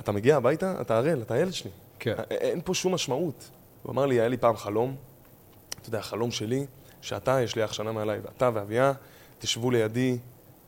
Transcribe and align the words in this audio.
אתה 0.00 0.12
מגיע 0.12 0.36
הביתה, 0.36 0.80
אתה 0.80 0.96
ערל, 0.98 1.22
אתה 1.22 1.34
הילד 1.34 1.52
שלי. 1.52 1.70
כן. 1.98 2.14
אין 2.30 2.60
פה 2.64 2.74
שום 2.74 2.94
משמעות. 2.94 3.50
הוא 3.82 3.92
אמר 3.92 4.06
לי, 4.06 4.14
היה 4.14 4.28
לי 4.28 4.36
פעם 4.36 4.56
חלום, 4.56 4.96
אתה 5.80 5.88
יודע, 5.88 5.98
החלום 5.98 6.30
שלי, 6.30 6.66
שאתה, 7.00 7.42
יש 7.42 7.56
לי 7.56 7.64
אח 7.64 7.72
שנה 7.72 7.92
מעליי, 7.92 8.18
ואתה 8.18 8.50
ואביה, 8.54 8.92
תשבו 9.38 9.70
לידי 9.70 10.18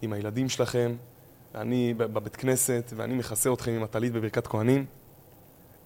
עם 0.03 0.13
הילדים 0.13 0.49
שלכם, 0.49 0.97
אני 1.55 1.95
בבית 1.95 2.37
כנסת, 2.37 2.93
ואני 2.97 3.15
מכסה 3.15 3.53
אתכם 3.53 3.73
עם 3.73 3.83
הטלית 3.83 4.13
בברכת 4.13 4.47
כהנים, 4.47 4.87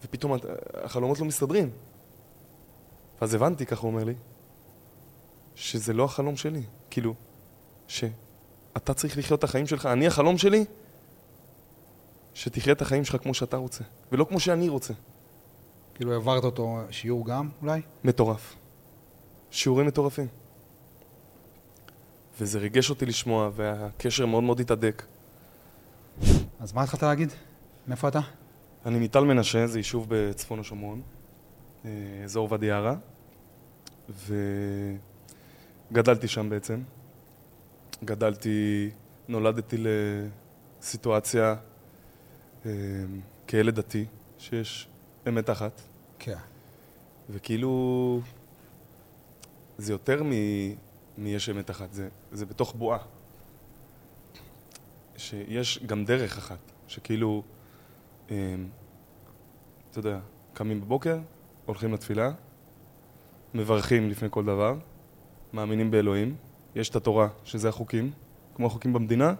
ופתאום 0.05 0.33
החלומות 0.75 1.19
לא 1.19 1.25
מסתדרים. 1.25 1.71
ואז 3.21 3.35
הבנתי, 3.35 3.67
ככה 3.67 3.81
הוא 3.81 3.91
אומר 3.91 4.05
לי, 4.05 4.15
שזה 5.55 5.93
לא 5.93 6.05
החלום 6.05 6.37
שלי. 6.37 6.63
כאילו, 6.91 7.15
שאתה 7.89 8.95
צריך 8.95 9.19
לחיות 9.19 9.39
את 9.39 9.45
החיים 9.45 9.67
שלך. 9.67 9.87
אני, 9.87 10.07
החלום 10.07 10.39
שלי, 10.39 10.65
שתחיה 12.37 12.73
את 12.73 12.83
החיים 12.83 13.05
שלך 13.05 13.23
כמו 13.23 13.35
שאתה 13.35 13.57
רוצה, 13.57 13.85
ולא 14.13 14.25
כמו 14.25 14.41
שאני 14.41 14.69
רוצה. 14.69 14.95
כאילו 15.95 16.13
העברת 16.13 16.45
אותו 16.45 16.79
שיעור 16.91 17.27
גם, 17.27 17.49
אולי? 17.63 17.81
מטורף. 18.05 18.55
שיעורים 19.51 19.87
מטורפים. 19.87 20.27
וזה 22.41 22.59
ריגש 22.59 22.91
אותי 22.91 23.07
לשמוע, 23.07 23.51
והקשר 23.55 24.27
מאוד 24.27 24.43
מאוד 24.43 24.61
התהדק. 24.61 25.03
אז 26.61 26.73
מה 26.73 26.83
התחלת 26.83 27.03
להגיד? 27.03 27.33
מאיפה 27.89 28.09
אתה? 28.09 28.21
אני 28.87 28.99
מטל 28.99 29.21
מנשה, 29.21 29.67
זה 29.67 29.79
יישוב 29.79 30.07
בצפון 30.09 30.61
השומרון, 30.61 31.03
אה, 31.85 31.91
אזור 32.25 32.53
ואדי 32.53 32.71
ערה, 32.71 32.95
וגדלתי 35.91 36.29
שם 36.29 36.51
בעצם. 36.51 36.81
גדלתי, 38.05 38.91
נולדתי 39.29 39.77
לסיטואציה 40.81 41.55
כילד 43.47 43.75
דתי, 43.75 44.05
שיש 44.39 44.89
אמת 45.29 45.51
אחת, 45.51 45.81
כן. 46.19 46.37
וכאילו 47.31 48.21
זה 49.79 49.93
יותר 49.93 50.23
מ... 50.23 50.31
מיש 51.19 51.49
אמת 51.49 51.71
אחת, 51.71 51.93
זה, 51.93 52.09
זה 52.33 52.47
בתוך 52.47 52.75
בועה. 52.75 52.99
שיש 55.17 55.79
גם 55.87 56.05
דרך 56.05 56.39
אחת, 56.39 56.59
שכאילו, 56.89 57.43
אה, 58.31 58.55
אתה 59.91 59.99
יודע, 59.99 60.19
קמים 60.55 60.81
בבוקר, 60.81 61.19
הולכים 61.67 61.93
לתפילה, 61.93 62.31
מברכים 63.55 64.11
לפני 64.11 64.29
כל 64.31 64.45
דבר, 64.45 64.75
מאמינים 65.53 65.91
באלוהים, 65.91 66.37
יש 66.75 66.89
את 66.89 66.97
התורה, 66.97 67.29
שזה 67.45 67.69
החוקים, 67.69 68.11
כמו 68.55 68.67
החוקים 68.67 68.93
במדינה, 68.93 69.35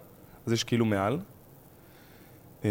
אז 0.45 0.51
יש 0.51 0.63
כאילו 0.63 0.85
מעל. 0.85 1.19
אה, 2.65 2.69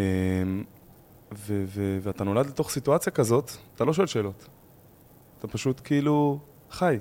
ו- 1.32 1.64
ו- 1.66 1.98
ואתה 2.02 2.24
נולד 2.24 2.46
לתוך 2.46 2.70
סיטואציה 2.70 3.12
כזאת, 3.12 3.50
אתה 3.74 3.84
לא 3.84 3.92
שואל 3.92 4.06
שאלות. 4.06 4.48
אתה 5.38 5.48
פשוט 5.48 5.80
כאילו 5.84 6.38
חי. 6.70 6.98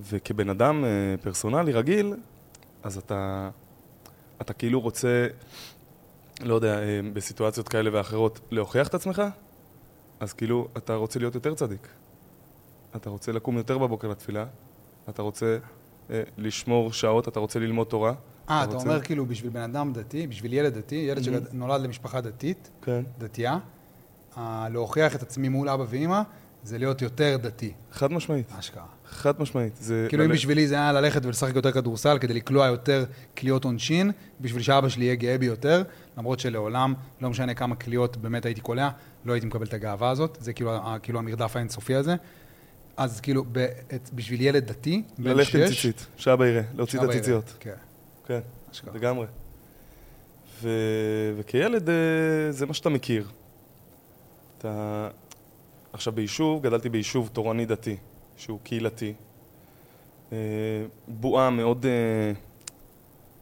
וכבן 0.00 0.50
אדם 0.50 0.84
אה, 0.84 1.14
פרסונלי 1.22 1.72
רגיל, 1.72 2.14
אז 2.82 2.96
אתה, 2.96 3.50
אתה 4.40 4.52
כאילו 4.52 4.80
רוצה, 4.80 5.26
לא 6.40 6.54
יודע, 6.54 6.78
אה, 6.78 7.00
בסיטואציות 7.12 7.68
כאלה 7.68 7.90
ואחרות, 7.92 8.40
להוכיח 8.50 8.88
את 8.88 8.94
עצמך, 8.94 9.22
אז 10.20 10.32
כאילו 10.32 10.68
אתה 10.76 10.94
רוצה 10.94 11.18
להיות 11.18 11.34
יותר 11.34 11.54
צדיק. 11.54 11.88
אתה 12.96 13.10
רוצה 13.10 13.32
לקום 13.32 13.56
יותר 13.56 13.78
בבוקר 13.78 14.08
לתפילה, 14.08 14.46
אתה 15.08 15.22
רוצה 15.22 15.58
אה, 16.10 16.22
לשמור 16.38 16.92
שעות, 16.92 17.28
אתה 17.28 17.40
רוצה 17.40 17.58
ללמוד 17.58 17.86
תורה. 17.86 18.14
אה, 18.50 18.64
אתה 18.64 18.74
רוצה- 18.74 18.88
אומר 18.88 19.00
כאילו 19.02 19.26
בשביל 19.26 19.50
בן 19.50 19.60
אדם 19.60 19.92
דתי, 19.92 20.26
בשביל 20.26 20.52
ילד 20.52 20.74
דתי, 20.78 20.94
ילד 20.94 21.22
Mhm. 21.22 21.24
שנולד 21.50 21.80
למשפחה 21.80 22.20
דתית, 22.20 22.70
כן. 22.82 23.02
דתייה, 23.18 23.58
אה, 24.38 24.68
להוכיח 24.72 25.14
את 25.16 25.22
עצמי 25.22 25.48
מול 25.48 25.68
אבא 25.68 25.84
ואימא, 25.88 26.22
זה 26.64 26.78
להיות 26.78 27.02
יותר 27.02 27.36
דתי, 27.42 27.72
חד 27.92 28.12
משמעית, 28.12 28.52
אשכרה. 28.58 28.84
חד 29.08 29.40
משמעית. 29.40 29.76
זה 29.76 30.06
כאילו 30.08 30.24
אם 30.24 30.28
ללכת- 30.30 30.40
בשבילי 30.40 30.66
זה 30.68 30.74
היה 30.74 30.92
ללכת 30.92 31.24
ולשחק 31.26 31.56
יותר 31.56 31.72
כדורסל 31.72 32.18
כדי 32.18 32.34
לקלוע 32.34 32.66
יותר 32.66 33.04
קליעות 33.34 33.64
עונשין, 33.64 34.10
בשביל 34.40 34.62
שאבא 34.62 34.88
שלי 34.88 35.04
יהיה 35.04 35.14
גאה 35.14 35.38
בי 35.38 35.46
יותר, 35.46 35.82
למרות 36.18 36.40
שלעולם, 36.40 36.94
לא 37.20 37.30
משנה 37.30 37.54
כמה 37.54 37.76
קליעות 37.76 38.16
באמת 38.16 38.46
הייתי 38.46 38.60
קולע, 38.60 38.90
לא 39.24 39.32
הייתי 39.32 39.46
מקבל 39.46 39.66
את 39.66 39.74
הגאווה 39.74 40.10
הזאת, 40.10 40.38
זה 40.40 40.52
כאילו, 40.52 40.70
כאילו 41.02 41.18
המרדף 41.18 41.56
האינסופי 41.56 41.94
הזה. 41.94 42.14
אז 42.96 43.20
כאילו, 43.20 43.44
ב- 43.52 43.66
בשביל 44.14 44.40
ילד 44.40 44.66
דתי, 44.66 45.02
בן 45.18 45.30
ללכת 45.30 45.54
עם 45.54 45.66
ציצית, 45.68 46.06
שאבא 46.16 46.46
יראה, 46.46 46.62
להוציא 46.74 46.98
את. 46.98 47.04
הציציות. 47.08 47.54
כן, 47.60 47.70
כן. 48.26 48.40
אשכרה. 48.70 48.94
לגמרי. 48.94 49.26
ו... 50.62 50.68
וכילד 51.36 51.88
אה, 51.88 51.94
זה 52.50 52.66
מה 52.66 52.74
שאתה 52.74 52.88
מכיר. 52.88 53.28
אתה... 54.58 55.08
עכשיו 55.92 56.12
ביישוב, 56.12 56.62
גדלתי 56.62 56.88
ביישוב 56.88 57.30
תורני 57.32 57.66
דתי, 57.66 57.96
שהוא 58.36 58.58
קהילתי. 58.62 59.14
אה, 60.32 60.38
בועה 61.08 61.50
מאוד, 61.50 61.86
אה, 61.86 62.32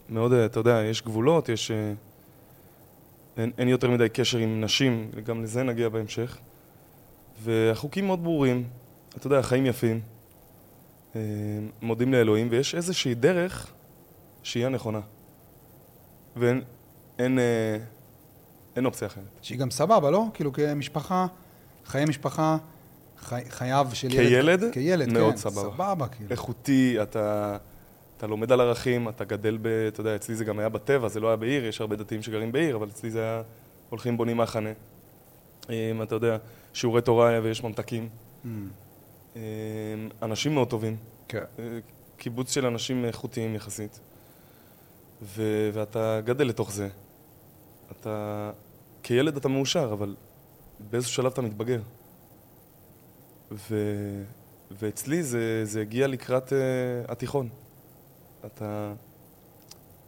מאוד, 0.08 0.32
אתה 0.32 0.60
יודע, 0.60 0.82
יש 0.82 1.02
גבולות, 1.02 1.48
יש... 1.48 1.70
אין, 3.36 3.52
אין 3.58 3.68
יותר 3.68 3.90
מדי 3.90 4.08
קשר 4.08 4.38
עם 4.38 4.60
נשים, 4.60 5.10
גם 5.24 5.42
לזה 5.42 5.62
נגיע 5.62 5.88
בהמשך. 5.88 6.38
והחוקים 7.42 8.06
מאוד 8.06 8.22
ברורים, 8.22 8.64
אתה 9.16 9.26
יודע, 9.26 9.42
חיים 9.42 9.66
יפים, 9.66 10.00
מודים 11.82 12.12
לאלוהים, 12.12 12.48
ויש 12.50 12.74
איזושהי 12.74 13.14
דרך 13.14 13.72
שהיא 14.42 14.66
הנכונה. 14.66 15.00
ואין 16.36 16.62
אין, 17.18 17.38
אה, 17.38 17.76
אין 18.76 18.86
אופציה 18.86 19.08
אחרת. 19.08 19.24
שהיא 19.42 19.58
גם 19.58 19.70
סבבה, 19.70 20.10
לא? 20.10 20.24
כאילו 20.34 20.52
כמשפחה, 20.52 21.26
חיי 21.84 22.04
משפחה, 22.04 22.56
חי, 23.18 23.40
חייו 23.48 23.88
של 23.92 24.08
כילד? 24.08 24.32
ילד. 24.32 24.72
כילד, 24.72 25.12
מאוד 25.12 25.32
כן. 25.32 25.36
סבבה. 25.36 25.60
סבבה, 25.60 26.08
כאילו. 26.08 26.30
איכותי, 26.30 27.02
אתה, 27.02 27.56
אתה 28.16 28.26
לומד 28.26 28.52
על 28.52 28.60
ערכים, 28.60 29.08
אתה 29.08 29.24
גדל 29.24 29.58
ב... 29.62 29.66
אתה 29.66 30.00
יודע, 30.00 30.16
אצלי 30.16 30.34
זה 30.34 30.44
גם 30.44 30.58
היה 30.58 30.68
בטבע, 30.68 31.08
זה 31.08 31.20
לא 31.20 31.28
היה 31.28 31.36
בעיר, 31.36 31.64
יש 31.66 31.80
הרבה 31.80 31.96
דתיים 31.96 32.22
שגרים 32.22 32.52
בעיר, 32.52 32.76
אבל 32.76 32.88
אצלי 32.88 33.10
זה 33.10 33.20
היה... 33.20 33.42
הולכים 33.92 34.16
בונים 34.16 34.36
מחנה. 34.36 34.70
אם 35.70 36.02
אתה 36.02 36.14
יודע, 36.14 36.36
שיעורי 36.72 37.02
תורה 37.02 37.28
היה 37.28 37.40
ויש 37.42 37.64
ממתקים. 37.64 38.08
Mm, 38.44 38.48
אה, 39.36 39.40
אנשים 40.22 40.54
מאוד 40.54 40.68
טובים. 40.68 40.96
כן. 41.28 41.44
אה, 41.58 41.64
קיבוץ 42.16 42.54
של 42.54 42.66
אנשים 42.66 43.04
איכותיים 43.04 43.54
יחסית. 43.54 44.00
ו- 45.22 45.70
ואתה 45.72 46.20
גדל 46.24 46.46
לתוך 46.46 46.72
זה. 46.72 46.88
אתה... 47.90 48.50
כילד 49.02 49.36
אתה 49.36 49.48
מאושר, 49.48 49.92
אבל 49.92 50.16
באיזשהו 50.90 51.14
שלב 51.14 51.32
אתה 51.32 51.42
מתבגר. 51.42 51.80
ו... 53.52 53.76
ואצלי 54.70 55.22
זה, 55.22 55.64
זה 55.64 55.80
הגיע 55.80 56.06
לקראת 56.06 56.48
uh, 56.48 56.54
התיכון. 57.12 57.48
אתה 58.46 58.92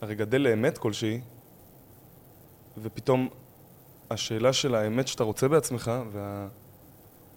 הרי 0.00 0.14
גדל 0.14 0.40
לאמת 0.40 0.78
כלשהי, 0.78 1.20
ופתאום 2.82 3.28
השאלה 4.10 4.52
של 4.52 4.74
האמת 4.74 5.08
שאתה 5.08 5.24
רוצה 5.24 5.48
בעצמך, 5.48 5.92
וה... 6.12 6.48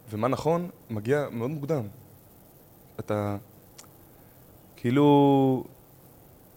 ומה 0.09 0.28
נכון, 0.28 0.70
מגיע 0.90 1.28
מאוד 1.32 1.50
מוקדם. 1.50 1.88
אתה... 3.00 3.38
כאילו, 4.76 5.64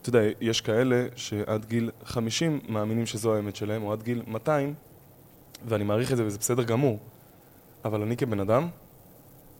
אתה 0.00 0.08
יודע, 0.08 0.20
יש 0.40 0.60
כאלה 0.60 1.06
שעד 1.16 1.64
גיל 1.64 1.90
50 2.04 2.60
מאמינים 2.68 3.06
שזו 3.06 3.34
האמת 3.34 3.56
שלהם, 3.56 3.82
או 3.82 3.92
עד 3.92 4.02
גיל 4.02 4.22
200, 4.26 4.74
ואני 5.64 5.84
מעריך 5.84 6.12
את 6.12 6.16
זה 6.16 6.26
וזה 6.26 6.38
בסדר 6.38 6.62
גמור. 6.62 6.98
אבל 7.84 8.02
אני 8.02 8.16
כבן 8.16 8.40
אדם, 8.40 8.68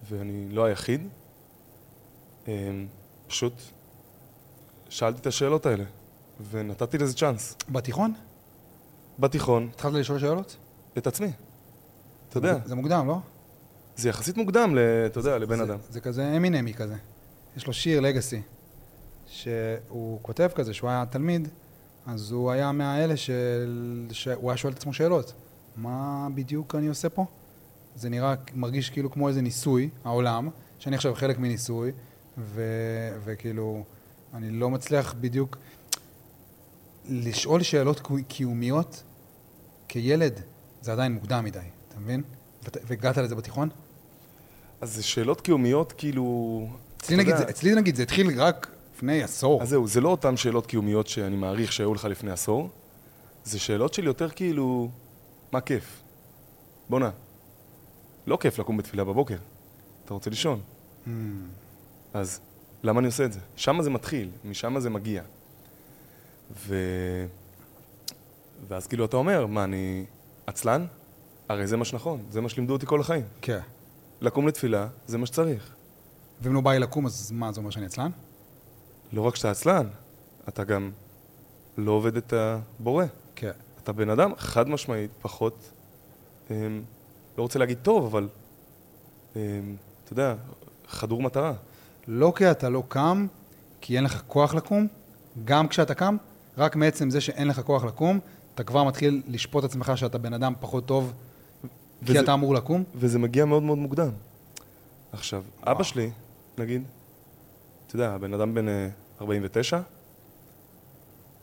ואני 0.09 0.47
לא 0.51 0.65
היחיד, 0.65 1.09
אמ, 2.49 2.87
פשוט 3.27 3.53
שאלתי 4.89 5.21
את 5.21 5.27
השאלות 5.27 5.67
האלה, 5.67 5.85
ונתתי 6.51 6.99
לזה 6.99 7.15
צ'אנס. 7.15 7.57
בתיכון? 7.69 8.15
בתיכון, 9.19 9.69
התחלת 9.75 9.95
לשאול 9.95 10.19
שאלות? 10.19 10.57
את 10.99 11.07
עצמי. 11.07 11.33
אתה 12.29 12.39
יודע, 12.39 12.59
זה 12.65 12.75
מוקדם, 12.75 13.07
לא? 13.07 13.19
זה 13.97 14.09
יחסית 14.09 14.37
מוקדם, 14.37 14.79
אתה 15.07 15.19
יודע, 15.19 15.39
לבן 15.39 15.61
אדם. 15.61 15.79
זה 15.91 16.01
כזה 16.01 16.37
אמינמי 16.37 16.75
כזה. 16.75 16.97
יש 17.57 17.67
לו 17.67 17.73
שיר, 17.73 18.01
לגאסי, 18.01 18.43
שהוא 19.31 20.19
כותב 20.23 20.51
כזה, 20.55 20.75
שהוא 20.75 20.91
היה 20.91 21.05
תלמיד, 21.11 21.49
אז 22.07 22.31
הוא 22.31 22.51
היה 22.51 22.73
מהאלה 22.73 23.17
של... 23.17 24.07
שהוא 24.13 24.51
היה 24.51 24.57
שואל 24.57 24.73
את 24.73 24.79
עצמו 24.79 24.93
שאלות. 24.93 25.33
מה 25.77 26.29
בדיוק 26.35 26.75
אני 26.75 26.89
עושה 26.89 27.09
פה? 27.09 27.27
זה 27.97 28.09
נראה, 28.09 28.35
מרגיש 28.55 28.91
כאילו 28.91 29.11
כמו 29.11 29.29
איזה 29.29 29.43
ניסוי, 29.43 29.91
העולם, 30.05 30.49
שאני 30.79 30.97
עכשיו 30.97 31.15
חלק 31.15 31.39
מניסוי, 31.39 31.93
ו... 32.39 32.63
וכאילו, 33.25 33.85
אני 34.35 34.51
לא 34.51 34.71
מצליח 34.71 35.15
בדיוק 35.21 35.57
לשאול 37.09 37.63
שאלות 37.63 38.09
קיומיות 38.29 39.03
כילד, 39.89 40.41
זה 40.81 40.93
עדיין 40.93 41.13
מוקדם 41.13 41.45
מדי, 41.45 41.59
אתה 41.89 42.01
מבין? 42.01 42.23
והגעת 42.85 43.17
לזה 43.17 43.35
בתיכון? 43.35 43.69
אז 44.81 44.95
זה 44.95 45.03
שאלות 45.03 45.41
קיומיות, 45.41 45.93
כאילו... 45.93 46.69
אצלי 46.97 47.17
נגיד, 47.17 47.29
יודע, 47.35 47.45
זה, 47.45 47.51
אצלי 47.51 47.75
נגיד 47.75 47.97
זה 47.97 48.03
התחיל 48.03 48.41
רק 48.41 48.71
לפני 49.01 49.23
עשור. 49.23 49.63
אז 49.63 49.69
זהו, 49.69 49.87
זה 49.87 50.01
לא 50.01 50.09
אותן 50.09 50.37
שאלות 50.37 50.67
קיומיות 50.67 51.07
שאני 51.07 51.37
מעריך 51.37 51.73
שהיו 51.73 51.95
לך 51.95 52.05
לפני 52.05 52.31
עשור, 52.31 52.71
זה 53.45 53.59
שאלות 53.59 53.95
של 53.95 54.05
יותר 54.05 54.31
כאילו, 54.31 54.89
מה 55.53 55.61
כיף? 55.61 56.03
בואנה, 56.89 57.11
לא 58.27 58.39
כיף 58.41 58.59
לקום 58.59 58.77
בתפילה 58.77 59.05
בבוקר, 59.05 59.37
אתה 60.05 60.15
רוצה 60.15 60.31
לישון. 60.31 60.61
Mm. 61.07 61.09
אז 62.15 62.41
למה 62.83 63.01
אני 63.01 63.07
עושה 63.07 63.25
את 63.25 63.33
זה? 63.33 63.41
שם 63.57 63.83
זה 63.83 63.91
מתחיל, 63.91 64.31
משם 64.45 64.81
זה 64.81 64.91
מגיע. 64.91 65.23
ו... 66.67 66.77
ואז 68.69 68.87
כאילו 68.87 69.05
אתה 69.05 69.17
אומר, 69.17 69.47
מה, 69.47 69.65
אני 69.65 70.05
עצלן? 70.47 70.87
הרי 71.49 71.67
זה 71.67 71.77
מה 71.77 71.85
שנכון, 71.85 72.23
זה 72.31 72.41
מה 72.41 72.49
שלימדו 72.49 72.73
אותי 72.73 72.87
כל 72.87 73.01
החיים. 73.01 73.25
כן. 73.43 73.61
לקום 74.21 74.49
לתפילה, 74.49 74.89
זה 75.07 75.19
מה 75.19 75.27
שצריך. 75.27 75.75
ואם 76.41 76.55
לא 76.55 76.61
בא 76.61 76.73
לי 76.73 76.79
לקום, 76.79 77.07
אז 77.07 77.31
מה, 77.31 77.53
זה 77.53 77.61
אומר 77.61 77.71
שאני 77.71 77.87
עצלן? 77.87 78.11
לא 79.13 79.23
רק 79.23 79.37
שאתה 79.37 79.51
עצלן, 79.51 79.87
אתה 80.49 80.65
גם 80.65 80.91
לא 81.79 81.93
עובד 81.93 82.17
את 82.17 82.33
הבורא. 82.33 83.05
כן. 83.37 83.51
אתה 83.85 83.93
בן 83.93 84.11
אדם 84.11 84.33
חד 84.39 84.69
משמעית 84.69 85.11
פחות, 85.23 85.71
אמ, 86.51 86.83
לא 87.39 87.43
רוצה 87.43 87.59
להגיד 87.59 87.79
טוב, 87.83 88.05
אבל 88.05 88.29
אמ, 89.37 89.41
אתה 90.05 90.13
יודע, 90.13 90.35
חדור 90.89 91.23
מטרה. 91.23 91.53
לא 92.09 92.33
כי 92.37 92.51
אתה 92.51 92.69
לא 92.69 92.83
קם, 92.89 93.27
כי 93.81 93.97
אין 93.97 94.05
לך 94.05 94.23
כוח 94.27 94.55
לקום, 94.55 94.87
גם 95.45 95.69
כשאתה 95.69 95.95
קם, 95.95 96.17
רק 96.59 96.77
מעצם 96.77 97.11
זה 97.11 97.21
שאין 97.21 97.49
לך 97.49 97.61
כוח 97.61 97.85
לקום, 97.85 98.21
אתה 98.55 98.65
כבר 98.65 98.85
מתחיל 98.85 99.23
לשפוט 99.29 99.65
עצמך 99.65 99.93
שאתה 99.97 100.19
בן 100.19 100.33
אדם 100.33 100.53
פחות 100.61 100.87
טוב, 100.87 101.13
כי 101.63 101.69
וזה- 102.03 102.21
אתה 102.21 102.35
אמור 102.35 102.55
לקום. 102.55 102.85
וזה 102.95 103.19
מגיע 103.19 103.45
מאוד 103.45 103.63
מאוד 103.63 103.79
מוקדם. 103.79 104.11
עכשיו, 105.13 105.43
וואו. 105.63 105.73
אבא 105.73 105.83
שלי, 105.83 106.11
נגיד, 106.59 106.83
אתה 107.91 107.99
יודע, 107.99 108.11
הבן 108.11 108.35
אדם 108.35 108.55
בן 108.55 108.69
אה, 108.69 108.89
49, 109.21 109.81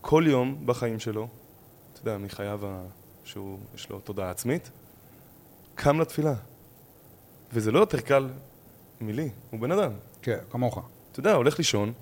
כל 0.02 0.24
יום 0.28 0.62
בחיים 0.66 1.00
שלו, 1.00 1.28
אתה 1.94 2.02
יודע, 2.02 2.18
מחייו 2.18 2.62
שהוא, 3.24 3.60
יש 3.76 3.90
לו 3.90 4.00
תודעה 4.00 4.30
עצמית, 4.30 4.72
קם 5.76 6.00
לתפילה. 6.00 6.34
וזה 7.54 7.72
לא 7.72 7.80
יותר 7.80 8.00
קל 8.00 8.30
מלי, 9.02 9.30
הוא 9.52 9.60
בן 9.60 9.72
אדם. 9.72 9.92
כן, 10.22 10.38
כמוך. 10.50 10.80
אתה 11.12 11.20
יודע, 11.20 11.34
הולך 11.34 11.58
לישון, 11.58 11.94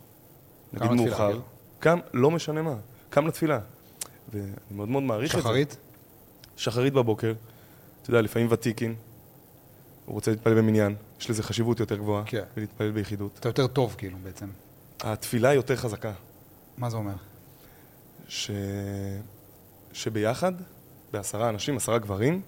נגיד 0.73 0.91
מאוחר, 0.91 1.27
כאילו. 1.27 1.41
קם, 1.79 1.99
לא 2.13 2.31
משנה 2.31 2.61
מה, 2.61 2.75
קם 3.09 3.27
לתפילה. 3.27 3.59
ואני 4.33 4.51
מאוד 4.71 4.89
מאוד 4.89 5.03
מעריך 5.03 5.31
את 5.31 5.35
זה. 5.35 5.41
שחרית? 5.41 5.77
שחרית 6.57 6.93
בבוקר, 6.93 7.33
אתה 8.01 8.09
יודע, 8.09 8.21
לפעמים 8.21 8.47
ותיקין, 8.51 8.95
הוא 10.05 10.13
רוצה 10.13 10.31
להתפלל 10.31 10.53
במניין, 10.53 10.95
יש 11.19 11.29
לזה 11.29 11.43
חשיבות 11.43 11.79
יותר 11.79 11.95
גבוהה, 11.95 12.23
כן. 12.25 12.43
ולהתפלל 12.57 12.91
ביחידות. 12.91 13.37
אתה 13.39 13.49
יותר 13.49 13.67
טוב, 13.67 13.95
כאילו, 13.97 14.17
בעצם. 14.23 14.47
התפילה 15.01 15.49
היא 15.49 15.55
יותר 15.55 15.75
חזקה, 15.75 16.11
מה 16.77 16.89
זה 16.89 16.97
אומר? 16.97 17.13
ש... 18.27 18.51
שביחד, 19.93 20.53
בעשרה 21.11 21.49
אנשים, 21.49 21.77
עשרה 21.77 21.97
גברים, 21.97 22.41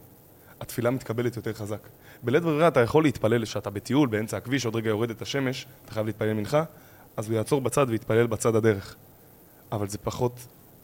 התפילה 0.61 0.91
מתקבלת 0.91 1.35
יותר 1.35 1.53
חזק. 1.53 1.79
בלית 2.23 2.43
ברירה 2.43 2.67
אתה 2.67 2.79
יכול 2.79 3.03
להתפלל 3.03 3.45
כשאתה 3.45 3.69
בטיול, 3.69 4.09
באמצע 4.09 4.37
הכביש, 4.37 4.65
עוד 4.65 4.75
רגע 4.75 4.89
יורדת 4.89 5.21
השמש, 5.21 5.65
אתה 5.85 5.91
חייב 5.91 6.05
להתפלל 6.05 6.33
מנחה, 6.33 6.63
אז 7.17 7.27
הוא 7.27 7.35
יעצור 7.35 7.61
בצד 7.61 7.85
ויתפלל 7.89 8.27
בצד 8.27 8.55
הדרך. 8.55 8.95
אבל 9.71 9.87
זה 9.87 9.97
פחות, 9.97 10.39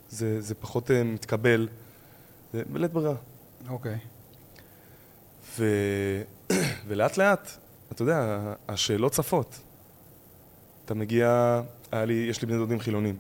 זה, 0.10 0.42
זה 0.42 0.56
פחות 0.56 0.90
uh, 0.90 0.94
מתקבל, 1.06 1.68
זה 2.54 2.64
בלית 2.70 2.92
ברירה. 2.92 3.16
אוקיי. 3.70 3.98
ו... 5.58 5.66
ולאט 6.88 7.18
לאט, 7.18 7.52
אתה 7.92 8.02
יודע, 8.02 8.40
השאלות 8.68 9.12
צפות. 9.12 9.60
אתה 10.86 10.94
מגיע, 10.94 11.62
היה 11.92 12.06
לי, 12.06 12.14
יש 12.30 12.42
לי 12.42 12.48
בני 12.48 12.58
דודים 12.58 12.80
חילונים. 12.80 13.18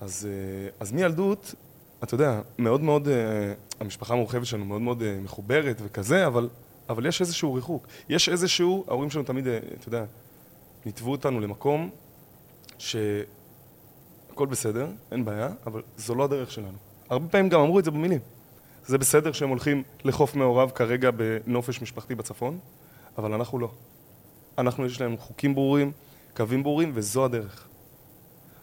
אז, 0.00 0.28
אה, 0.30 0.70
אז 0.80 0.92
מילדות, 0.92 1.54
אתה 2.02 2.14
יודע, 2.14 2.40
מאוד 2.58 2.80
מאוד, 2.80 3.08
אה, 3.08 3.52
המשפחה 3.80 4.14
המורחבת 4.14 4.46
שלנו 4.46 4.64
מאוד 4.64 4.80
מאוד 4.80 5.02
אה, 5.02 5.18
מחוברת 5.22 5.76
וכזה, 5.84 6.26
אבל, 6.26 6.48
אבל 6.88 7.06
יש 7.06 7.20
איזשהו 7.20 7.54
ריחוק. 7.54 7.86
יש 8.08 8.28
איזשהו, 8.28 8.84
ההורים 8.88 9.10
שלנו 9.10 9.24
תמיד, 9.24 9.46
אתה 9.46 9.88
יודע, 9.88 10.04
ניתבו 10.86 11.10
אותנו 11.10 11.40
למקום 11.40 11.90
שהכל 12.78 14.46
בסדר, 14.50 14.88
אין 15.12 15.24
בעיה, 15.24 15.48
אבל 15.66 15.82
זו 15.96 16.14
לא 16.14 16.24
הדרך 16.24 16.50
שלנו. 16.50 16.78
הרבה 17.10 17.28
פעמים 17.28 17.48
גם 17.48 17.60
אמרו 17.60 17.78
את 17.78 17.84
זה 17.84 17.90
במילים. 17.90 18.20
זה 18.86 18.98
בסדר 18.98 19.32
שהם 19.32 19.48
הולכים 19.48 19.82
לחוף 20.04 20.34
מעורב 20.34 20.70
כרגע 20.70 21.10
בנופש 21.10 21.82
משפחתי 21.82 22.14
בצפון, 22.14 22.58
אבל 23.18 23.34
אנחנו 23.34 23.58
לא. 23.58 23.70
אנחנו, 24.58 24.86
יש 24.86 25.00
לנו 25.00 25.18
חוקים 25.18 25.54
ברורים, 25.54 25.92
קווים 26.36 26.62
ברורים, 26.62 26.90
וזו 26.94 27.24
הדרך. 27.24 27.68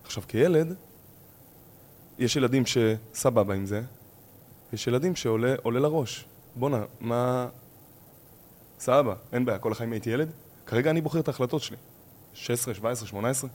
עכשיו, 0.03 0.23
כילד, 0.27 0.75
יש 2.19 2.35
ילדים 2.35 2.63
שסבבה 2.65 3.53
עם 3.53 3.65
זה, 3.65 3.81
יש 4.73 4.87
ילדים 4.87 5.15
שעולה 5.15 5.55
עולה 5.63 5.79
לראש. 5.79 6.25
בואנה, 6.55 6.83
מה... 6.99 7.47
סבבה, 8.79 9.15
אין 9.33 9.45
בעיה, 9.45 9.59
כל 9.59 9.71
החיים 9.71 9.91
הייתי 9.91 10.09
ילד. 10.09 10.29
כרגע 10.65 10.89
אני 10.91 11.01
בוחר 11.01 11.19
את 11.19 11.27
ההחלטות 11.27 11.61
שלי. 11.61 11.77
16, 12.33 12.73
17, 12.73 13.07
18. 13.07 13.49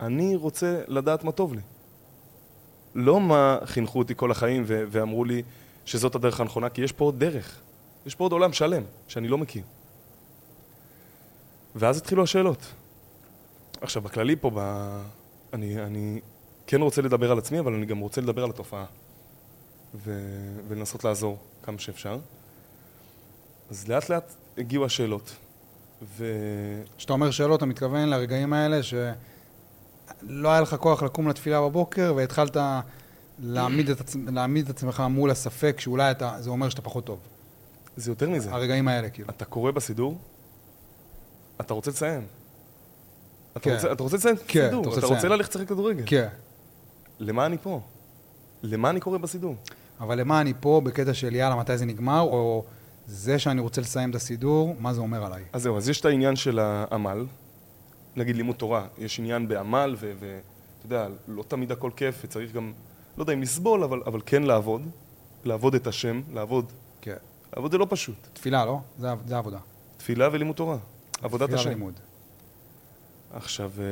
אני 0.00 0.36
רוצה 0.36 0.82
לדעת 0.88 1.24
מה 1.24 1.32
טוב 1.32 1.54
לי. 1.54 1.60
לא 2.94 3.20
מה 3.20 3.58
חינכו 3.64 3.98
אותי 3.98 4.14
כל 4.16 4.30
החיים 4.30 4.64
ואמרו 4.66 5.24
לי 5.24 5.42
שזאת 5.84 6.14
הדרך 6.14 6.40
הנכונה, 6.40 6.68
כי 6.68 6.82
יש 6.82 6.92
פה 6.92 7.04
עוד 7.04 7.18
דרך. 7.18 7.60
יש 8.06 8.14
פה 8.14 8.24
עוד 8.24 8.32
עולם 8.32 8.52
שלם 8.52 8.82
שאני 9.08 9.28
לא 9.28 9.38
מכיר. 9.38 9.62
ואז 11.74 11.98
התחילו 11.98 12.22
השאלות. 12.22 12.66
עכשיו, 13.80 14.02
בכללי 14.02 14.36
פה, 14.36 14.50
ב... 14.54 14.58
אני, 15.52 15.82
אני 15.82 16.20
כן 16.66 16.80
רוצה 16.82 17.02
לדבר 17.02 17.30
על 17.30 17.38
עצמי, 17.38 17.58
אבל 17.58 17.74
אני 17.74 17.86
גם 17.86 17.98
רוצה 17.98 18.20
לדבר 18.20 18.44
על 18.44 18.50
התופעה. 18.50 18.84
ו... 19.94 20.20
ולנסות 20.68 21.04
לעזור 21.04 21.38
כמה 21.62 21.78
שאפשר. 21.78 22.18
אז 23.70 23.88
לאט 23.88 24.08
לאט 24.08 24.34
הגיעו 24.58 24.84
השאלות. 24.84 25.36
ו... 26.02 26.26
כשאתה 26.96 27.12
אומר 27.12 27.30
שאלות, 27.30 27.58
אתה 27.58 27.66
מתכוון 27.66 28.08
לרגעים 28.08 28.52
האלה 28.52 28.82
שלא 28.82 30.48
היה 30.48 30.60
לך 30.60 30.74
כוח 30.74 31.02
לקום 31.02 31.28
לתפילה 31.28 31.60
בבוקר 31.60 32.12
והתחלת 32.16 32.56
להעמיד 33.38 33.90
את, 33.90 34.00
עצ... 34.00 34.16
להעמיד 34.26 34.64
את 34.64 34.76
עצמך 34.76 35.02
מול 35.10 35.30
הספק 35.30 35.80
שאולי 35.80 36.10
אתה, 36.10 36.36
זה 36.40 36.50
אומר 36.50 36.68
שאתה 36.68 36.82
פחות 36.82 37.04
טוב. 37.04 37.18
זה 37.96 38.10
יותר 38.10 38.30
מזה. 38.30 38.52
הרגעים 38.52 38.88
האלה, 38.88 39.08
כאילו. 39.08 39.28
אתה 39.30 39.44
קורא 39.44 39.70
בסידור, 39.70 40.18
אתה 41.60 41.74
רוצה 41.74 41.90
לסיים. 41.90 42.26
אתה, 43.52 43.60
כן. 43.60 43.74
רוצה, 43.74 43.92
אתה 43.92 44.02
רוצה 44.02 44.16
לסיים 44.16 44.34
את 44.34 44.42
כן, 44.48 44.60
הסידור, 44.60 44.80
אתה 44.80 44.88
רוצה 44.88 45.06
אתה 45.06 45.14
רוצה. 45.14 45.28
ללכת 45.28 45.54
לשחק 45.54 45.68
כדורגל. 45.68 46.02
כן. 46.06 46.28
למה 47.18 47.46
אני 47.46 47.58
פה? 47.58 47.80
למה 48.62 48.90
אני 48.90 49.00
קורא 49.00 49.18
בסידור? 49.18 49.56
אבל 50.00 50.20
למה 50.20 50.40
אני 50.40 50.52
פה 50.60 50.80
בקטע 50.84 51.14
של 51.14 51.34
יאללה, 51.34 51.56
מתי 51.56 51.78
זה 51.78 51.84
נגמר, 51.84 52.20
או 52.20 52.64
זה 53.06 53.38
שאני 53.38 53.60
רוצה 53.60 53.80
לסיים 53.80 54.10
את 54.10 54.14
הסידור, 54.14 54.76
מה 54.78 54.94
זה 54.94 55.00
אומר 55.00 55.24
עליי? 55.24 55.44
אז 55.52 55.62
זהו, 55.62 55.76
אז 55.76 55.88
יש 55.88 56.00
את 56.00 56.04
העניין 56.04 56.36
של 56.36 56.58
העמל, 56.58 57.26
נגיד 58.16 58.36
לימוד 58.36 58.56
תורה, 58.56 58.86
יש 58.98 59.18
עניין 59.18 59.48
בעמל, 59.48 59.96
ואתה 59.98 60.16
יודע, 60.84 61.08
לא 61.28 61.44
תמיד 61.48 61.72
הכל 61.72 61.90
כיף, 61.96 62.20
וצריך 62.24 62.52
גם, 62.52 62.72
לא 63.16 63.22
יודע 63.22 63.32
אם 63.32 63.42
לסבול, 63.42 63.82
אבל, 63.84 64.02
אבל 64.06 64.20
כן 64.26 64.42
לעבוד, 64.42 64.82
לעבוד 65.44 65.74
את 65.74 65.86
השם, 65.86 66.20
לעבוד. 66.32 66.72
כן. 67.00 67.16
לעבוד 67.56 67.70
זה 67.72 67.78
לא 67.78 67.86
פשוט. 67.90 68.16
תפילה, 68.32 68.64
לא? 68.64 68.80
זה, 68.98 69.08
זה 69.26 69.36
עבודה. 69.38 69.58
תפילה 69.96 70.28
ולימוד 70.32 70.56
תורה, 70.56 70.78
עבודת 71.22 71.42
תפילה 71.42 71.60
השם. 71.60 71.70
ולימוד. 71.70 72.00
עכשיו, 73.32 73.72
אה, 73.78 73.84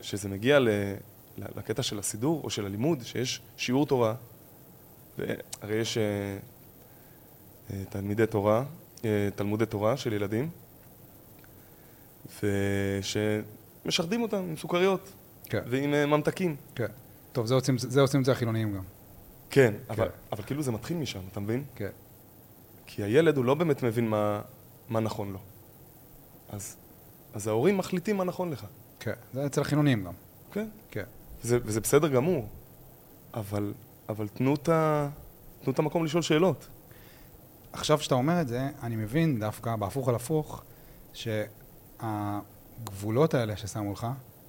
כשזה 0.00 0.28
מגיע 0.28 0.58
ל- 0.58 0.68
ל- 1.38 1.58
לקטע 1.58 1.82
של 1.82 1.98
הסידור 1.98 2.40
או 2.44 2.50
של 2.50 2.66
הלימוד, 2.66 3.02
שיש 3.02 3.40
שיעור 3.56 3.86
תורה, 3.86 4.14
והרי 5.18 5.74
יש 5.76 5.98
אה, 5.98 6.02
אה, 7.70 7.84
תלמידי 7.90 8.26
תורה, 8.26 8.64
תלמודי 9.34 9.66
תורה 9.66 9.96
של 9.96 10.12
ילדים, 10.12 10.50
ושמשחדים 12.42 14.22
אותם 14.22 14.36
עם 14.36 14.56
סוכריות 14.56 15.12
כן, 15.44 15.62
ועם 15.66 15.90
ממתקים. 16.10 16.56
כן. 16.74 16.86
טוב, 17.38 17.46
זה 17.46 17.54
עושים, 17.54 17.78
זה 17.78 18.00
עושים 18.00 18.20
את 18.20 18.24
זה 18.24 18.32
החילונים 18.32 18.74
גם. 18.74 18.82
כן, 19.50 19.74
אבל, 19.90 20.08
כן. 20.08 20.10
אבל 20.32 20.42
כאילו 20.42 20.62
זה 20.62 20.72
מתחיל 20.72 20.96
משם, 20.96 21.20
אתה 21.32 21.40
מבין? 21.40 21.64
כן. 21.74 21.90
כי 22.86 23.02
הילד 23.02 23.36
הוא 23.36 23.44
לא 23.44 23.54
באמת 23.54 23.82
מבין 23.82 24.08
מה, 24.08 24.40
מה 24.88 25.00
נכון 25.00 25.32
לו. 25.32 25.38
אז, 26.48 26.76
אז 27.34 27.46
ההורים 27.46 27.78
מחליטים 27.78 28.16
מה 28.16 28.24
נכון 28.24 28.50
לך. 28.50 28.66
כן. 29.00 29.12
זה 29.32 29.46
אצל 29.46 29.60
החילונים 29.60 30.04
גם. 30.04 30.12
כן. 30.52 30.68
כן. 30.90 31.04
וזה, 31.44 31.58
וזה 31.62 31.80
בסדר 31.80 32.08
גמור, 32.08 32.48
אבל, 33.34 33.74
אבל 34.08 34.28
תנו, 34.28 34.54
את 34.54 34.68
ה, 34.68 35.08
תנו 35.62 35.72
את 35.72 35.78
המקום 35.78 36.04
לשאול 36.04 36.22
שאלות. 36.22 36.68
עכשיו 37.72 38.00
שאתה 38.00 38.14
אומר 38.14 38.40
את 38.40 38.48
זה, 38.48 38.68
אני 38.82 38.96
מבין 38.96 39.40
דווקא, 39.40 39.76
בהפוך 39.76 40.08
על 40.08 40.14
הפוך, 40.14 40.62
שהגבולות 42.02 43.34
האלה 43.34 43.56
ששמו 43.56 43.92
לך, 43.92 44.06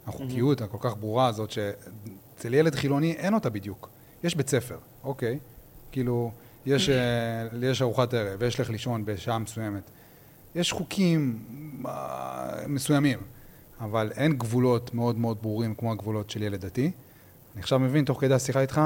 החוקיות 0.09 0.61
הכל 0.61 0.77
כך 0.81 0.97
ברורה 0.97 1.27
הזאת, 1.27 1.51
שאצל 1.51 2.53
ילד 2.53 2.75
חילוני 2.75 3.13
אין 3.13 3.33
אותה 3.33 3.49
בדיוק. 3.49 3.89
יש 4.23 4.35
בית 4.35 4.49
ספר, 4.49 4.77
אוקיי? 5.03 5.39
כאילו, 5.91 6.31
יש, 6.65 6.89
אה, 6.89 7.47
יש 7.61 7.81
ארוחת 7.81 8.13
ערב, 8.13 8.43
יש 8.43 8.59
לך 8.59 8.69
לישון 8.69 9.05
בשעה 9.05 9.39
מסוימת. 9.39 9.83
יש 10.55 10.71
חוקים 10.71 11.39
אה, 11.85 12.67
מסוימים, 12.67 13.19
אבל 13.79 14.11
אין 14.15 14.37
גבולות 14.37 14.93
מאוד 14.93 15.17
מאוד 15.17 15.37
ברורים 15.41 15.75
כמו 15.75 15.91
הגבולות 15.91 16.29
של 16.29 16.43
ילד 16.43 16.65
דתי. 16.65 16.91
אני 17.53 17.61
עכשיו 17.61 17.79
מבין, 17.79 18.05
תוך 18.05 18.21
כדי 18.21 18.33
השיחה 18.33 18.61
איתך, 18.61 18.81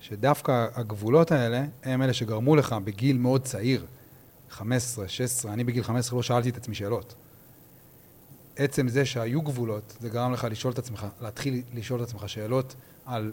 שדווקא 0.00 0.66
הגבולות 0.74 1.32
האלה 1.32 1.64
הם 1.82 2.02
אלה 2.02 2.12
שגרמו 2.12 2.56
לך 2.56 2.72
בגיל 2.84 3.18
מאוד 3.18 3.42
צעיר, 3.42 3.86
15, 4.50 5.08
16, 5.08 5.52
אני 5.52 5.64
בגיל 5.64 5.82
15 5.82 6.16
לא 6.16 6.22
שאלתי 6.22 6.48
את 6.48 6.56
עצמי 6.56 6.74
שאלות. 6.74 7.14
עצם 8.60 8.88
זה 8.88 9.04
שהיו 9.04 9.42
גבולות, 9.42 9.96
זה 10.00 10.08
גרם 10.08 10.32
לך 10.32 10.46
לשאול 10.50 10.72
את 10.72 10.78
עצמך, 10.78 11.06
להתחיל 11.20 11.62
לשאול 11.74 12.02
את 12.02 12.08
עצמך 12.08 12.28
שאלות 12.28 12.74
על 13.04 13.32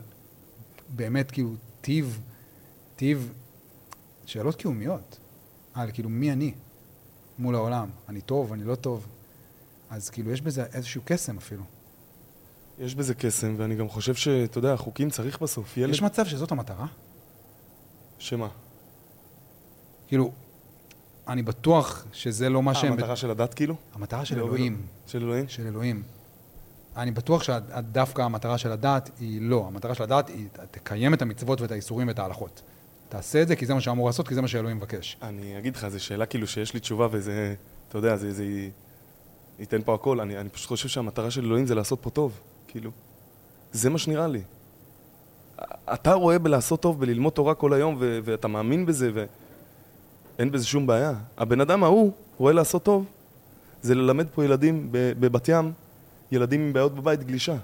באמת 0.89 1.31
כאילו 1.31 1.55
טיב, 1.81 2.21
טיב, 2.95 3.33
שאלות 4.25 4.55
קיומיות, 4.55 5.19
על 5.73 5.91
כאילו 5.91 6.09
מי 6.09 6.31
אני 6.31 6.53
מול 7.39 7.55
העולם, 7.55 7.89
אני 8.09 8.21
טוב, 8.21 8.53
אני 8.53 8.63
לא 8.63 8.75
טוב, 8.75 9.07
אז 9.89 10.09
כאילו 10.09 10.31
יש 10.31 10.41
בזה 10.41 10.65
איזשהו 10.73 11.01
קסם 11.05 11.37
אפילו. 11.37 11.63
יש 12.79 12.95
בזה 12.95 13.13
קסם, 13.13 13.55
ואני 13.57 13.75
גם 13.75 13.89
חושב 13.89 14.15
שאתה 14.15 14.57
יודע, 14.57 14.77
חוקים 14.77 15.09
צריך 15.09 15.41
בסוף. 15.41 15.77
ילד... 15.77 15.93
יש 15.93 16.01
מצב 16.01 16.25
שזאת 16.25 16.51
המטרה? 16.51 16.85
שמה? 18.19 18.47
כאילו, 20.07 20.31
אני 21.27 21.43
בטוח 21.43 22.05
שזה 22.13 22.49
לא 22.49 22.63
מה 22.63 22.73
שהם... 22.73 22.91
המטרה 22.91 23.15
של 23.15 23.31
הדת 23.31 23.53
כאילו? 23.53 23.75
המטרה 23.95 24.25
של 24.25 24.37
לא, 24.37 24.45
אלוהים. 24.45 24.81
של 25.07 25.23
אלוהים? 25.23 25.47
של 25.47 25.67
אלוהים. 25.67 26.03
אני 26.97 27.11
בטוח 27.11 27.43
שדווקא 27.43 28.21
המטרה 28.21 28.57
של 28.57 28.71
הדת 28.71 29.09
היא 29.19 29.41
לא. 29.41 29.65
המטרה 29.67 29.95
של 29.95 30.03
הדת 30.03 30.29
היא, 30.29 30.47
תקיים 30.71 31.13
את 31.13 31.21
המצוות 31.21 31.61
ואת 31.61 31.71
האיסורים 31.71 32.07
ואת 32.07 32.19
ההלכות. 32.19 32.61
תעשה 33.09 33.41
את 33.41 33.47
זה 33.47 33.55
כי 33.55 33.65
זה 33.65 33.73
מה 33.73 33.81
שאמור 33.81 34.07
לעשות, 34.07 34.27
כי 34.27 34.35
זה 34.35 34.41
מה 34.41 34.47
שאלוהים 34.47 34.77
מבקש. 34.77 35.17
אני 35.21 35.57
אגיד 35.59 35.75
לך, 35.75 35.87
זו 35.87 36.03
שאלה 36.03 36.25
כאילו 36.25 36.47
שיש 36.47 36.73
לי 36.73 36.79
תשובה 36.79 37.07
וזה, 37.11 37.55
אתה 37.89 37.97
יודע, 37.97 38.15
זה, 38.15 38.33
זה 38.33 38.45
ייתן 39.59 39.81
פה 39.85 39.93
הכל. 39.93 40.19
אני, 40.19 40.37
אני 40.37 40.49
פשוט 40.49 40.67
חושב 40.67 40.89
שהמטרה 40.89 41.31
של 41.31 41.45
אלוהים 41.45 41.65
זה 41.65 41.75
לעשות 41.75 41.99
פה 42.01 42.09
טוב, 42.09 42.39
כאילו. 42.67 42.91
זה 43.71 43.89
מה 43.89 43.97
שנראה 43.97 44.27
לי. 44.27 44.41
אתה 45.93 46.13
רואה 46.13 46.39
בלעשות 46.39 46.81
טוב, 46.81 46.99
בללמוד 46.99 47.33
תורה 47.33 47.55
כל 47.55 47.73
היום, 47.73 47.95
ו- 47.99 48.19
ואתה 48.23 48.47
מאמין 48.47 48.85
בזה, 48.85 49.11
ואין 50.37 50.51
בזה 50.51 50.65
שום 50.65 50.87
בעיה. 50.87 51.13
הבן 51.37 51.61
אדם 51.61 51.83
ההוא 51.83 52.11
רואה 52.37 52.53
לעשות 52.53 52.83
טוב, 52.83 53.05
זה 53.81 53.95
ללמד 53.95 54.27
פה 54.35 54.45
ילדים 54.45 54.87
בבת 54.91 55.49
ים, 55.49 55.71
ילדים 56.31 56.61
עם 56.61 56.73
בעיות 56.73 56.95
בבית, 56.95 57.23
גלישה. 57.23 57.55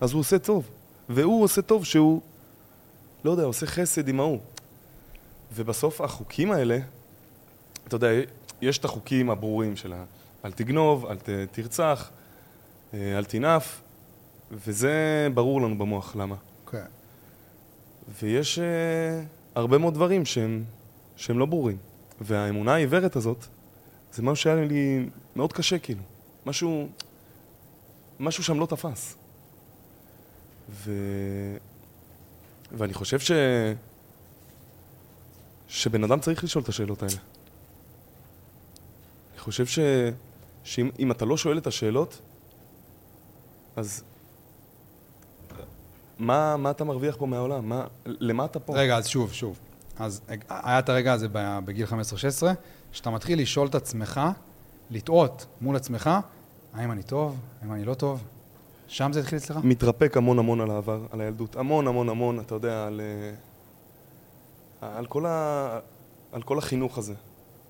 אז 0.00 0.12
הוא 0.12 0.20
עושה 0.20 0.38
טוב. 0.38 0.68
והוא 1.08 1.44
עושה 1.44 1.62
טוב 1.62 1.84
שהוא, 1.84 2.20
לא 3.24 3.30
יודע, 3.30 3.42
עושה 3.42 3.66
חסד 3.66 4.08
עם 4.08 4.20
ההוא. 4.20 4.38
ובסוף 5.54 6.00
החוקים 6.00 6.50
האלה, 6.50 6.78
אתה 7.86 7.96
יודע, 7.96 8.08
יש 8.60 8.78
את 8.78 8.84
החוקים 8.84 9.30
הברורים 9.30 9.76
של 9.76 9.92
ה... 9.92 10.04
אל 10.44 10.52
תגנוב, 10.52 11.06
אל 11.06 11.16
ת, 11.16 11.28
תרצח, 11.52 12.10
אה, 12.94 13.18
אל 13.18 13.24
תנאף, 13.24 13.80
וזה 14.52 15.28
ברור 15.34 15.60
לנו 15.60 15.78
במוח, 15.78 16.16
למה. 16.16 16.34
כן. 16.70 16.78
Okay. 16.78 16.80
ויש 18.22 18.58
uh, 18.58 18.62
הרבה 19.54 19.78
מאוד 19.78 19.94
דברים 19.94 20.24
שהם, 20.24 20.64
שהם 21.16 21.38
לא 21.38 21.46
ברורים. 21.46 21.76
והאמונה 22.20 22.74
העיוורת 22.74 23.16
הזאת, 23.16 23.46
זה 24.12 24.22
משהו 24.22 24.42
שהיה 24.42 24.64
לי 24.64 25.08
מאוד 25.36 25.52
קשה, 25.52 25.78
כאילו. 25.78 26.02
משהו, 26.46 26.88
משהו 28.20 28.44
שם 28.44 28.60
לא 28.60 28.66
תפס. 28.66 29.16
ו... 30.70 30.92
ואני 32.72 32.94
חושב 32.94 33.18
ש... 33.18 33.30
שבן 35.68 36.04
אדם 36.04 36.20
צריך 36.20 36.44
לשאול 36.44 36.64
את 36.64 36.68
השאלות 36.68 37.02
האלה. 37.02 37.14
אני 39.32 39.40
חושב 39.40 39.66
ש... 39.66 39.78
שאם 40.64 41.10
אתה 41.10 41.24
לא 41.24 41.36
שואל 41.36 41.58
את 41.58 41.66
השאלות, 41.66 42.20
אז 43.76 44.04
מה, 46.18 46.56
מה 46.56 46.70
אתה 46.70 46.84
מרוויח 46.84 47.16
פה 47.16 47.26
מהעולם? 47.26 47.68
מה, 47.68 47.84
למה 48.06 48.44
אתה 48.44 48.60
פה? 48.60 48.72
רגע, 48.76 48.96
אז 48.96 49.06
שוב, 49.06 49.32
שוב. 49.32 49.58
אז 49.98 50.20
היה 50.48 50.78
את 50.78 50.88
הרגע 50.88 51.12
הזה 51.12 51.28
בגיל 51.32 51.86
15-16, 51.86 51.92
שאתה 52.92 53.10
מתחיל 53.10 53.40
לשאול 53.40 53.66
את 53.68 53.74
עצמך, 53.74 54.20
לטעות 54.90 55.46
מול 55.60 55.76
עצמך, 55.76 56.10
האם 56.74 56.92
אני 56.92 57.02
טוב, 57.02 57.36
האם 57.62 57.72
אני 57.72 57.84
לא 57.84 57.94
טוב? 57.94 58.22
שם 58.88 59.12
זה 59.12 59.20
התחיל 59.20 59.38
אצלך? 59.38 59.58
מתרפק 59.64 60.16
המון 60.16 60.38
המון 60.38 60.60
על 60.60 60.70
העבר, 60.70 61.00
על 61.10 61.20
הילדות. 61.20 61.56
המון 61.56 61.86
המון 61.86 62.08
המון, 62.08 62.40
אתה 62.40 62.54
יודע, 62.54 62.86
על, 62.86 63.00
על, 64.80 65.06
כל, 65.06 65.26
ה, 65.26 65.78
על 66.32 66.42
כל 66.42 66.58
החינוך 66.58 66.98
הזה 66.98 67.14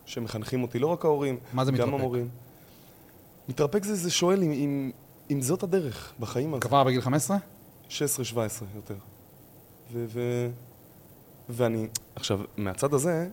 שמחנכים 0.06 0.62
אותי, 0.62 0.78
לא 0.78 0.86
רק 0.86 1.04
ההורים, 1.04 1.38
מה 1.52 1.64
זה 1.64 1.72
מתרפק? 1.72 1.88
גם 1.88 1.94
המורים. 1.94 2.28
מתרפק 3.48 3.84
זה, 3.84 3.94
זה 3.94 4.10
שואל 4.10 4.42
אם, 4.42 4.52
אם, 4.52 4.90
אם 5.30 5.42
זאת 5.42 5.62
הדרך 5.62 6.12
בחיים 6.20 6.54
הזה. 6.54 6.60
כבר 6.60 6.84
בגיל 6.84 7.00
15? 7.00 7.36
16-17 7.88 7.94
יותר. 8.74 8.94
ו, 9.92 10.04
ו, 10.08 10.48
ואני, 11.48 11.88
עכשיו, 12.14 12.40
מהצד 12.56 12.94
הזה, 12.94 13.28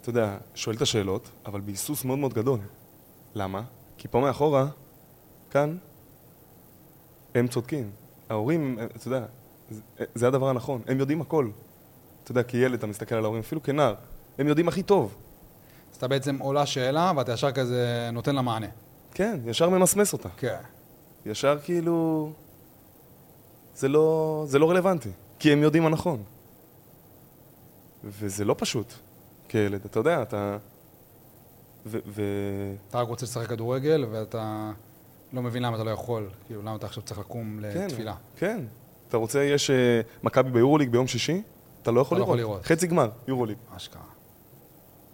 אתה 0.00 0.10
יודע, 0.10 0.38
שואל 0.54 0.76
את 0.76 0.82
השאלות, 0.82 1.30
אבל 1.46 1.60
בהיסוס 1.60 2.04
מאוד 2.04 2.18
מאוד 2.18 2.34
גדול. 2.34 2.60
למה? 3.34 3.62
כי 3.98 4.08
פה 4.08 4.20
מאחורה, 4.20 4.66
כאן, 5.50 5.76
הם 7.34 7.48
צודקים. 7.48 7.90
ההורים, 8.28 8.78
אתה 8.96 9.08
יודע, 9.08 9.24
זה, 9.70 9.80
זה 10.14 10.26
הדבר 10.26 10.48
הנכון, 10.48 10.82
הם 10.86 10.98
יודעים 10.98 11.20
הכל. 11.20 11.50
אתה 12.24 12.30
יודע, 12.30 12.42
כילד 12.42 12.78
אתה 12.78 12.86
מסתכל 12.86 13.14
על 13.14 13.24
ההורים, 13.24 13.40
אפילו 13.40 13.62
כנער, 13.62 13.94
הם 14.38 14.48
יודעים 14.48 14.68
הכי 14.68 14.82
טוב. 14.82 15.14
אז 15.92 15.96
אתה 15.96 16.08
בעצם 16.08 16.38
עולה 16.38 16.66
שאלה 16.66 17.12
ואתה 17.16 17.32
ישר 17.32 17.52
כזה 17.52 18.10
נותן 18.12 18.34
לה 18.34 18.42
מענה. 18.42 18.66
כן, 19.14 19.40
ישר 19.46 19.68
ממסמס 19.68 20.12
אותה. 20.12 20.28
כן. 20.36 20.60
ישר 21.26 21.58
כאילו... 21.64 22.30
זה 23.74 23.88
לא, 23.88 24.44
זה 24.46 24.58
לא 24.58 24.70
רלוונטי, 24.70 25.10
כי 25.38 25.52
הם 25.52 25.62
יודעים 25.62 25.82
מה 25.82 25.88
נכון. 25.88 26.22
וזה 28.04 28.44
לא 28.44 28.54
פשוט 28.58 28.92
כילד, 29.48 29.84
אתה 29.84 29.98
יודע, 30.00 30.22
אתה... 30.22 30.58
ו... 31.86 31.98
ו... 32.06 32.22
אתה 32.90 33.00
רק 33.00 33.08
רוצה 33.08 33.26
לשחק 33.26 33.46
כדורגל, 33.46 34.04
ואתה 34.10 34.72
לא 35.32 35.42
מבין 35.42 35.62
למה 35.62 35.76
אתה 35.76 35.84
לא 35.84 35.90
יכול, 35.90 36.28
כאילו, 36.46 36.62
למה 36.62 36.76
אתה 36.76 36.86
עכשיו 36.86 37.02
צריך 37.02 37.20
לקום 37.20 37.60
כן, 37.72 37.86
לתפילה. 37.86 38.14
כן, 38.36 38.64
אתה 39.08 39.16
רוצה, 39.16 39.42
יש 39.42 39.70
uh, 39.70 40.24
מכבי 40.24 40.50
ביורוליג 40.50 40.90
ביום 40.90 41.06
שישי, 41.06 41.42
אתה 41.82 41.90
לא 41.90 42.00
יכול, 42.00 42.18
אתה 42.18 42.24
לראות. 42.24 42.36
לא 42.36 42.42
יכול 42.42 42.52
לראות. 42.52 42.66
חצי 42.66 42.86
גמר, 42.86 43.10
יורוליג. 43.28 43.56
אשכרה. 43.76 44.02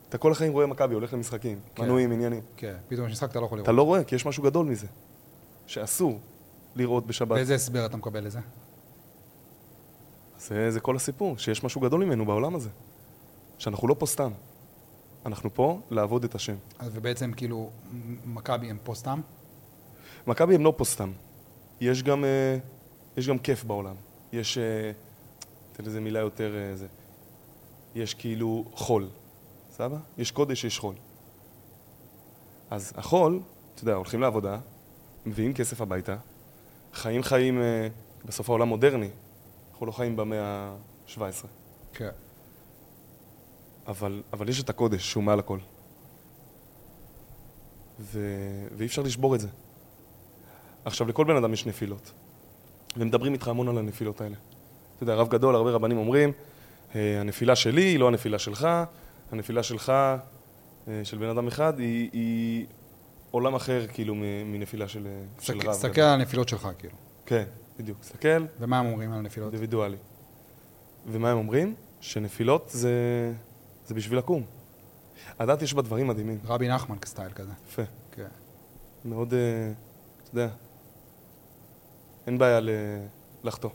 אתה 0.08 0.18
כל 0.18 0.32
החיים 0.32 0.52
רואה 0.52 0.66
מכבי, 0.66 0.94
הולך 0.94 1.12
למשחקים, 1.12 1.58
כן. 1.74 1.82
מנויים, 1.82 2.12
עניינים. 2.12 2.42
כן, 2.56 2.74
פתאום 2.88 3.06
יש 3.06 3.12
משחק 3.12 3.30
אתה 3.30 3.40
לא 3.40 3.46
יכול 3.46 3.58
לראות. 3.58 3.64
אתה 3.64 3.72
לא 3.72 3.82
רואה, 3.82 4.04
כי 4.04 4.14
יש 4.14 4.26
משהו 4.26 4.42
גדול 4.42 4.66
מזה, 4.66 4.86
שאסור 5.66 6.20
לראות 6.74 7.06
בשבת. 7.06 7.28
באיזה 7.28 7.54
הסבר 7.54 7.86
אתה 7.86 7.96
מקבל 7.96 8.24
לזה? 8.24 8.40
זה, 10.44 10.70
זה 10.70 10.80
כל 10.80 10.96
הסיפור, 10.96 11.38
שיש 11.38 11.64
משהו 11.64 11.80
גדול 11.80 12.04
ממנו 12.04 12.26
בעולם 12.26 12.54
הזה. 12.54 12.70
שאנחנו 13.58 13.88
לא 13.88 13.96
פה 13.98 14.06
סתם. 14.06 14.32
אנחנו 15.26 15.54
פה 15.54 15.80
לעבוד 15.90 16.24
את 16.24 16.34
השם. 16.34 16.54
אז 16.78 16.90
ובעצם 16.94 17.32
כאילו, 17.32 17.70
מכבי 18.24 18.70
הם 18.70 18.78
פה 18.82 18.94
סתם? 18.94 19.20
מכבי 20.26 20.54
הם 20.54 20.64
לא 20.64 20.74
פה 20.76 20.84
סתם. 20.84 21.12
יש 21.80 22.02
גם, 22.02 22.24
אה, 22.24 22.58
יש 23.16 23.28
גם 23.28 23.38
כיף 23.38 23.64
בעולם. 23.64 23.94
יש, 24.32 24.58
אה, 24.58 24.92
תן 25.72 25.84
לזה 25.84 26.00
מילה 26.00 26.18
יותר... 26.18 26.54
אה, 26.56 26.76
זה. 26.76 26.86
יש 27.94 28.14
כאילו 28.14 28.64
חול, 28.74 29.08
סבבה? 29.72 29.98
יש 30.18 30.30
קודש, 30.30 30.64
יש 30.64 30.78
חול. 30.78 30.94
אז 32.70 32.92
החול, 32.96 33.40
אתה 33.74 33.82
יודע, 33.82 33.94
הולכים 33.94 34.20
לעבודה, 34.20 34.58
מביאים 35.26 35.54
כסף 35.54 35.80
הביתה, 35.80 36.16
חיים 36.92 37.22
חיים 37.22 37.60
בסוף 38.24 38.48
העולם 38.48 38.68
מודרני, 38.68 39.08
אנחנו 39.74 39.86
לא 39.86 39.92
חיים 39.92 40.16
במאה 40.16 40.42
ה-17. 40.42 41.46
כן. 41.94 42.08
אבל, 43.86 44.22
אבל 44.32 44.48
יש 44.48 44.62
את 44.62 44.70
הקודש 44.70 45.10
שהוא 45.10 45.24
מעל 45.24 45.38
הכל. 45.38 45.58
ו... 48.00 48.20
ואי 48.76 48.86
אפשר 48.86 49.02
לשבור 49.02 49.34
את 49.34 49.40
זה. 49.40 49.48
עכשיו, 50.84 51.08
לכל 51.08 51.24
בן 51.24 51.36
אדם 51.36 51.52
יש 51.52 51.66
נפילות. 51.66 52.12
ומדברים 52.96 53.32
איתך 53.32 53.48
המון 53.48 53.68
על 53.68 53.78
הנפילות 53.78 54.20
האלה. 54.20 54.36
אתה 54.96 55.02
יודע, 55.02 55.14
רב 55.14 55.28
גדול, 55.28 55.54
הרבה 55.54 55.70
רבנים 55.70 55.98
אומרים, 55.98 56.32
אה, 56.94 57.20
הנפילה 57.20 57.56
שלי 57.56 57.82
היא 57.82 57.98
לא 57.98 58.08
הנפילה 58.08 58.38
שלך, 58.38 58.68
הנפילה 59.32 59.62
שלך, 59.62 59.90
אה, 59.90 61.04
של 61.04 61.18
בן 61.18 61.28
אדם 61.28 61.46
אחד, 61.46 61.78
היא, 61.78 62.10
היא 62.12 62.66
עולם 63.30 63.54
אחר, 63.54 63.86
כאילו, 63.92 64.14
מנפילה 64.44 64.88
של, 64.88 65.08
סק, 65.38 65.44
של 65.44 65.68
רב. 65.68 65.72
סתכל 65.72 66.00
על 66.00 66.20
הנפילות 66.20 66.48
שלך, 66.48 66.68
כאילו. 66.78 66.94
כן, 67.26 67.44
בדיוק. 67.78 67.98
סתכל. 68.02 68.46
ומה 68.60 68.78
הם 68.78 68.86
אומרים 68.86 69.12
על 69.12 69.18
הנפילות? 69.18 69.52
אינדיבידואלי. 69.52 69.96
ומה 71.06 71.30
הם 71.30 71.38
אומרים? 71.38 71.74
שנפילות 72.00 72.68
זה, 72.72 72.92
זה 73.86 73.94
בשביל 73.94 74.18
לקום. 74.18 74.42
הדת 75.38 75.62
יש 75.62 75.74
בה 75.74 75.82
דברים 75.82 76.06
מדהימים. 76.06 76.38
רבי 76.44 76.68
נחמן 76.68 76.98
כסטייל 76.98 77.32
כזה. 77.32 77.52
יפה. 77.68 77.82
כן. 78.12 78.28
מאוד, 79.04 79.30
uh, 79.30 79.34
אתה 80.22 80.30
יודע, 80.30 80.54
אין 82.26 82.38
בעיה 82.38 82.60
ל... 82.60 82.70
לחטוא. 83.44 83.70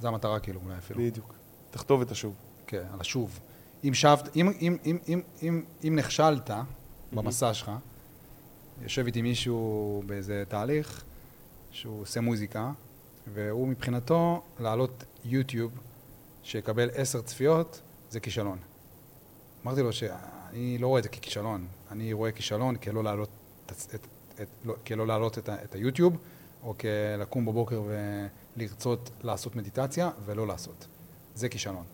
זה 0.00 0.08
המטרה 0.08 0.40
כאילו, 0.40 0.60
אולי 0.64 0.78
אפילו. 0.78 1.00
בדיוק. 1.00 1.34
תחטוא 1.70 1.98
ותשוב. 2.00 2.34
כן, 2.66 2.82
על 2.92 3.00
השוב. 3.00 3.40
אם 3.84 3.94
שבת, 3.94 4.36
אם, 4.36 4.48
אם, 4.60 4.76
אם, 4.86 4.98
אם, 5.08 5.20
אם, 5.42 5.62
אם 5.84 5.96
נכשלת 5.96 6.50
במסע 7.12 7.54
שלך, 7.54 7.70
יושב 8.82 9.06
איתי 9.06 9.22
מישהו 9.22 10.02
באיזה 10.06 10.44
תהליך, 10.48 11.04
שהוא 11.70 12.02
עושה 12.02 12.20
מוזיקה, 12.20 12.72
והוא 13.34 13.68
מבחינתו 13.68 14.42
להעלות 14.60 15.04
יוטיוב 15.24 15.72
שיקבל 16.42 16.88
עשר 16.94 17.20
צפיות, 17.20 17.80
זה 18.10 18.20
כישלון. 18.20 18.58
אמרתי 19.64 19.82
לו 19.82 19.92
שאני 19.92 20.78
לא 20.78 20.86
רואה 20.86 20.98
את 20.98 21.02
זה 21.02 21.08
ככישלון, 21.08 21.66
אני 21.90 22.12
רואה 22.12 22.32
כישלון 22.32 22.76
כלא 22.76 23.04
להעלות 23.04 23.28
את, 23.66 23.72
את, 23.94 24.06
את, 24.40 24.48
לא, 24.64 24.74
כלא 24.86 25.06
להעלות 25.06 25.38
את, 25.38 25.48
את 25.48 25.74
היוטיוב, 25.74 26.16
או 26.62 26.74
כלקום 26.78 27.46
בבוקר 27.46 27.82
ולרצות 28.56 29.10
לעשות 29.22 29.56
מדיטציה 29.56 30.10
ולא 30.24 30.46
לעשות. 30.46 30.86
זה 31.34 31.48
כישלון. 31.48 31.84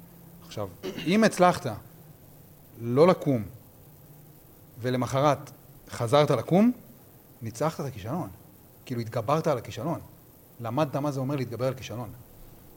עכשיו, 0.47 0.69
אם 1.07 1.25
הצלחת 1.25 1.67
לא 2.81 3.07
לקום 3.07 3.45
ולמחרת 4.81 5.51
חזרת 5.91 6.31
לקום, 6.31 6.73
ניצחת 7.43 7.81
את 7.81 7.85
הכישלון. 7.85 8.29
כאילו 8.87 9.01
התגברת 9.01 9.47
על 9.47 9.59
הכישלון. 9.59 10.01
למדת 10.61 10.97
מה 10.97 11.11
זה 11.11 11.21
אומר 11.21 11.37
להתגבר 11.37 11.67
על 11.67 11.75
כישלון. 11.75 12.09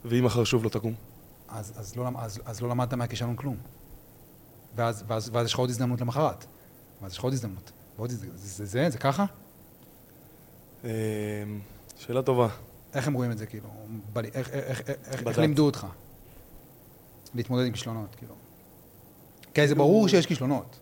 ואם 0.05 0.25
מחר 0.25 0.43
שוב 0.43 0.63
לא 0.63 0.69
תקום? 0.69 0.93
אז, 1.49 1.73
אז, 1.75 1.95
לא, 1.95 2.09
אז, 2.17 2.39
אז 2.45 2.61
לא 2.61 2.69
למדת 2.69 2.93
מהכישלון 2.93 3.35
כלום. 3.35 3.57
ואז, 4.75 5.03
ואז, 5.07 5.29
ואז 5.33 5.45
יש 5.45 5.53
לך 5.53 5.59
עוד 5.59 5.69
הזדמנות 5.69 6.01
למחרת. 6.01 6.45
ואז 7.01 7.11
יש 7.11 7.17
לך 7.17 7.23
עוד 7.23 7.33
הזדמנות. 7.33 7.71
ועוד 7.97 8.11
הזדמנות. 8.11 8.37
זה, 8.37 8.47
זה, 8.47 8.65
זה, 8.65 8.89
זה 8.89 8.97
ככה? 8.97 9.25
אמ, 10.83 10.89
שאלה 11.95 12.21
טובה. 12.21 12.47
איך 12.93 13.07
הם 13.07 13.13
רואים 13.13 13.31
את 13.31 13.37
זה, 13.37 13.45
כאילו? 13.45 13.69
ב, 14.13 14.17
איך, 14.17 14.35
איך, 14.49 14.81
איך, 14.89 15.27
איך. 15.27 15.39
לימדו 15.39 15.65
אותך 15.65 15.87
להתמודד 17.35 17.65
עם 17.65 17.71
כישלונות, 17.73 18.15
כאילו? 18.15 18.33
כי 19.53 19.67
זה 19.67 19.75
ברור 19.75 20.07
שיש 20.07 20.25
כישלונות, 20.25 20.79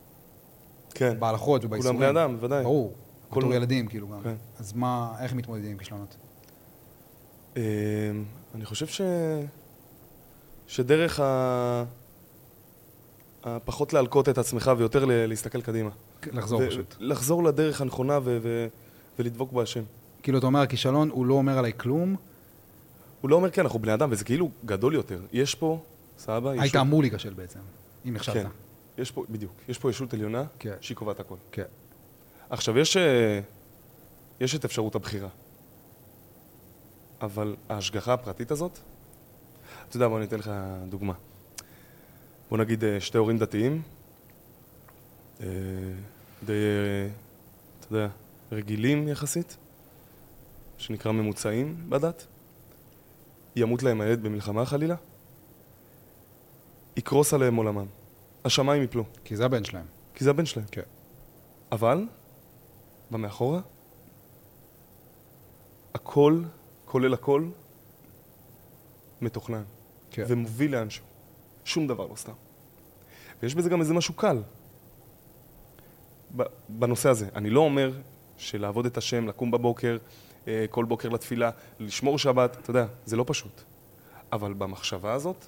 כן. 0.93 1.19
בהלכות 1.19 1.65
ובאיסורים. 1.65 1.97
כולם 1.97 2.11
בני 2.13 2.21
אדם, 2.21 2.35
בוודאי. 2.35 2.63
ברור. 2.63 2.93
כל- 3.29 3.39
בתור 3.39 3.53
ילדים, 3.53 3.87
כאילו 3.87 4.07
גם. 4.09 4.21
כן. 4.23 4.35
אז 4.59 4.73
מה, 4.73 5.15
איך 5.19 5.33
מתמודדים 5.33 5.71
עם 5.71 5.77
כישלונות? 5.77 6.15
אמ, 7.55 7.61
אני 8.55 8.65
חושב 8.65 8.87
ש... 8.87 9.01
שדרך 10.67 11.19
ה... 11.19 11.83
הפחות 13.43 13.93
להלקות 13.93 14.29
את 14.29 14.37
עצמך 14.37 14.71
ויותר 14.77 15.05
ל- 15.05 15.25
להסתכל 15.25 15.61
קדימה. 15.61 15.89
לחזור 16.33 16.61
ו- 16.61 16.67
פשוט. 16.69 16.95
לחזור 16.99 17.43
לדרך 17.43 17.81
הנכונה 17.81 18.17
ו- 18.23 18.37
ו- 18.41 18.67
ולדבוק 19.19 19.51
בהשם. 19.51 19.83
כאילו, 20.23 20.37
אתה 20.37 20.45
אומר, 20.47 20.59
הכישלון, 20.61 21.09
הוא 21.09 21.25
לא 21.25 21.33
אומר 21.33 21.57
עליי 21.57 21.71
כלום, 21.77 22.15
הוא 23.21 23.29
לא 23.29 23.35
אומר 23.35 23.49
כן, 23.51 23.61
אנחנו 23.61 23.79
בני 23.79 23.93
אדם, 23.93 24.09
וזה 24.11 24.23
כאילו 24.23 24.49
גדול 24.65 24.93
יותר. 24.93 25.21
יש 25.33 25.55
פה, 25.55 25.83
סבא, 26.17 26.49
היית 26.49 26.63
ישות, 26.63 26.75
אמור 26.75 27.01
להיכשל 27.01 27.33
בעצם, 27.33 27.59
אם 28.07 28.13
נכשלת. 28.13 28.35
כן. 28.35 28.47
יש 28.97 29.11
פה, 29.11 29.23
בדיוק, 29.29 29.51
יש 29.69 29.77
פה 29.79 29.89
ישות 29.89 30.13
עליונה 30.13 30.43
כן. 30.59 30.73
שהיא 30.81 30.97
קובעת 30.97 31.19
הכל. 31.19 31.35
כן. 31.51 31.63
עכשיו, 32.49 32.77
יש, 32.79 32.97
אה, 32.97 33.39
יש 34.39 34.55
את 34.55 34.65
אפשרות 34.65 34.95
הבחירה. 34.95 35.29
אבל 37.21 37.55
ההשגחה 37.69 38.13
הפרטית 38.13 38.51
הזאת, 38.51 38.79
אתה 39.89 39.97
יודע, 39.97 40.07
בוא 40.07 40.17
אני 40.17 40.25
אתן 40.25 40.39
לך 40.39 40.51
דוגמה. 40.89 41.13
בוא 42.49 42.57
נגיד 42.57 42.83
אה, 42.83 43.01
שתי 43.01 43.17
הורים 43.17 43.37
דתיים, 43.37 43.81
אה, 45.41 45.47
די, 46.45 46.53
אה, 46.53 47.09
אתה 47.79 47.95
יודע, 47.95 48.07
רגילים 48.51 49.07
יחסית, 49.07 49.57
שנקרא 50.77 51.11
ממוצעים 51.11 51.89
בדת, 51.89 52.25
ימות 53.55 53.83
להם 53.83 54.01
הילד 54.01 54.23
במלחמה 54.23 54.65
חלילה, 54.65 54.95
יקרוס 56.97 57.33
עליהם 57.33 57.55
עולמם. 57.55 57.85
השמיים 58.45 58.83
יפלו, 58.83 59.03
כי 59.23 59.35
זה 59.35 59.45
הבן 59.45 59.63
שלהם. 59.63 59.85
כי 60.15 60.23
זה 60.23 60.29
הבן 60.29 60.45
שלהם. 60.45 60.65
כן. 60.71 60.81
אבל, 61.71 62.05
במאחורה, 63.11 63.59
הכל, 65.93 66.41
כולל 66.95 67.13
הכל, 67.13 67.45
מתוכנן. 69.21 69.63
כן. 70.11 70.23
ומוביל 70.27 70.75
לאנשהו. 70.75 71.05
שום 71.65 71.87
דבר 71.87 72.07
לא 72.07 72.15
סתם. 72.15 72.31
ויש 73.41 73.55
בזה 73.55 73.69
גם 73.69 73.81
איזה 73.81 73.93
משהו 73.93 74.13
קל. 74.13 74.41
בנושא 76.69 77.09
הזה. 77.09 77.29
אני 77.35 77.49
לא 77.49 77.59
אומר 77.59 77.91
שלעבוד 78.37 78.85
את 78.85 78.97
השם, 78.97 79.27
לקום 79.27 79.51
בבוקר, 79.51 79.97
אה, 80.47 80.65
כל 80.69 80.85
בוקר 80.85 81.09
לתפילה, 81.09 81.51
לשמור 81.79 82.19
שבת, 82.19 82.57
אתה 82.59 82.69
יודע, 82.69 82.85
זה 83.05 83.15
לא 83.15 83.23
פשוט. 83.27 83.61
אבל 84.31 84.53
במחשבה 84.53 85.13
הזאת, 85.13 85.45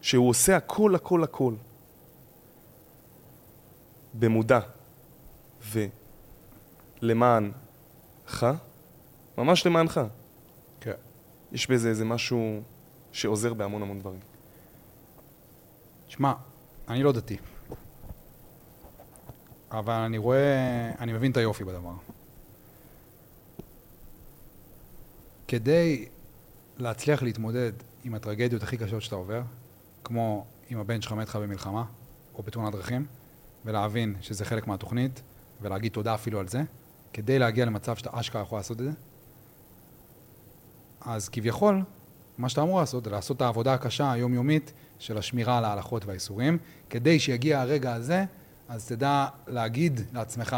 שהוא 0.00 0.28
עושה 0.28 0.56
הכל, 0.56 0.94
הכל, 0.94 1.24
הכל, 1.24 1.54
במודע 4.14 4.60
ולמענך, 7.02 8.46
ממש 9.38 9.66
למענך. 9.66 10.00
יש 11.52 11.70
בזה 11.70 11.88
איזה 11.88 12.04
משהו 12.04 12.60
שעוזר 13.12 13.54
בהמון 13.54 13.82
המון 13.82 13.98
דברים. 13.98 14.20
שמע, 16.08 16.32
אני 16.88 17.02
לא 17.02 17.12
דתי. 17.12 17.36
אבל 19.70 19.94
אני 19.94 20.18
רואה, 20.18 20.90
אני 20.98 21.12
מבין 21.12 21.32
את 21.32 21.36
היופי 21.36 21.64
בדבר. 21.64 21.94
כדי 25.48 26.08
להצליח 26.76 27.22
להתמודד 27.22 27.72
עם 28.04 28.14
הטרגדיות 28.14 28.62
הכי 28.62 28.76
קשות 28.76 29.02
שאתה 29.02 29.16
עובר, 29.16 29.42
כמו 30.04 30.46
אם 30.70 30.78
הבן 30.78 31.00
שלך 31.00 31.12
מת 31.12 31.28
לך 31.28 31.36
במלחמה, 31.36 31.84
או 32.34 32.42
בתאונת 32.42 32.72
דרכים, 32.72 33.06
ולהבין 33.64 34.14
שזה 34.20 34.44
חלק 34.44 34.66
מהתוכנית, 34.66 35.22
ולהגיד 35.60 35.92
תודה 35.92 36.14
אפילו 36.14 36.40
על 36.40 36.48
זה, 36.48 36.62
כדי 37.12 37.38
להגיע 37.38 37.64
למצב 37.64 37.96
שאתה 37.96 38.10
אשכרה 38.12 38.42
יכול 38.42 38.58
לעשות 38.58 38.80
את 38.80 38.84
זה, 38.84 38.90
אז 41.08 41.28
כביכול, 41.28 41.82
מה 42.38 42.48
שאתה 42.48 42.62
אמור 42.62 42.80
לעשות 42.80 43.04
זה 43.04 43.10
לעשות 43.10 43.36
את 43.36 43.42
העבודה 43.42 43.74
הקשה 43.74 44.12
היומיומית 44.12 44.72
של 44.98 45.18
השמירה 45.18 45.58
על 45.58 45.64
ההלכות 45.64 46.04
והאיסורים, 46.04 46.58
כדי 46.90 47.20
שיגיע 47.20 47.60
הרגע 47.60 47.94
הזה, 47.94 48.24
אז 48.68 48.86
תדע 48.86 49.26
להגיד 49.46 50.00
לעצמך, 50.12 50.56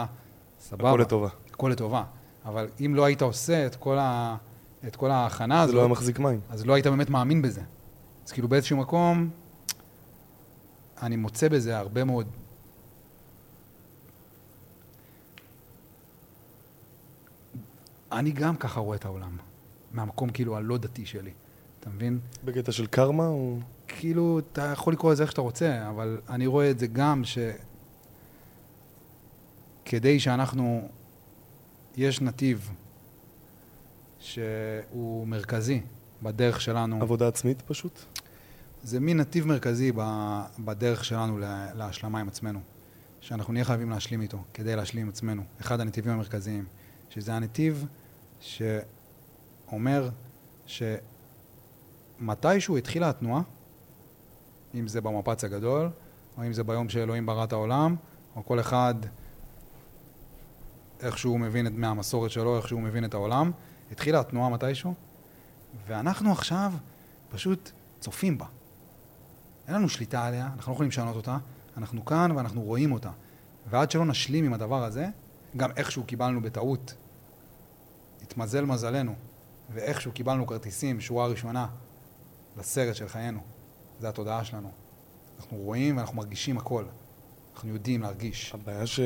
סבבה. 0.61 0.91
הכל 0.91 1.01
לטובה. 1.01 1.29
הכל 1.51 1.69
לטובה. 1.69 2.05
אבל 2.45 2.69
אם 2.87 2.95
לא 2.95 3.05
היית 3.05 3.23
עושה 3.23 3.67
את 3.67 3.77
כל, 3.77 3.99
ה... 3.99 4.37
את 4.87 4.97
כל 4.97 5.11
ההכנה 5.11 5.57
זה 5.57 5.63
הזאת, 5.63 5.75
לא 5.75 5.81
היה 5.81 5.89
מחזיק 5.89 6.19
מים. 6.19 6.41
אז 6.49 6.67
לא 6.67 6.75
היית 6.75 6.87
באמת 6.87 7.11
מאמין 7.11 7.43
בזה. 7.43 7.63
אז 8.27 8.33
כאילו 8.33 8.49
באיזשהו 8.49 8.77
מקום, 8.77 9.31
אני 11.03 11.17
מוצא 11.17 11.49
בזה 11.49 11.79
הרבה 11.79 12.05
מאוד... 12.05 12.27
אני 18.13 18.31
גם 18.31 18.57
ככה 18.57 18.81
רואה 18.81 18.97
את 18.97 19.05
העולם, 19.05 19.37
מהמקום 19.93 20.31
כאילו 20.31 20.57
הלא 20.57 20.79
דתי 20.79 21.07
שלי, 21.07 21.31
אתה 21.81 21.91
מבין? 21.91 22.19
בקטע 22.45 22.73
של 22.73 22.87
קרמה 22.87 23.27
או... 23.27 23.59
כאילו, 23.89 24.39
אתה 24.39 24.63
יכול 24.63 24.93
לקרוא 24.93 25.13
לזה 25.13 25.23
איך 25.23 25.31
שאתה 25.31 25.41
רוצה, 25.41 25.89
אבל 25.89 26.21
אני 26.29 26.47
רואה 26.47 26.71
את 26.71 26.79
זה 26.79 26.87
גם 26.87 27.25
ש... 27.25 27.39
כדי 29.85 30.21
שאנחנו... 30.21 30.89
יש 31.97 32.21
נתיב 32.21 32.71
שהוא 34.21 35.27
מרכזי 35.27 35.81
בדרך 36.23 36.61
שלנו. 36.61 37.03
עבודה 37.03 37.29
עצמית 37.29 37.63
פשוט? 37.67 38.01
זה 38.83 39.01
מין 39.01 39.17
נתיב 39.21 39.47
מרכזי 39.47 39.93
בדרך 40.59 41.05
שלנו 41.05 41.39
לה- 41.39 41.75
להשלמה 41.75 42.21
עם 42.21 42.29
עצמנו, 42.29 42.61
שאנחנו 43.21 43.53
נהיה 43.53 43.65
חייבים 43.65 43.91
להשלים 43.91 44.21
איתו, 44.23 44.39
כדי 44.55 44.77
להשלים 44.77 45.03
עם 45.03 45.09
עצמנו. 45.09 45.43
אחד 45.61 45.81
הנתיבים 45.81 46.13
המרכזיים, 46.13 46.65
שזה 47.11 47.35
הנתיב 47.35 47.87
שאומר 49.71 50.09
שמתישהו 50.67 52.77
התחילה 52.77 53.11
התנועה, 53.11 53.43
אם 54.75 54.89
זה 54.89 55.01
במפץ 55.01 55.45
הגדול, 55.45 55.91
או 56.39 56.47
אם 56.47 56.53
זה 56.53 56.65
ביום 56.65 56.89
שאלוהים 56.89 57.27
ברא 57.27 57.45
את 57.45 57.53
העולם, 57.53 57.97
או 58.37 58.45
כל 58.45 58.61
אחד 58.61 58.95
איך 61.01 61.19
שהוא 61.19 61.41
מבין 61.41 61.67
את, 61.67 61.73
מהמסורת 61.73 62.31
שלו, 62.31 62.57
איך 62.57 62.69
שהוא 62.69 62.81
מבין 62.81 63.05
את 63.05 63.15
העולם, 63.15 63.51
התחילה 63.93 64.21
התנועה 64.21 64.51
מתישהו, 64.51 64.95
ואנחנו 65.87 66.33
עכשיו 66.33 66.73
פשוט 67.31 67.71
צופים 68.01 68.39
בה. 68.39 68.47
אין 69.67 69.75
לנו 69.75 69.89
שליטה 69.89 70.27
עליה, 70.27 70.49
אנחנו 70.57 70.73
לא 70.73 70.75
יכולים 70.75 70.91
לשנות 70.91 71.17
אותה, 71.17 71.37
אנחנו 71.77 72.05
כאן 72.05 72.31
ואנחנו 72.37 72.63
רואים 72.63 72.93
אותה. 72.93 73.11
ועד 73.71 73.91
שלא 73.91 74.05
נשלים 74.05 74.45
עם 74.45 74.53
הדבר 74.53 74.85
הזה, 74.85 75.07
גם 75.57 75.71
איכשהו 75.77 76.05
קיבלנו 76.05 76.43
בטעות, 76.43 76.95
התמזל 78.23 78.65
מזלנו, 78.65 79.15
ואיכשהו 79.73 80.13
קיבלנו 80.13 80.47
כרטיסים, 80.47 81.01
שורה 81.01 81.27
ראשונה, 81.27 81.67
לסרט 82.57 82.95
של 82.95 83.09
חיינו. 83.09 83.41
זה 84.01 84.09
התודעה 84.09 84.45
שלנו. 84.45 84.71
אנחנו 85.39 85.57
רואים 85.57 85.97
ואנחנו 85.97 86.17
מרגישים 86.17 86.59
הכל. 86.59 86.85
אנחנו 87.55 87.69
יודעים 87.69 88.03
להרגיש. 88.03 88.55
הבעיה 88.55 88.87
ש... 88.87 89.01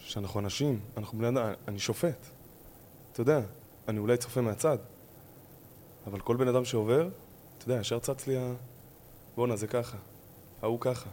שאנחנו 0.00 0.40
אנשים, 0.40 0.80
אנחנו 0.96 1.18
בני 1.18 1.28
אדם, 1.28 1.52
אני 1.68 1.78
שופט. 1.78 2.26
אתה 3.12 3.20
יודע, 3.20 3.40
אני 3.88 3.98
אולי 3.98 4.16
צופה 4.16 4.40
מהצד, 4.40 4.78
אבל 6.06 6.20
כל 6.20 6.36
בן 6.36 6.48
אדם 6.48 6.64
שעובר, 6.64 7.08
אתה 7.58 7.70
יודע, 7.70 7.80
ישר 7.80 7.98
צץ 7.98 8.26
לי 8.26 8.36
ה... 8.36 8.52
בואנה, 9.36 9.56
זה 9.56 9.66
ככה, 9.66 9.96
ההוא 10.62 10.78
ככה. 10.80 11.10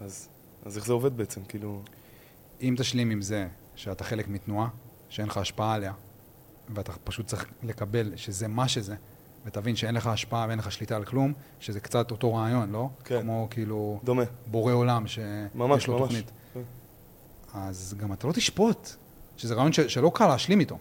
אז, 0.00 0.28
אז 0.64 0.76
איך 0.76 0.86
זה 0.86 0.92
עובד 0.92 1.16
בעצם? 1.16 1.44
כאילו... 1.44 1.82
אם 2.60 2.74
תשלים 2.78 3.10
עם 3.10 3.22
זה 3.22 3.48
שאתה 3.74 4.04
חלק 4.04 4.28
מתנועה, 4.28 4.68
שאין 5.08 5.28
לך 5.28 5.36
השפעה 5.36 5.74
עליה, 5.74 5.92
ואתה 6.74 6.92
פשוט 7.04 7.26
צריך 7.26 7.46
לקבל 7.62 8.12
שזה 8.16 8.48
מה 8.48 8.68
שזה, 8.68 8.94
ותבין 9.44 9.76
שאין 9.76 9.94
לך 9.94 10.06
השפעה 10.06 10.46
ואין 10.48 10.58
לך 10.58 10.72
שליטה 10.72 10.96
על 10.96 11.04
כלום, 11.04 11.32
שזה 11.60 11.80
קצת 11.80 12.10
אותו 12.10 12.34
רעיון, 12.34 12.70
לא? 12.70 12.88
כן. 13.04 13.22
כמו 13.22 13.46
כאילו 13.50 14.00
דומה. 14.04 14.22
בורא 14.46 14.72
עולם 14.72 15.06
שיש 15.06 15.24
ממש, 15.54 15.86
לו 15.86 15.98
ממש. 15.98 16.02
תוכנית. 16.02 16.30
כן. 16.54 16.60
אז 17.54 17.94
גם 17.98 18.12
אתה 18.12 18.26
לא 18.26 18.32
תשפוט, 18.32 18.90
שזה 19.36 19.54
רעיון 19.54 19.72
ש, 19.72 19.80
שלא 19.80 20.10
קל 20.14 20.26
להשלים 20.26 20.60
איתו. 20.60 20.78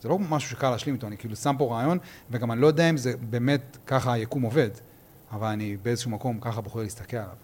זה 0.00 0.08
לא 0.08 0.18
משהו 0.18 0.50
שקל 0.50 0.70
להשלים 0.70 0.94
איתו, 0.94 1.06
אני 1.06 1.16
כאילו 1.16 1.36
שם 1.36 1.54
פה 1.58 1.74
רעיון, 1.74 1.98
וגם 2.30 2.52
אני 2.52 2.60
לא 2.60 2.66
יודע 2.66 2.90
אם 2.90 2.96
זה 2.96 3.16
באמת 3.16 3.78
ככה 3.86 4.12
היקום 4.12 4.42
עובד, 4.42 4.70
אבל 5.32 5.46
אני 5.46 5.76
באיזשהו 5.76 6.10
מקום 6.10 6.40
ככה 6.40 6.60
בוחר 6.60 6.80
להסתכל 6.80 7.16
עליו. 7.16 7.36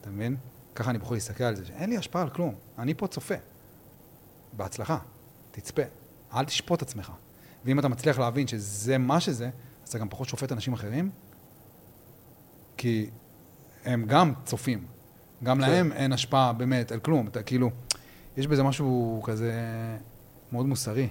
אתה 0.00 0.10
מבין? 0.10 0.36
ככה 0.74 0.90
אני 0.90 0.98
בוחר 0.98 1.14
להסתכל 1.14 1.44
על 1.44 1.56
זה, 1.56 1.66
שאין 1.66 1.90
לי 1.90 1.96
השפעה 1.96 2.22
על 2.22 2.30
כלום, 2.30 2.54
אני 2.78 2.94
פה 2.94 3.06
צופה. 3.06 3.34
בהצלחה, 4.52 4.98
תצפה, 5.50 5.82
אל 6.34 6.44
תשפוט 6.44 6.82
את 6.82 6.88
עצמך. 6.88 7.12
ואם 7.64 7.78
אתה 7.78 7.88
מצליח 7.88 8.18
להבין 8.18 8.46
שזה 8.46 8.98
מה 8.98 9.20
שזה, 9.20 9.50
אז 9.84 9.88
אתה 9.88 9.98
גם 9.98 10.08
פחות 10.08 10.28
שופט 10.28 10.52
אנשים 10.52 10.72
אחרים, 10.72 11.10
כי 12.76 13.10
הם 13.84 14.04
גם 14.06 14.32
צופים. 14.44 14.86
גם 15.44 15.56
כן. 15.56 15.70
להם 15.70 15.92
אין 15.92 16.12
השפעה 16.12 16.52
באמת 16.52 16.92
על 16.92 17.00
כלום. 17.00 17.26
אתה 17.26 17.42
כאילו, 17.42 17.70
יש 18.36 18.46
בזה 18.46 18.62
משהו 18.62 19.22
כזה 19.24 19.52
מאוד 20.52 20.66
מוסרי. 20.66 21.08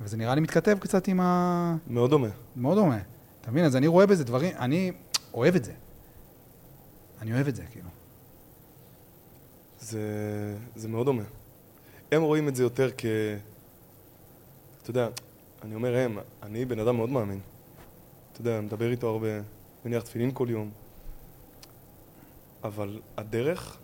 וזה 0.00 0.16
נראה 0.16 0.34
לי 0.34 0.40
מתכתב 0.40 0.78
קצת 0.80 1.08
עם 1.08 1.20
ה... 1.20 1.76
מאוד 1.86 2.10
דומה. 2.10 2.28
מאוד 2.56 2.78
דומה. 2.78 2.98
אתה 3.40 3.50
מבין? 3.50 3.64
אז 3.64 3.76
אני 3.76 3.86
רואה 3.86 4.06
בזה 4.06 4.24
דברים, 4.24 4.56
אני 4.58 4.92
אוהב 5.34 5.54
את 5.54 5.64
זה. 5.64 5.72
אני 7.20 7.32
אוהב 7.32 7.48
את 7.48 7.56
זה, 7.56 7.62
כאילו. 7.70 7.88
זה, 9.80 10.00
זה 10.76 10.88
מאוד 10.88 11.06
דומה. 11.06 11.22
הם 12.12 12.22
רואים 12.22 12.48
את 12.48 12.56
זה 12.56 12.62
יותר 12.62 12.90
כ... 12.98 13.04
אתה 14.86 14.90
יודע, 14.90 15.08
אני 15.62 15.74
אומר 15.74 15.96
הם, 15.96 16.18
אני 16.42 16.64
בן 16.64 16.78
אדם 16.78 16.96
מאוד 16.96 17.10
מאמין. 17.10 17.40
אתה 18.32 18.40
יודע, 18.40 18.60
מדבר 18.60 18.90
איתו 18.90 19.08
הרבה, 19.08 19.28
מניח 19.84 20.02
תפילין 20.02 20.30
כל 20.34 20.46
יום. 20.50 20.70
אבל 22.64 23.00
הדרך 23.16 23.78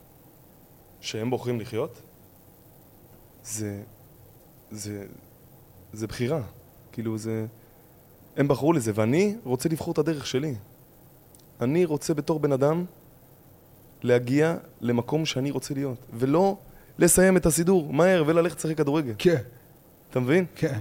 שהם 1.00 1.30
בוחרים 1.30 1.60
לחיות, 1.60 2.00
זה... 3.44 3.82
זה... 4.70 5.06
זה 5.92 6.06
בחירה. 6.06 6.42
כאילו, 6.92 7.18
זה... 7.18 7.46
הם 8.36 8.48
בחרו 8.48 8.72
לזה, 8.72 8.92
ואני 8.94 9.36
רוצה 9.44 9.68
לבחור 9.68 9.92
את 9.92 9.98
הדרך 9.98 10.26
שלי. 10.26 10.54
אני 11.60 11.84
רוצה 11.84 12.14
בתור 12.14 12.40
בן 12.40 12.52
אדם 12.52 12.84
להגיע 14.02 14.56
למקום 14.80 15.26
שאני 15.26 15.50
רוצה 15.50 15.74
להיות, 15.74 15.98
ולא 16.12 16.56
לסיים 16.98 17.36
את 17.36 17.46
הסידור 17.46 17.92
מהר 17.92 18.24
וללכת 18.26 18.58
לשחק 18.58 18.76
כדורגל. 18.76 19.14
כן. 19.18 19.42
אתה 20.10 20.20
מבין? 20.20 20.44
כן. 20.54 20.80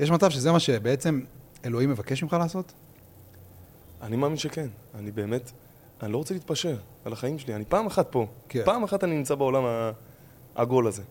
יש 0.00 0.10
מצב 0.10 0.30
שזה 0.30 0.52
מה 0.52 0.60
שבעצם 0.60 1.20
אלוהים 1.64 1.90
מבקש 1.90 2.22
ממך 2.22 2.32
לעשות? 2.32 2.72
אני 4.02 4.16
מאמין 4.16 4.36
שכן. 4.36 4.68
אני 4.94 5.10
באמת, 5.10 5.50
אני 6.02 6.12
לא 6.12 6.18
רוצה 6.18 6.34
להתפשר 6.34 6.76
על 7.04 7.12
החיים 7.12 7.38
שלי. 7.38 7.54
אני 7.54 7.64
פעם 7.64 7.86
אחת 7.86 8.06
פה. 8.10 8.26
כן. 8.48 8.62
פעם 8.64 8.84
אחת 8.84 9.04
אני 9.04 9.16
נמצא 9.16 9.34
בעולם 9.34 9.92
העגול 10.56 10.86
הזה. 10.86 11.02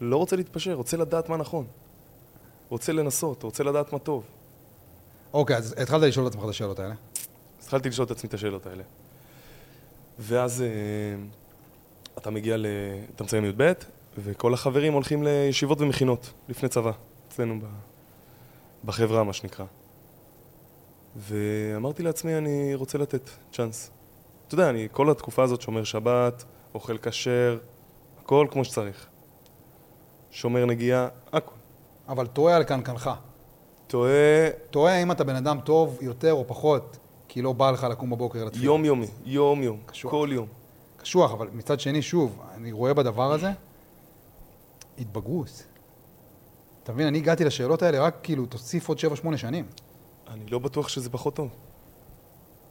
לא 0.00 0.16
רוצה 0.16 0.36
להתפשר, 0.36 0.74
רוצה 0.74 0.96
לדעת 0.96 1.28
מה 1.28 1.36
נכון. 1.36 1.66
רוצה 2.68 2.92
לנסות, 2.92 3.42
רוצה 3.42 3.64
לדעת 3.64 3.92
מה 3.92 3.98
טוב. 3.98 4.24
אוקיי, 5.32 5.56
אז 5.56 5.74
התחלת 5.78 6.02
לשאול 6.02 6.26
את 6.26 6.30
עצמך 6.30 6.44
את 6.44 6.48
השאלות 6.48 6.78
האלה. 6.78 6.94
התחלתי 7.60 7.88
לשאול 7.88 8.06
את 8.06 8.10
עצמי 8.10 8.28
את 8.28 8.34
השאלות 8.34 8.66
האלה. 8.66 8.82
ואז 10.18 10.62
אה, 10.62 10.66
אתה 12.18 12.30
מגיע 12.30 12.56
ל... 12.56 12.66
אתה 13.14 13.24
מסיים 13.24 13.44
י"ב, 13.44 13.72
וכל 14.18 14.54
החברים 14.54 14.92
הולכים 14.92 15.22
לישיבות 15.22 15.80
ומכינות 15.80 16.32
לפני 16.48 16.68
צבא, 16.68 16.92
אצלנו 17.28 17.60
ב... 17.60 17.87
בחברה, 18.84 19.24
מה 19.24 19.32
שנקרא. 19.32 19.64
ואמרתי 21.16 22.02
לעצמי, 22.02 22.38
אני 22.38 22.74
רוצה 22.74 22.98
לתת 22.98 23.30
צ'אנס. 23.52 23.90
אתה 24.46 24.54
יודע, 24.54 24.70
אני 24.70 24.88
כל 24.92 25.10
התקופה 25.10 25.42
הזאת 25.42 25.60
שומר 25.60 25.84
שבת, 25.84 26.44
אוכל 26.74 26.98
כשר, 26.98 27.58
הכל 28.20 28.46
כמו 28.50 28.64
שצריך. 28.64 29.06
שומר 30.30 30.66
נגיעה, 30.66 31.08
הכל. 31.32 31.54
אבל 32.08 32.26
טועה 32.26 32.56
על 32.56 32.64
קנקנך. 32.64 33.10
טועה 33.86 34.50
טועה 34.70 35.02
אם 35.02 35.12
אתה 35.12 35.24
בן 35.24 35.36
אדם 35.36 35.60
טוב 35.60 35.98
יותר 36.00 36.32
או 36.32 36.44
פחות, 36.46 36.96
כי 37.28 37.42
לא 37.42 37.52
בא 37.52 37.70
לך 37.70 37.84
לקום 37.84 38.10
בבוקר 38.10 38.44
לתפילה. 38.44 38.64
יום-יומי, 38.64 39.06
יום-יום, 39.24 39.78
קשוח. 39.86 40.10
כל 40.10 40.28
יום. 40.32 40.46
קשוח, 40.96 41.32
אבל 41.32 41.48
מצד 41.52 41.80
שני, 41.80 42.02
שוב, 42.02 42.38
אני 42.54 42.72
רואה 42.72 42.94
בדבר 42.94 43.32
הזה 43.32 43.50
התבגרות. 44.98 45.64
אתה 46.88 46.94
מבין, 46.94 47.06
אני 47.06 47.18
הגעתי 47.18 47.44
לשאלות 47.44 47.82
האלה 47.82 48.00
רק 48.00 48.16
כאילו, 48.22 48.46
תוסיף 48.46 48.88
עוד 48.88 48.98
7-8 48.98 49.36
שנים. 49.36 49.66
אני 50.28 50.46
לא 50.46 50.58
בטוח 50.58 50.88
שזה 50.88 51.10
פחות 51.10 51.34
טוב. 51.34 51.48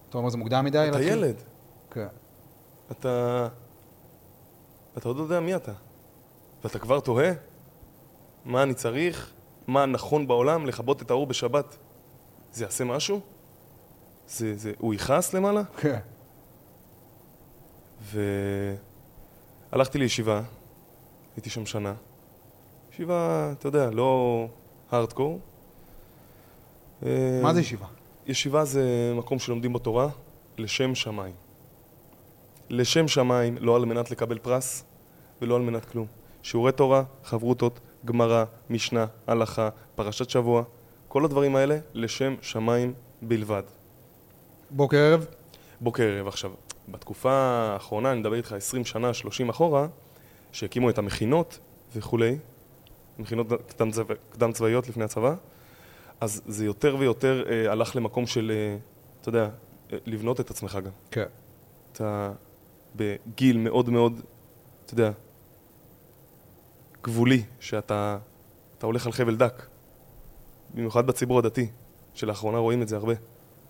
אתה 0.10 0.18
אומר, 0.18 0.30
זה 0.30 0.38
מוקדם 0.38 0.66
מדי? 0.66 0.88
אתה? 0.90 1.02
ילד, 1.02 1.36
כן. 1.92 2.08
אתה... 2.92 3.48
אתה 4.98 5.08
עוד 5.08 5.18
לא 5.18 5.24
יודע 5.24 5.40
מי 5.40 5.56
אתה. 5.56 5.72
ואתה 6.64 6.80
כבר 6.80 7.00
תוהה 7.00 7.32
מה 8.46 8.64
אני 8.64 8.74
צריך, 8.74 9.32
מה 9.68 9.86
נכון 9.86 10.28
בעולם, 10.28 10.66
לכבות 10.66 11.02
את 11.02 11.12
האור 11.12 11.28
בשבת. 11.28 11.78
זה 12.54 12.64
יעשה 12.64 12.84
משהו? 12.84 13.20
זה, 14.28 14.58
זה, 14.58 14.72
הוא 14.78 14.94
יכעס 14.94 15.34
למעלה? 15.34 15.62
כן. 15.78 16.00
והלכתי 19.72 19.98
לישיבה, 19.98 20.42
הייתי 21.36 21.50
שם 21.50 21.66
שנה. 21.66 21.94
ישיבה, 22.98 23.54
אתה 23.60 23.68
יודע, 23.68 23.90
לא 23.90 24.48
הארדקור. 24.92 25.40
מה 27.42 27.54
זה 27.54 27.60
ישיבה? 27.60 27.86
ישיבה 28.28 28.66
זה 28.66 29.14
מקום 29.16 29.40
שלומדים 29.40 29.74
בו 29.74 29.80
תורה 29.80 30.10
לשם 30.58 30.96
שמיים. 30.96 31.34
לשם 32.70 33.08
שמיים, 33.08 33.58
לא 33.60 33.76
על 33.76 33.86
מנת 33.86 34.12
לקבל 34.12 34.38
פרס 34.38 34.84
ולא 35.42 35.56
על 35.56 35.62
מנת 35.62 35.86
כלום. 35.86 36.08
שיעורי 36.44 36.72
תורה, 36.72 37.04
חברותות, 37.24 37.80
גמרא, 38.06 38.46
משנה, 38.70 39.06
הלכה, 39.28 39.70
פרשת 39.96 40.30
שבוע, 40.30 40.64
כל 41.08 41.26
הדברים 41.26 41.56
האלה 41.56 41.78
לשם 41.94 42.36
שמיים 42.42 42.94
בלבד. 43.22 43.64
בוקר 44.72 44.98
ערב? 44.98 45.26
בוקר 45.82 46.04
ערב 46.04 46.28
עכשיו. 46.28 46.52
בתקופה 46.90 47.32
האחרונה, 47.32 48.12
אני 48.12 48.20
מדבר 48.20 48.36
איתך 48.36 48.54
20 48.54 48.86
שנה, 48.86 49.14
30 49.14 49.50
אחורה, 49.50 49.88
שהקימו 50.52 50.90
את 50.90 50.98
המכינות 50.98 51.60
וכולי, 51.96 52.38
מכינות 53.20 53.48
קדם, 53.68 53.92
צבא, 53.92 54.14
קדם 54.30 54.52
צבאיות 54.52 54.90
לפני 54.90 55.04
הצבא, 55.04 55.36
אז 56.22 56.42
זה 56.46 56.66
יותר 56.66 56.96
ויותר 57.00 57.44
אה, 57.50 57.72
הלך 57.72 57.96
למקום 57.96 58.28
של, 58.28 58.52
אה, 58.56 58.78
אתה 59.22 59.30
יודע, 59.30 59.50
אה, 59.94 59.98
לבנות 60.06 60.40
את 60.40 60.50
עצמך 60.50 60.80
גם. 60.86 60.92
כן. 61.12 61.26
אתה 61.92 62.32
בגיל 62.96 63.58
מאוד 63.58 63.90
מאוד, 63.90 64.22
אתה 64.86 64.94
יודע, 64.94 65.12
גבולי, 67.04 67.44
שאתה 67.60 68.18
אתה 68.78 68.86
הולך 68.86 69.06
על 69.06 69.12
חבל 69.12 69.36
דק. 69.36 69.66
במיוחד 70.74 71.08
בציבור 71.08 71.40
הדתי, 71.40 71.68
שלאחרונה 72.14 72.58
רואים 72.58 72.82
את 72.82 72.88
זה 72.88 72.96
הרבה. 72.96 73.14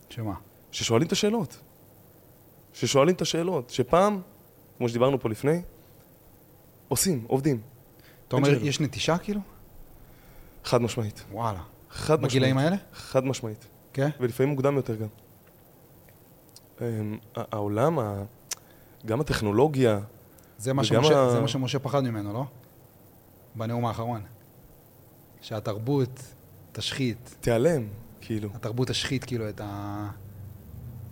שמה? 0.09 0.33
ששואלים 0.71 1.07
את 1.07 1.11
השאלות. 1.11 1.57
ששואלים 2.73 3.15
את 3.15 3.21
השאלות. 3.21 3.69
שפעם, 3.69 4.21
כמו 4.77 4.89
שדיברנו 4.89 5.19
פה 5.19 5.29
לפני, 5.29 5.61
עושים, 6.87 7.25
עובדים. 7.27 7.61
אתה 8.27 8.35
אומר. 8.35 8.65
יש 8.65 8.79
נטישה 8.81 9.17
כאילו? 9.17 9.41
חד 10.63 10.81
משמעית. 10.81 11.23
וואלה. 11.31 11.59
חד 11.89 12.13
משמעית. 12.15 12.31
בגילאים 12.31 12.57
האלה? 12.57 12.75
חד 12.93 13.25
משמעית. 13.25 13.67
כן. 13.93 14.09
ולפעמים 14.19 14.49
מוקדם 14.51 14.75
יותר 14.75 14.95
גם. 14.95 15.07
אמ, 16.81 17.17
העולם, 17.35 17.99
גם 19.05 19.21
הטכנולוגיה, 19.21 19.99
זה 20.57 20.73
מה, 20.73 20.83
שמשה, 20.83 21.19
ה- 21.25 21.31
זה 21.31 21.39
מה 21.41 21.47
שמשה 21.47 21.79
פחד 21.79 22.03
ממנו, 22.03 22.33
לא? 22.33 22.43
בנאום 23.55 23.85
האחרון. 23.85 24.21
שהתרבות 25.41 26.21
תשחית, 26.71 27.35
תיעלם, 27.41 27.87
כאילו. 28.21 28.49
התרבות 28.53 28.87
תשחית 28.87 29.23
כאילו 29.23 29.49
את, 29.49 29.61
ה... 29.63 30.07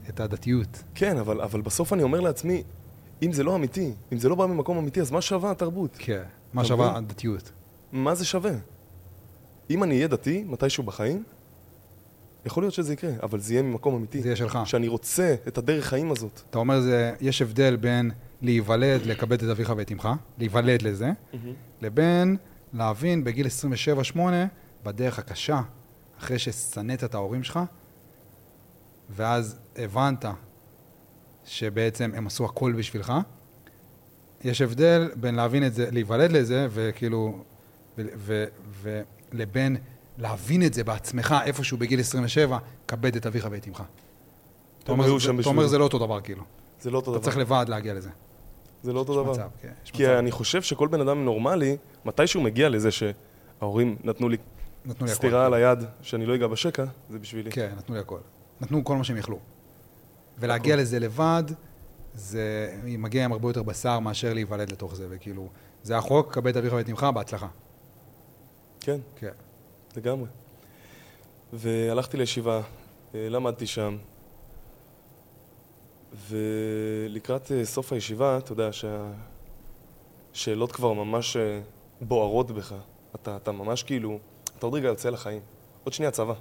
את 0.10 0.20
הדתיות. 0.20 0.84
כן, 0.96 1.18
אבל, 1.18 1.42
אבל 1.42 1.62
בסוף 1.62 1.94
אני 1.94 2.04
אומר 2.04 2.20
לעצמי, 2.20 2.64
אם 3.24 3.34
זה 3.34 3.44
לא 3.44 3.56
אמיתי, 3.56 3.94
אם 4.14 4.18
זה 4.18 4.30
לא 4.30 4.36
בא 4.36 4.46
ממקום 4.46 4.78
אמיתי, 4.78 5.02
אז 5.02 5.12
מה 5.12 5.22
שווה 5.22 5.52
התרבות? 5.52 5.96
כן. 6.00 6.24
מה 6.56 6.66
שווה? 6.66 6.98
הדתיות? 6.98 7.52
מה 7.92 8.16
זה 8.16 8.26
שווה? 8.26 8.52
אם 9.70 9.84
אני 9.84 9.96
אהיה 9.96 10.08
דתי, 10.08 10.44
מתישהו 10.44 10.84
בחיים, 10.84 11.24
יכול 12.46 12.64
להיות 12.64 12.74
שזה 12.74 12.94
יקרה, 12.94 13.12
אבל 13.24 13.40
זה 13.40 13.54
יהיה 13.54 13.64
ממקום 13.64 13.96
אמיתי. 13.96 14.22
זה 14.22 14.28
יהיה 14.28 14.36
שלך. 14.36 14.60
שאני 14.66 14.88
רוצה 14.88 15.36
את 15.48 15.58
הדרך 15.58 15.86
חיים 15.86 16.12
הזאת. 16.12 16.42
אתה 16.50 16.58
אומר, 16.58 16.82
זה, 16.82 17.14
יש 17.22 17.42
הבדל 17.42 17.76
בין 17.76 18.12
להיוולד, 18.42 19.06
לכבד 19.06 19.44
את 19.44 19.50
אביך 19.50 19.74
ואת 19.78 19.92
אמך, 19.92 20.10
להיוולד 20.38 20.82
לזה, 20.82 21.12
לבין 21.82 22.38
להבין 22.74 23.24
בגיל 23.24 23.48
27-8, 24.16 24.20
בדרך 24.84 25.20
הקשה, 25.20 25.62
אחרי 26.20 26.40
ששנאת 26.40 27.04
את 27.04 27.16
ההורים 27.16 27.44
שלך, 27.44 27.60
ואז 29.10 29.58
הבנת 29.76 30.26
שבעצם 31.46 32.12
הם 32.16 32.28
עשו 32.28 32.46
הכל 32.46 32.74
בשבילך. 32.74 33.14
יש 34.46 34.62
הבדל 34.62 35.10
בין 35.16 35.36
להבין 35.36 35.66
את 35.66 35.74
זה, 35.74 35.92
להיוולד 35.92 36.32
לזה, 36.32 36.68
וכאילו, 36.72 37.38
ו- 37.98 38.02
ו- 38.18 38.46
ולבין 39.32 39.78
להבין 40.18 40.66
את 40.66 40.74
זה 40.74 40.84
בעצמך 40.84 41.36
איפשהו 41.46 41.78
בגיל 41.78 42.00
27, 42.00 42.58
כבד 42.88 43.16
את 43.16 43.26
אביך 43.26 43.48
ואת 43.52 43.68
אמך. 43.68 43.84
אתה 44.84 44.92
אומר, 44.92 45.18
זה- 45.18 45.32
אתה 45.70 45.78
לא 45.78 45.84
אותו 45.84 46.00
דבר 46.00 46.22
כאילו. 46.22 46.44
זה 46.82 46.92
לא 46.92 46.98
אותו 46.98 47.12
אתה 47.12 47.18
דבר. 47.18 47.24
צריך 47.26 47.38
לבד 47.38 47.66
להגיע 47.70 47.94
לזה. 47.94 48.10
זה 48.84 48.94
לא 48.94 49.00
יש 49.00 49.10
אותו 49.10 49.24
דבר. 49.24 49.32
מצב, 49.32 49.48
כן, 49.62 49.72
יש 49.86 49.92
כי 49.92 50.04
מצב. 50.04 50.12
אני 50.12 50.32
חושב 50.32 50.62
שכל 50.62 50.88
בן 50.88 51.02
אדם 51.02 51.26
נורמלי, 51.26 51.78
מתישהו 52.06 52.42
מגיע 52.42 52.70
לזה 52.70 52.90
שההורים 52.92 53.96
נתנו 54.04 54.30
לי 54.30 54.38
נתנו 54.86 55.06
לי 55.06 55.12
הכל. 55.12 55.18
סטירה 55.18 55.46
על 55.46 55.54
היד, 55.54 55.80
שאני 56.02 56.26
לא 56.26 56.36
אגע 56.36 56.48
בשקע, 56.48 56.86
זה 57.10 57.20
בשבילי. 57.20 57.52
כן, 57.52 57.70
נתנו 57.78 57.96
לי 57.96 58.02
הכל. 58.02 58.18
נתנו 58.62 58.84
כל 58.84 58.96
מה 58.98 59.04
שהם 59.04 59.18
יכלו. 59.18 59.40
ולהגיע 60.40 60.76
לזה 60.76 61.00
לבד, 61.00 61.44
זה 62.16 62.76
מגיע 62.84 63.26
עם 63.26 63.32
הרבה 63.32 63.50
יותר 63.50 63.64
בשר 63.64 64.00
מאשר 64.00 64.34
להיוולד 64.34 64.72
לתוך 64.72 64.96
זה, 64.96 65.08
וכאילו, 65.10 65.50
זה 65.84 65.98
החוק, 65.98 66.34
כבד 66.34 66.48
את 66.48 66.58
אביך 66.58 66.74
ואת 66.74 66.90
אמך, 66.90 67.04
בהצלחה. 67.04 67.48
כן, 68.80 69.00
כן. 69.16 69.32
לגמרי. 69.98 70.28
והלכתי 71.54 72.18
לישיבה, 72.18 72.62
אה, 73.16 73.30
למדתי 73.30 73.68
שם, 73.68 73.98
ולקראת 76.28 77.52
אה, 77.52 77.66
סוף 77.66 77.94
הישיבה, 77.94 78.38
אתה 78.38 78.52
יודע 78.52 78.70
שהשאלות 80.34 80.72
כבר 80.72 80.94
ממש 80.94 81.38
אה, 81.38 81.62
בוערות 82.02 82.52
בך. 82.52 82.76
אתה, 83.16 83.36
אתה 83.36 83.52
ממש 83.52 83.84
כאילו, 83.84 84.20
אתה 84.58 84.66
עוד 84.66 84.74
רגע 84.76 84.88
יוצא 84.88 85.10
לחיים. 85.10 85.42
עוד 85.84 85.94
שנייה 85.94 86.12
צבא. 86.12 86.34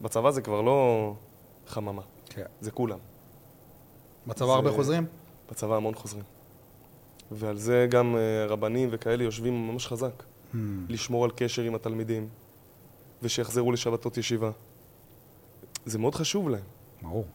בצבא 0.00 0.30
זה 0.30 0.42
כבר 0.42 0.60
לא 0.60 1.12
חממה, 1.66 2.02
כן. 2.26 2.44
זה 2.60 2.70
כולם. 2.70 2.98
בצבא 4.26 4.52
הרבה 4.52 4.72
חוזרים? 4.72 5.06
בצבא 5.50 5.76
המון 5.76 5.94
חוזרים. 5.94 6.24
ועל 7.30 7.58
זה 7.58 7.86
גם 7.90 8.16
אה, 8.16 8.46
רבנים 8.46 8.88
וכאלה 8.92 9.24
יושבים 9.24 9.68
ממש 9.68 9.86
חזק. 9.86 10.22
Hmm. 10.22 10.56
לשמור 10.88 11.24
על 11.24 11.30
קשר 11.36 11.62
עם 11.62 11.74
התלמידים, 11.74 12.28
ושיחזרו 13.22 13.72
לשבתות 13.72 14.16
ישיבה. 14.16 14.50
זה 15.86 15.98
מאוד 15.98 16.14
חשוב 16.14 16.48
להם. 16.48 16.62
ברור. 17.02 17.26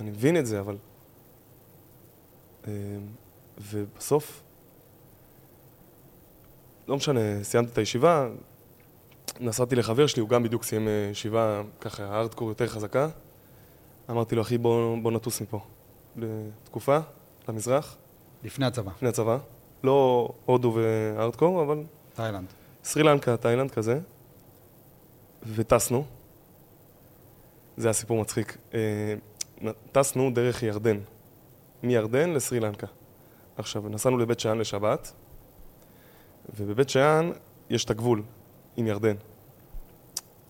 אני 0.00 0.10
מבין 0.10 0.36
את 0.36 0.46
זה, 0.46 0.60
אבל... 0.60 0.76
אה, 2.66 2.72
ובסוף, 3.60 4.42
לא 6.88 6.96
משנה, 6.96 7.20
סיימתי 7.44 7.72
את 7.72 7.78
הישיבה, 7.78 8.28
נסעתי 9.40 9.76
לחבר 9.76 10.06
שלי, 10.06 10.20
הוא 10.20 10.28
גם 10.28 10.42
בדיוק 10.42 10.64
סיים 10.64 10.88
אה, 10.88 11.08
ישיבה 11.12 11.62
ככה, 11.80 12.04
הארדקור 12.04 12.48
יותר 12.48 12.66
חזקה. 12.68 13.08
אמרתי 14.10 14.34
לו, 14.34 14.42
אחי, 14.42 14.58
בוא, 14.58 14.96
בוא 15.02 15.12
נטוס 15.12 15.40
מפה. 15.40 15.60
לתקופה, 16.16 16.98
למזרח, 17.48 17.96
לפני 18.44 18.66
הצבא, 18.66 18.90
לפני 18.96 19.08
הצבא. 19.08 19.38
לא 19.84 20.28
הודו 20.44 20.74
והארדקור, 20.74 21.62
אבל 21.62 21.82
תאילנד. 22.14 22.46
סרי 22.84 23.02
לנקה, 23.02 23.36
תאילנד 23.36 23.70
כזה, 23.70 24.00
וטסנו. 25.54 26.04
זה 27.76 27.88
היה 27.88 27.92
סיפור 27.92 28.20
מצחיק. 28.20 28.56
אה, 28.74 29.14
טסנו 29.92 30.30
דרך 30.30 30.62
ירדן, 30.62 30.98
מירדן 31.82 32.30
לסרי 32.30 32.60
לנקה. 32.60 32.86
עכשיו, 33.56 33.88
נסענו 33.88 34.18
לבית 34.18 34.40
שאן 34.40 34.58
לשבת, 34.58 35.12
ובבית 36.56 36.88
שאן 36.88 37.30
יש 37.70 37.84
את 37.84 37.90
הגבול 37.90 38.22
עם 38.76 38.86
ירדן. 38.86 39.14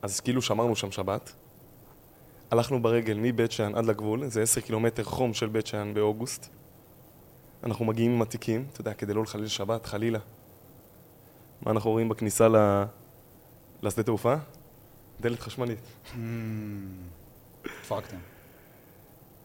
אז 0.02 0.20
כאילו 0.20 0.42
שמרנו 0.42 0.76
שם 0.76 0.90
שבת. 0.90 1.32
הלכנו 2.52 2.82
ברגל 2.82 3.18
מבית 3.20 3.52
שאן 3.52 3.74
עד 3.74 3.84
לגבול, 3.84 4.26
זה 4.26 4.42
עשר 4.42 4.60
קילומטר 4.60 5.04
חום 5.04 5.34
של 5.34 5.48
בית 5.48 5.66
שאן 5.66 5.94
באוגוסט. 5.94 6.48
אנחנו 7.64 7.84
מגיעים 7.84 8.12
עם 8.12 8.22
התיקים, 8.22 8.64
אתה 8.72 8.80
יודע, 8.80 8.94
כדי 8.94 9.14
לא 9.14 9.22
לחלל 9.22 9.46
שבת, 9.46 9.86
חלילה. 9.86 10.18
מה 11.62 11.70
אנחנו 11.70 11.90
רואים 11.90 12.08
בכניסה 12.08 12.48
ל... 12.48 12.56
לשדה 13.82 14.02
תעופה? 14.02 14.34
דלת 15.20 15.40
חשמלית. 15.40 15.78
Hmm. 16.04 16.16
דפקתם. 17.64 18.16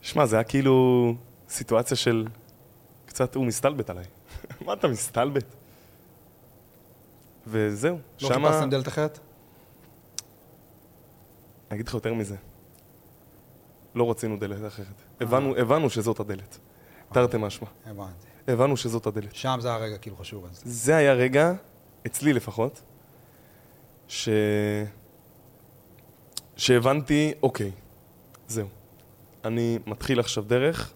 שמע, 0.01 0.25
זה 0.25 0.35
היה 0.35 0.43
כאילו 0.43 1.15
סיטואציה 1.49 1.97
של 1.97 2.27
קצת 3.05 3.35
הוא 3.35 3.45
מסתלבט 3.45 3.89
עליי. 3.89 4.05
מה 4.65 4.73
אתה 4.73 4.87
מסתלבט? 4.87 5.45
וזהו, 7.47 7.99
לא 8.21 8.29
שמה... 8.29 8.47
חיפשתם 8.47 8.69
דלת 8.69 8.87
אחרת? 8.87 9.19
אני 11.71 11.75
אגיד 11.75 11.87
לך 11.87 11.93
יותר 11.93 12.13
מזה. 12.13 12.35
לא 13.95 14.11
רצינו 14.11 14.37
דלת 14.37 14.67
אחרת. 14.67 15.01
הבנו, 15.21 15.57
הבנו 15.57 15.89
שזאת 15.89 16.19
הדלת. 16.19 16.57
תרתי 17.13 17.37
משמע. 17.39 17.67
הבנתי. 17.85 18.27
הבנו 18.47 18.77
שזאת 18.77 19.07
הדלת. 19.07 19.35
שם 19.35 19.57
זה 19.61 19.73
הרגע 19.73 19.97
כאילו 19.97 20.15
חשוב 20.17 20.45
אז. 20.45 20.61
זה 20.65 20.95
היה 20.95 21.13
רגע, 21.13 21.53
אצלי 22.07 22.33
לפחות, 22.33 22.81
ש... 24.07 24.29
שהבנתי, 26.55 27.33
אוקיי, 27.43 27.71
זהו. 28.47 28.67
אני 29.45 29.79
מתחיל 29.87 30.19
עכשיו 30.19 30.43
דרך 30.43 30.93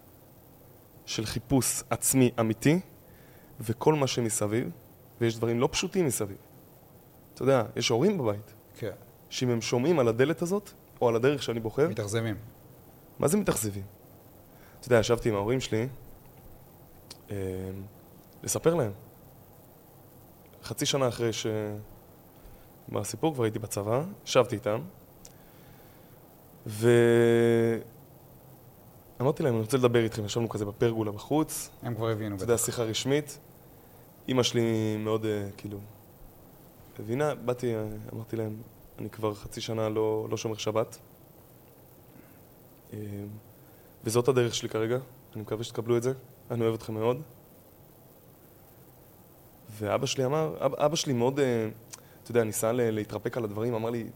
של 1.06 1.26
חיפוש 1.26 1.84
עצמי 1.90 2.32
אמיתי, 2.40 2.80
וכל 3.60 3.94
מה 3.96 4.08
שמסביב, 4.08 4.70
ויש 5.22 5.38
דברים 5.38 5.60
לא 5.60 5.70
פשוטים 5.72 6.06
מסביב. 6.06 6.38
אתה 7.34 7.44
יודע, 7.44 7.64
יש 7.76 7.90
הורים 7.90 8.18
בבית, 8.18 8.54
כן. 8.78 8.92
שאם 9.30 9.50
הם 9.50 9.62
שומעים 9.62 10.00
על 10.00 10.08
הדלת 10.08 10.42
הזאת, 10.42 10.70
או 11.02 11.10
על 11.10 11.16
הדרך 11.16 11.44
שאני 11.44 11.60
בוחר, 11.60 11.90
מתאכזבים. 11.90 12.36
מה 13.22 13.28
זה 13.28 13.38
מתאכזבים? 13.38 13.84
אתה 14.80 14.88
יודע, 14.88 15.00
ישבתי 15.00 15.30
עם 15.30 15.36
ההורים 15.36 15.60
שלי, 15.60 15.88
אה, 17.32 17.36
לספר 18.44 18.76
להם. 18.76 18.92
חצי 20.64 20.86
שנה 20.86 21.08
אחרי 21.08 21.34
ש... 21.34 21.48
בסיפור 22.90 23.34
כבר 23.34 23.44
הייתי 23.44 23.60
בצבא, 23.60 24.04
ישבתי 24.26 24.56
איתם, 24.56 24.82
ואמרתי 26.66 27.84
להם, 29.44 29.54
אני 29.54 29.62
רוצה 29.62 29.78
לדבר 29.78 30.04
איתכם, 30.04 30.26
ישבנו 30.26 30.50
כזה 30.50 30.66
בפרגולה 30.66 31.12
בחוץ, 31.12 31.70
הם 31.84 31.96
כבר 31.96 32.10
הבינו. 32.10 32.36
אתה 32.36 32.44
יודע. 32.44 32.58
שיחה 32.58 32.84
רשמית. 32.84 33.40
אימא 34.28 34.44
שלי 34.44 34.98
מאוד, 34.98 35.26
אה, 35.26 35.48
כאילו, 35.58 35.78
הבינה, 37.00 37.36
באתי, 37.36 37.76
אה, 37.76 37.84
אמרתי 38.14 38.36
להם, 38.36 38.62
אני 39.00 39.10
כבר 39.10 39.34
חצי 39.34 39.62
שנה 39.62 39.90
לא, 39.90 40.28
לא 40.30 40.38
שומר 40.38 40.58
שבת. 40.58 40.98
אה, 42.94 42.98
וזאת 44.04 44.28
הדרך 44.28 44.56
שלי 44.56 44.70
כרגע, 44.70 44.98
אני 45.34 45.42
מקווה 45.42 45.64
שתקבלו 45.64 45.98
את 45.98 46.04
זה, 46.04 46.14
אני 46.52 46.62
אוהב 46.62 46.74
אתכם 46.74 46.94
מאוד. 46.94 47.22
ואבא 49.78 50.06
שלי 50.06 50.26
אמר, 50.26 50.58
אבא, 50.60 50.86
אבא 50.86 50.96
שלי 50.96 51.14
מאוד, 51.14 51.40
אה, 51.40 51.70
אתה 52.24 52.32
יודע, 52.32 52.44
ניסה 52.44 52.72
להתרפק 52.72 53.38
על 53.38 53.44
הדברים, 53.44 53.74
אמר 53.74 53.90
לי, 53.90 54.08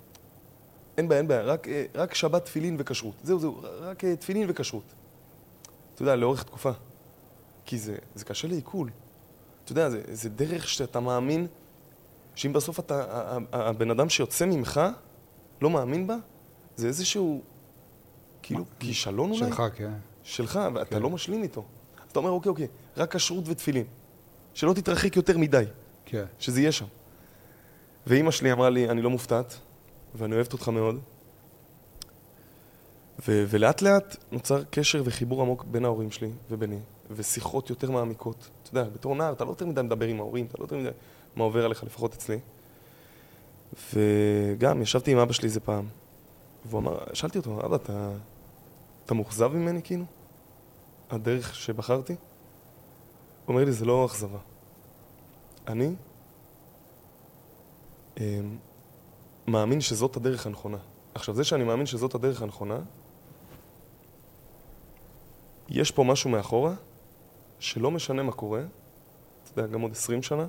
אין 0.98 1.08
בעיה, 1.08 1.20
אין 1.20 1.28
בעיה, 1.28 1.42
רק, 1.42 1.68
אה, 1.68 1.86
רק 1.96 2.14
שבת, 2.14 2.46
תפילין 2.46 2.76
וכשרות. 2.80 3.16
זהו, 3.24 3.40
זהו, 3.40 3.62
רק 3.80 4.06
תפילין 4.06 4.50
וכשרות. 4.50 4.94
אתה 5.96 6.02
יודע, 6.02 6.16
לאורך 6.16 6.44
תקופה. 6.44 6.72
כי 7.66 7.78
זה, 7.78 7.98
זה 8.16 8.26
קשה 8.26 8.48
לעיכול. 8.48 8.90
אתה 9.64 9.72
יודע, 9.72 9.90
זה, 9.90 10.02
זה 10.12 10.30
דרך 10.30 10.68
שאתה 10.68 11.00
מאמין 11.00 11.48
שאם 12.36 12.54
בסוף 12.54 12.80
אתה, 12.80 13.04
הבן 13.52 13.92
אדם 13.92 14.10
שיוצא 14.10 14.46
ממך 14.46 14.82
לא 15.62 15.70
מאמין 15.70 16.08
בה, 16.08 16.16
זה 16.76 16.88
איזשהו, 16.88 17.42
כאילו, 18.46 18.66
כישלון 18.80 19.32
אולי? 19.32 19.40
שלך, 19.40 19.64
כן. 19.76 19.92
שלך, 20.24 20.60
ואתה 20.74 20.96
כן. 20.96 21.02
לא 21.02 21.10
משלים 21.10 21.44
איתו. 21.44 21.64
אז 21.98 22.10
אתה 22.12 22.20
אומר, 22.20 22.30
אוקיי, 22.30 22.50
אוקיי, 22.50 22.68
רק 22.98 23.16
כשרות 23.16 23.44
ותפילין. 23.48 23.86
שלא 24.54 24.74
תתרחק 24.74 25.16
יותר 25.16 25.38
מדי, 25.38 25.64
כן. 26.06 26.26
שזה 26.40 26.62
יהיה 26.62 26.72
שם. 26.72 26.86
ואימא 28.08 28.32
שלי 28.32 28.52
אמרה 28.52 28.70
לי, 28.70 28.90
אני 28.90 29.02
לא 29.02 29.10
מופתעת, 29.10 29.58
ואני 30.16 30.36
אוהבת 30.36 30.54
אותך 30.54 30.70
מאוד. 30.70 31.00
ו- 33.28 33.46
ולאט 33.50 33.82
לאט 33.82 34.16
נוצר 34.32 34.64
קשר 34.64 35.02
וחיבור 35.06 35.42
עמוק 35.42 35.64
בין 35.72 35.86
ההורים 35.86 36.12
שלי 36.12 36.30
וביני, 36.52 36.80
ושיחות 37.12 37.70
יותר 37.70 37.92
מעמיקות. 37.92 38.50
אתה 38.64 38.80
יודע, 38.80 38.90
בתור 38.90 39.16
נער 39.16 39.34
אתה 39.34 39.44
לא 39.44 39.50
יותר 39.50 39.66
מדי 39.66 39.82
מדבר 39.82 40.06
עם 40.06 40.20
ההורים, 40.20 40.46
אתה 40.46 40.58
לא 40.60 40.64
יותר 40.64 40.78
מדי 40.78 40.90
מה 41.36 41.44
עובר 41.44 41.66
עליך, 41.66 41.84
לפחות 41.84 42.14
אצלי. 42.14 42.40
וגם 43.94 44.82
ישבתי 44.82 45.12
עם 45.12 45.18
אבא 45.18 45.34
שלי 45.34 45.46
איזה 45.46 45.60
פעם, 45.60 45.86
והוא 46.66 46.80
אמר, 46.80 46.98
שאלתי 47.14 47.38
אותו, 47.38 47.66
אבא, 47.66 47.76
אתה, 47.76 48.10
אתה 49.06 49.14
מאוכזב 49.14 49.48
ממני 49.48 49.82
כאילו? 49.84 50.06
הדרך 51.10 51.56
שבחרתי? 51.56 52.16
אומר 53.48 53.66
לי, 53.66 53.72
זה 53.72 53.86
לא 53.86 54.06
אכזבה. 54.06 54.40
אני 55.68 55.96
אמ, 58.20 58.58
מאמין 59.48 59.82
שזאת 59.82 60.16
הדרך 60.16 60.46
הנכונה. 60.46 60.78
עכשיו, 61.16 61.36
זה 61.36 61.44
שאני 61.44 61.64
מאמין 61.64 61.86
שזאת 61.86 62.16
הדרך 62.16 62.42
הנכונה, 62.42 62.80
יש 65.70 65.92
פה 65.92 66.04
משהו 66.04 66.30
מאחורה, 66.30 66.74
שלא 67.60 67.92
משנה 67.92 68.24
מה 68.24 68.32
קורה, 68.32 68.62
אתה 69.44 69.62
יודע, 69.62 69.74
גם 69.74 69.82
עוד 69.82 69.92
עשרים 69.92 70.24
שנה, 70.24 70.48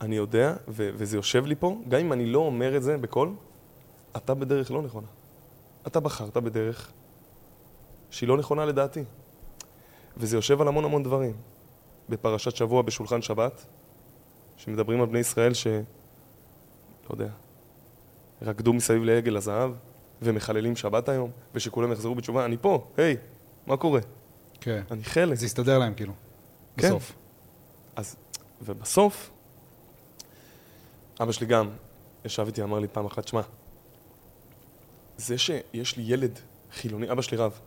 אני 0.00 0.16
יודע, 0.16 0.54
ו- 0.68 0.90
וזה 0.94 1.16
יושב 1.16 1.46
לי 1.46 1.54
פה, 1.54 1.76
גם 1.88 2.00
אם 2.00 2.12
אני 2.12 2.26
לא 2.26 2.38
אומר 2.38 2.76
את 2.76 2.82
זה 2.82 2.96
בקול, 2.96 3.34
אתה 4.16 4.34
בדרך 4.34 4.70
לא 4.70 4.82
נכונה. 4.82 5.06
אתה 5.86 6.00
בחרת 6.00 6.36
בדרך 6.36 6.92
שהיא 8.10 8.28
לא 8.28 8.36
נכונה 8.36 8.64
לדעתי. 8.64 9.04
וזה 10.16 10.36
יושב 10.36 10.60
על 10.60 10.68
המון 10.68 10.84
המון 10.84 11.02
דברים. 11.02 11.36
בפרשת 12.08 12.56
שבוע 12.56 12.82
בשולחן 12.82 13.22
שבת, 13.22 13.66
שמדברים 14.56 15.00
על 15.00 15.06
בני 15.06 15.18
ישראל 15.18 15.52
לא 17.10 17.14
יודע, 17.14 17.28
רקדו 18.42 18.72
מסביב 18.72 19.04
לעגל 19.04 19.36
הזהב, 19.36 19.70
ומחללים 20.22 20.76
שבת 20.76 21.08
היום, 21.08 21.30
ושכולם 21.54 21.92
יחזרו 21.92 22.14
בתשובה, 22.14 22.44
אני 22.44 22.56
פה, 22.60 22.86
היי, 22.96 23.16
מה 23.66 23.76
קורה? 23.76 24.00
כן. 24.60 24.82
אני 24.90 25.04
חלק. 25.04 25.34
זה 25.34 25.46
יסתדר 25.46 25.78
להם, 25.78 25.94
כאילו. 25.94 26.12
כן. 26.76 26.88
בסוף. 26.88 27.12
אז, 27.96 28.16
ובסוף, 28.62 29.30
אבא 31.20 31.32
שלי 31.32 31.46
גם 31.46 31.70
ישב 32.24 32.46
איתי, 32.46 32.62
אמר 32.62 32.78
לי 32.78 32.88
פעם 32.88 33.06
אחת, 33.06 33.28
שמע, 33.28 33.40
זה 35.16 35.38
שיש 35.38 35.96
לי 35.96 36.02
ילד 36.06 36.38
חילוני, 36.72 37.12
אבא 37.12 37.22
שלי 37.22 37.36
רב, 37.36 37.58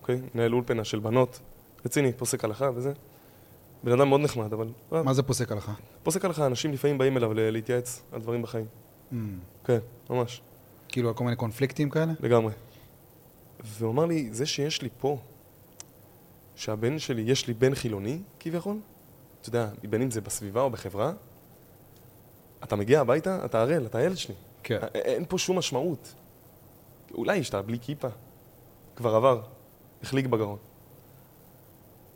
אוקיי? 0.00 0.20
מנהל 0.34 0.54
אולפנה 0.54 0.84
של 0.84 0.98
בנות, 0.98 1.40
רציני, 1.84 2.12
פוסק 2.12 2.44
הלכה 2.44 2.70
וזה. 2.74 2.92
בן 3.84 3.92
אדם 3.92 4.08
מאוד 4.08 4.20
נחמד, 4.20 4.52
אבל 4.52 4.68
רב. 4.92 5.04
מה 5.04 5.14
זה 5.14 5.22
פוסק 5.22 5.52
הלכה? 5.52 5.72
פוסק 6.02 6.24
הלכה, 6.24 6.46
אנשים 6.46 6.72
לפעמים 6.72 6.98
באים 6.98 7.16
אליו 7.16 7.34
להתייעץ 7.34 8.02
על 8.12 8.20
דברים 8.20 8.42
בחיים. 8.42 8.66
Mm. 9.12 9.16
כן, 9.64 9.78
ממש, 10.10 10.40
כאילו, 10.88 11.08
על 11.08 11.14
כל 11.14 11.24
מיני 11.24 11.36
קונפליקטים 11.36 11.90
כאלה? 11.90 12.12
לגמרי. 12.20 12.52
והוא 13.64 13.90
אמר 13.92 14.06
לי, 14.06 14.28
זה 14.32 14.46
שיש 14.46 14.82
לי 14.82 14.88
פה, 15.00 15.18
שהבן 16.56 16.98
שלי, 16.98 17.22
יש 17.22 17.46
לי 17.46 17.54
בן 17.54 17.74
חילוני, 17.74 18.18
כביכול, 18.40 18.76
אתה 19.40 19.48
יודע, 19.48 19.68
בין 19.90 20.02
אם 20.02 20.10
זה 20.10 20.20
בסביבה 20.20 20.62
או 20.62 20.70
בחברה, 20.70 21.12
אתה 22.64 22.76
מגיע 22.76 23.00
הביתה, 23.00 23.44
אתה 23.44 23.60
ערל, 23.60 23.86
אתה 23.86 23.98
הילד 23.98 24.16
שלי. 24.16 24.34
כן. 24.62 24.78
אין 24.94 25.24
פה 25.28 25.38
שום 25.38 25.58
משמעות. 25.58 26.14
אולי 27.14 27.44
שאתה 27.44 27.62
בלי 27.62 27.78
כיפה, 27.78 28.08
כבר 28.96 29.14
עבר, 29.14 29.40
החליק 30.02 30.26
בגרון. 30.26 30.58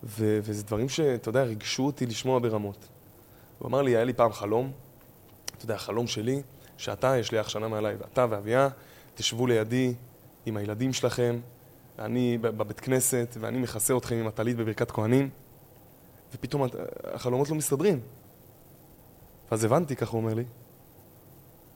ו- 0.04 0.38
וזה 0.42 0.62
דברים 0.62 0.88
שאתה 0.88 1.28
יודע, 1.28 1.42
ריגשו 1.42 1.86
אותי 1.86 2.06
לשמוע 2.06 2.38
ברמות. 2.38 2.88
הוא 3.58 3.68
אמר 3.68 3.82
לי, 3.82 3.96
היה 3.96 4.04
לי 4.04 4.12
פעם 4.12 4.32
חלום, 4.32 4.72
אתה 5.56 5.64
יודע, 5.64 5.74
החלום 5.74 6.06
שלי, 6.06 6.42
שאתה, 6.76 7.16
יש 7.18 7.32
לי 7.32 7.40
אח 7.40 7.48
שנה 7.48 7.68
מעליי, 7.68 7.96
ואתה 7.96 8.26
ואביה, 8.30 8.68
תשבו 9.14 9.46
לידי 9.46 9.94
עם 10.46 10.56
הילדים 10.56 10.92
שלכם, 10.92 11.40
אני 11.98 12.38
ב- 12.38 12.46
בבית 12.46 12.80
כנסת, 12.80 13.36
ואני 13.40 13.58
מכסה 13.58 13.96
אתכם 13.96 14.14
עם 14.14 14.26
הטלית 14.26 14.56
בברכת 14.56 14.90
כהנים, 14.90 15.30
ופתאום 16.34 16.62
החלומות 17.04 17.48
לא 17.48 17.54
מסתדרים. 17.56 18.00
ואז 19.50 19.64
הבנתי, 19.64 19.96
ככה 19.96 20.10
הוא 20.10 20.20
אומר 20.20 20.34
לי, 20.34 20.44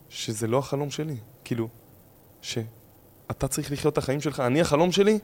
שזה 0.09 0.47
לא 0.47 0.59
החלום 0.59 0.91
שלי. 0.91 1.17
כאילו, 1.45 1.69
שאתה 3.29 3.49
צריך 3.49 3.73
לחיות 3.73 3.93
את 3.93 3.99
החיים 3.99 4.21
שלך. 4.21 4.41
אני, 4.41 4.61
החלום 4.61 4.93
שלי, 4.93 5.19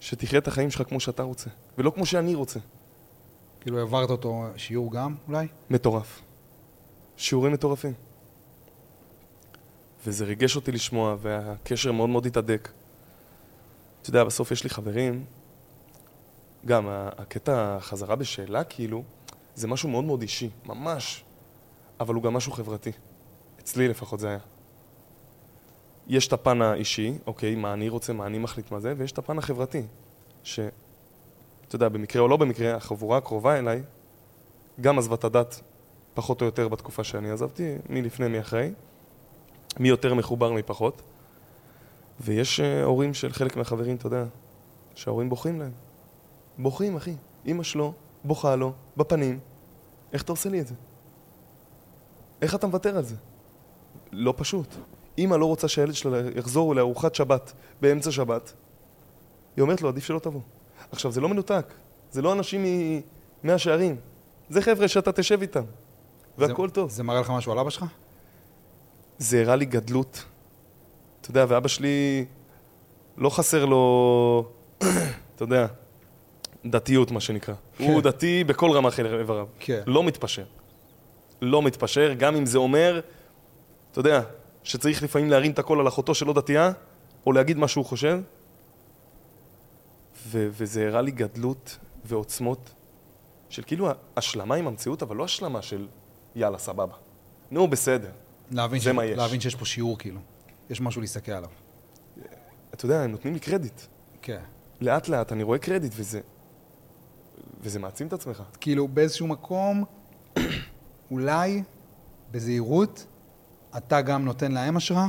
שתחיה 0.00 0.38
את 0.38 0.48
החיים 0.48 0.70
שלך 0.70 0.88
כמו 0.88 1.00
שאתה 1.00 1.22
רוצה, 1.22 1.50
ולא 1.78 1.90
כמו 1.90 2.06
שאני 2.06 2.34
רוצה. 2.34 2.60
כאילו, 3.60 3.78
העברת 3.78 4.10
אותו 4.10 4.44
שיעור 4.56 4.92
גם, 4.92 5.14
אולי? 5.28 5.46
מטורף. 5.70 6.20
שיעורים 7.16 7.52
מטורפים. 7.52 7.92
וזה 10.06 10.24
ריגש 10.24 10.56
אותי 10.56 10.72
לשמוע, 10.72 11.16
והקשר 11.22 11.92
מאוד 11.92 12.08
מאוד 12.08 12.26
התהדק. 12.26 12.68
אתה 14.02 14.10
יודע, 14.10 14.24
בסוף 14.24 14.50
יש 14.50 14.64
לי 14.64 14.70
חברים, 14.70 15.24
גם 16.66 16.86
הקטע 16.90 17.76
החזרה 17.76 18.16
בשאלה, 18.16 18.64
כאילו, 18.64 19.02
זה 19.54 19.68
משהו 19.68 19.88
מאוד 19.88 20.04
מאוד 20.04 20.22
אישי, 20.22 20.50
ממש, 20.66 21.24
אבל 22.00 22.14
הוא 22.14 22.22
גם 22.22 22.34
משהו 22.34 22.52
חברתי. 22.52 22.92
אצלי 23.60 23.88
לפחות 23.88 24.20
זה 24.20 24.28
היה. 24.28 24.38
יש 26.08 26.28
את 26.28 26.32
הפן 26.32 26.62
האישי, 26.62 27.18
אוקיי, 27.26 27.54
מה 27.54 27.72
אני 27.72 27.88
רוצה, 27.88 28.12
מה 28.12 28.26
אני 28.26 28.38
מחליט 28.38 28.70
מה 28.70 28.80
זה, 28.80 28.94
ויש 28.96 29.12
את 29.12 29.18
הפן 29.18 29.38
החברתי, 29.38 29.82
ש... 30.44 30.60
אתה 31.68 31.76
יודע, 31.76 31.88
במקרה 31.88 32.22
או 32.22 32.28
לא 32.28 32.36
במקרה, 32.36 32.74
החבורה 32.74 33.18
הקרובה 33.18 33.58
אליי 33.58 33.82
גם 34.80 34.98
עזבה 34.98 35.14
את 35.14 35.24
הדת 35.24 35.60
פחות 36.14 36.40
או 36.40 36.46
יותר 36.46 36.68
בתקופה 36.68 37.04
שאני 37.04 37.30
עזבתי, 37.30 37.76
מי 37.88 38.02
לפני, 38.02 38.28
מי 38.28 38.40
אחרי, 38.40 38.72
מי 39.78 39.88
יותר 39.88 40.14
מחובר, 40.14 40.52
מי 40.52 40.62
פחות. 40.62 41.02
ויש 42.20 42.60
אה, 42.60 42.84
הורים 42.84 43.14
של 43.14 43.32
חלק 43.32 43.56
מהחברים, 43.56 43.96
אתה 43.96 44.06
יודע, 44.06 44.24
שההורים 44.94 45.28
בוכים 45.28 45.60
להם. 45.60 45.72
בוכים, 46.58 46.96
אחי. 46.96 47.14
אמא 47.46 47.62
שלו 47.62 47.92
בוכה 48.24 48.56
לו 48.56 48.72
בפנים, 48.96 49.38
איך 50.12 50.22
אתה 50.22 50.32
עושה 50.32 50.48
לי 50.48 50.60
את 50.60 50.66
זה? 50.66 50.74
איך 52.42 52.54
אתה 52.54 52.66
מוותר 52.66 52.96
על 52.96 53.04
זה? 53.04 53.14
לא 54.12 54.34
פשוט. 54.36 54.74
אמא 55.18 55.34
לא 55.34 55.46
רוצה 55.46 55.68
שהילד 55.68 55.94
שלה 55.94 56.20
יחזור 56.36 56.74
לארוחת 56.74 57.14
שבת 57.14 57.52
באמצע 57.80 58.10
שבת, 58.10 58.52
היא 59.56 59.62
אומרת 59.62 59.82
לו, 59.82 59.88
עדיף 59.88 60.04
שלא 60.04 60.18
תבוא. 60.18 60.40
עכשיו, 60.92 61.12
זה 61.12 61.20
לא 61.20 61.28
מנותק, 61.28 61.72
זה 62.10 62.22
לא 62.22 62.32
אנשים 62.32 62.64
ממאה 63.44 63.58
שערים, 63.58 63.96
זה 64.50 64.62
חבר'ה 64.62 64.88
שאתה 64.88 65.12
תשב 65.12 65.40
איתם, 65.40 65.64
והכל 66.38 66.70
טוב. 66.70 66.90
זה 66.90 67.02
מראה 67.02 67.20
לך 67.20 67.30
משהו 67.30 67.52
על 67.52 67.58
אבא 67.58 67.70
שלך? 67.70 67.84
זה 69.18 69.40
הראה 69.40 69.56
לי 69.56 69.64
גדלות. 69.64 70.24
אתה 71.20 71.30
יודע, 71.30 71.44
ואבא 71.48 71.68
שלי, 71.68 72.24
לא 73.16 73.30
חסר 73.30 73.64
לו, 73.64 74.44
אתה 75.34 75.42
יודע, 75.42 75.66
דתיות, 76.66 77.10
מה 77.10 77.20
שנקרא. 77.20 77.54
כן. 77.78 77.84
הוא 77.84 78.02
דתי 78.02 78.44
בכל 78.44 78.70
רמ"ח 78.70 79.00
איבריו. 79.00 79.46
כן. 79.58 79.80
לא 79.86 80.04
מתפשר. 80.04 80.44
לא 81.42 81.62
מתפשר, 81.62 82.12
גם 82.18 82.36
אם 82.36 82.46
זה 82.46 82.58
אומר, 82.58 83.00
אתה 83.92 84.00
יודע, 84.00 84.22
שצריך 84.68 85.02
לפעמים 85.02 85.30
להרים 85.30 85.52
את 85.52 85.58
הקול 85.58 85.80
על 85.80 85.88
אחותו 85.88 86.14
שלא 86.14 86.32
דתייה, 86.32 86.72
או 87.26 87.32
להגיד 87.32 87.56
מה 87.58 87.68
שהוא 87.68 87.84
חושב. 87.84 88.20
ו- 90.26 90.48
וזה 90.52 90.86
הראה 90.86 91.02
לי 91.02 91.10
גדלות 91.10 91.78
ועוצמות 92.04 92.74
של 93.48 93.62
כאילו 93.66 93.88
השלמה 94.16 94.54
עם 94.54 94.66
המציאות, 94.66 95.02
אבל 95.02 95.16
לא 95.16 95.24
השלמה 95.24 95.62
של 95.62 95.88
יאללה, 96.36 96.58
סבבה. 96.58 96.94
נו, 97.50 97.68
בסדר. 97.68 98.10
להבין, 98.50 98.80
זה 98.80 98.90
ש... 98.90 98.94
מה 98.94 99.04
יש. 99.04 99.18
להבין 99.18 99.40
שיש 99.40 99.54
פה 99.54 99.64
שיעור, 99.64 99.98
כאילו. 99.98 100.20
יש 100.70 100.80
משהו 100.80 101.00
להסתכל 101.00 101.32
עליו. 101.32 101.50
אתה 102.74 102.84
יודע, 102.84 103.00
הם 103.00 103.10
נותנים 103.10 103.34
לי 103.34 103.40
קרדיט. 103.40 103.80
כן. 104.22 104.42
לאט 104.80 105.08
לאט 105.08 105.32
אני 105.32 105.42
רואה 105.42 105.58
קרדיט, 105.58 105.92
וזה... 105.96 106.20
וזה 107.60 107.78
מעצים 107.78 108.06
את 108.06 108.12
עצמך. 108.12 108.42
כאילו, 108.60 108.88
באיזשהו 108.88 109.26
מקום, 109.26 109.84
אולי, 111.10 111.62
בזהירות, 112.30 113.06
אתה 113.76 114.00
גם 114.00 114.24
נותן 114.24 114.52
להם 114.52 114.76
השראה? 114.76 115.08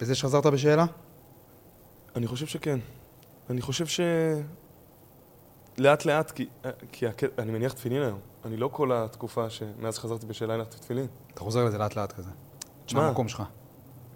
בזה 0.00 0.14
שחזרת 0.14 0.46
בשאלה? 0.46 0.86
אני 2.16 2.26
חושב 2.26 2.46
שכן. 2.46 2.78
אני 3.50 3.60
חושב 3.60 3.86
ש... 3.86 4.00
לאט 5.78 6.04
לאט, 6.04 6.30
כי, 6.30 6.48
כי 6.92 7.06
הק... 7.06 7.22
אני 7.38 7.52
מניח 7.52 7.72
תפילין 7.72 8.02
היום. 8.02 8.18
אני 8.44 8.56
לא 8.56 8.68
כל 8.72 8.92
התקופה 8.92 9.50
שמאז 9.50 9.94
שחזרתי 9.94 10.26
בשאלה 10.26 10.54
הנחתי 10.54 10.76
תפילין. 10.76 11.06
אתה 11.34 11.40
חוזר 11.40 11.64
לזה 11.64 11.78
לאט 11.78 11.96
לאט 11.96 12.12
כזה. 12.12 12.30
תשמע. 12.86 13.00
מהמקום 13.00 13.28
שלך. 13.28 13.42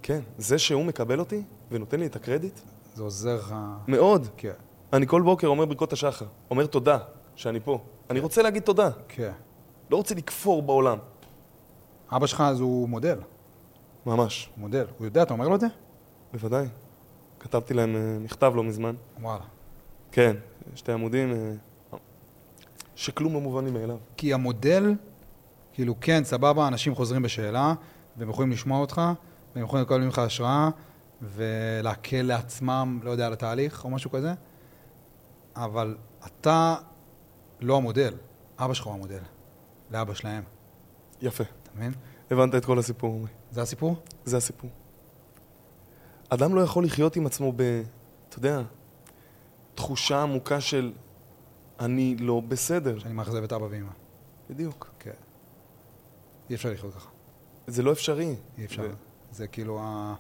כן, 0.03 0.21
זה 0.39 0.59
שהוא 0.59 0.85
מקבל 0.85 1.19
אותי 1.19 1.43
ונותן 1.71 2.01
לי 2.01 2.07
את 2.07 2.17
הקרדיט, 2.17 2.61
זה 2.95 3.03
עוזר 3.03 3.37
לך... 3.37 3.55
מאוד. 3.89 4.29
כן. 4.37 4.53
אני 4.93 5.07
כל 5.07 5.23
בוקר 5.23 5.47
אומר 5.47 5.65
ברכות 5.65 5.93
השחר, 5.93 6.27
אומר 6.51 6.67
תודה 6.67 6.99
שאני 7.37 7.61
פה. 7.61 7.85
אני 8.11 8.21
רוצה 8.21 8.43
להגיד 8.43 8.63
תודה, 8.63 8.91
כן. 9.09 9.33
לא 9.91 9.97
רוצה 9.97 10.15
לכפור 10.15 10.63
בעולם. 10.63 10.99
אבא 12.13 12.27
שלך 12.27 12.41
אז 12.41 12.61
הוא 12.61 12.89
מודל. 12.89 13.19
ממש, 14.07 14.51
הוא 14.55 14.61
מודל. 14.61 14.85
הוא 14.99 15.05
יודע, 15.05 15.23
אתה 15.23 15.33
אומר 15.33 15.49
לו 15.49 15.55
את 15.55 15.61
זה? 15.61 15.67
בוודאי. 16.33 16.67
כתבתי 17.41 17.75
להם 17.75 17.97
אה, 17.97 18.19
מכתב 18.19 18.53
לא 18.57 18.65
מזמן. 18.65 18.95
וואלה. 19.21 19.45
כן, 20.13 20.37
שתי 20.75 20.93
עמודים, 20.93 21.33
אה, 21.33 21.53
שכלום 22.95 23.35
לא 23.35 23.41
מובן 23.41 23.65
לי 23.65 23.71
מאליו. 23.71 23.97
כי 24.17 24.35
המודל, 24.35 24.95
כאילו, 25.73 25.95
כן, 26.01 26.25
סבבה, 26.25 26.69
אנשים 26.69 26.95
חוזרים 26.95 27.23
בשאלה, 27.23 27.75
והם 28.17 28.31
יכולים 28.31 28.51
לשמוע 28.51 28.81
אותך, 28.81 29.03
והם 29.55 29.65
יכולים 29.65 29.85
לקבל 29.85 30.01
ממך 30.01 30.19
השראה, 30.19 30.71
ולהקל 31.23 32.23
לעצמם, 32.23 33.01
לא 33.03 33.11
יודע, 33.11 33.27
על 33.27 33.33
התהליך, 33.33 33.85
או 33.85 33.91
משהו 33.91 34.11
כזה, 34.11 34.35
אבל 35.57 35.97
אתה 36.27 36.75
לא 37.61 37.77
המודל, 37.77 38.15
אבא 38.59 38.75
שלך 38.75 38.87
הוא 38.87 38.95
המודל, 38.95 39.21
לאבא 39.91 40.15
שלהם, 40.15 40.43
יפה, 41.23 41.45
מבין? 41.77 41.93
הבנת 42.31 42.55
את 42.55 42.65
כל 42.65 42.79
הסיפור, 42.79 43.15
עמרי. 43.15 43.31
זה 43.51 43.63
הסיפור? 43.63 43.97
זה 44.25 44.37
הסיפור. 44.37 44.71
אדם 46.29 46.55
לא 46.55 46.61
יכול 46.61 46.85
לחיות 46.85 47.17
עם 47.17 47.27
עצמו 47.27 47.53
ב... 47.57 47.83
אתה 48.29 48.39
יודע, 48.39 48.63
תחושה 49.75 50.23
עמוקה 50.23 50.61
של 50.61 50.93
אני 51.81 52.17
לא 52.17 52.41
בסדר. 52.49 52.99
שאני 52.99 53.15
מאכזב 53.15 53.43
את 53.43 53.53
אבא 53.53 53.67
ואמא. 53.71 53.91
בדיוק. 54.51 54.91
כן. 54.99 55.11
אי 56.51 56.55
אפשר 56.55 56.71
לחיות 56.73 56.95
ככה. 56.95 57.09
זה 57.67 57.83
לא 57.83 57.93
אפשרי. 57.93 58.37
אי 58.59 58.65
אפשר. 58.65 58.83
ו- 58.83 58.95
זה 59.33 59.47
כאילו 59.47 59.79
ה... 59.83 60.15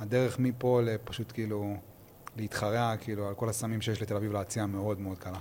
הדרך 0.00 0.38
מפה 0.38 0.80
לפשוט 0.84 1.32
כאילו 1.32 1.76
להתחרע 2.36 2.96
כאילו 2.96 3.28
על 3.28 3.34
כל 3.34 3.48
הסמים 3.48 3.80
שיש 3.80 4.02
לתל 4.02 4.16
אביב 4.16 4.32
להציע 4.32 4.66
מאוד 4.66 5.00
מאוד 5.00 5.18
קלה. 5.18 5.40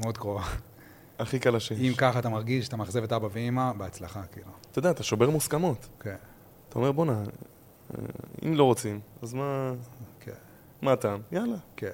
מאוד 0.00 0.18
קרובה. 0.18 0.42
הכי 1.20 1.38
קלה 1.38 1.60
שיש. 1.60 1.80
אם 1.80 1.92
ככה 1.96 2.18
אתה 2.18 2.28
מרגיש 2.28 2.64
שאתה 2.64 2.76
מאכזב 2.76 3.02
את 3.02 3.12
אבא 3.12 3.28
ואמא, 3.32 3.72
בהצלחה 3.72 4.22
כאילו. 4.32 4.50
אתה 4.70 4.78
יודע, 4.78 4.90
אתה 4.90 5.02
שובר 5.02 5.30
מוסכמות. 5.30 5.88
כן, 6.00 6.16
אתה 6.68 6.78
אומר, 6.78 6.92
בואנה, 6.92 7.22
אה, 7.22 8.04
אם 8.44 8.54
לא 8.54 8.64
רוצים, 8.64 9.00
אז 9.22 9.34
מה, 9.34 9.72
כן, 10.20 10.32
מה 10.82 10.92
הטעם? 10.92 11.20
יאללה, 11.32 11.56
כן. 11.76 11.90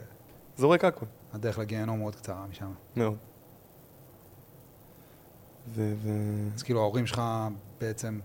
זורק 0.57 0.85
הכל. 0.85 1.07
הדרך 1.33 1.59
לגיהנום 1.59 1.99
מאוד 1.99 2.17
קצרה 2.17 2.47
משם. 2.51 2.73
מאוד. 2.97 3.17
ו... 5.75 5.95
ו... 6.03 6.11
אז 6.55 6.63
כאילו 6.63 6.81
ההורים 6.81 7.07
שלך 7.07 7.23
בעצם 7.81 8.21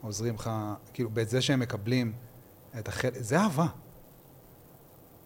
עוזרים 0.00 0.34
לך, 0.34 0.50
כאילו, 0.92 1.10
בזה 1.10 1.40
שהם 1.40 1.60
מקבלים 1.60 2.12
את 2.78 2.88
החלק, 2.88 3.12
זה 3.16 3.40
אהבה. 3.40 3.66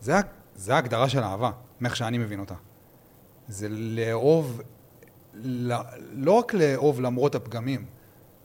זה, 0.01 0.15
זה 0.55 0.75
ההגדרה 0.75 1.09
של 1.09 1.23
אהבה, 1.23 1.51
מאיך 1.81 1.97
שאני 1.97 2.19
מבין 2.19 2.41
אותה. 2.41 2.55
זה 3.49 3.69
לאהוב, 3.71 4.61
לא, 5.35 5.76
לא 6.12 6.32
רק 6.32 6.55
לאהוב 6.55 7.01
למרות 7.01 7.35
הפגמים, 7.35 7.85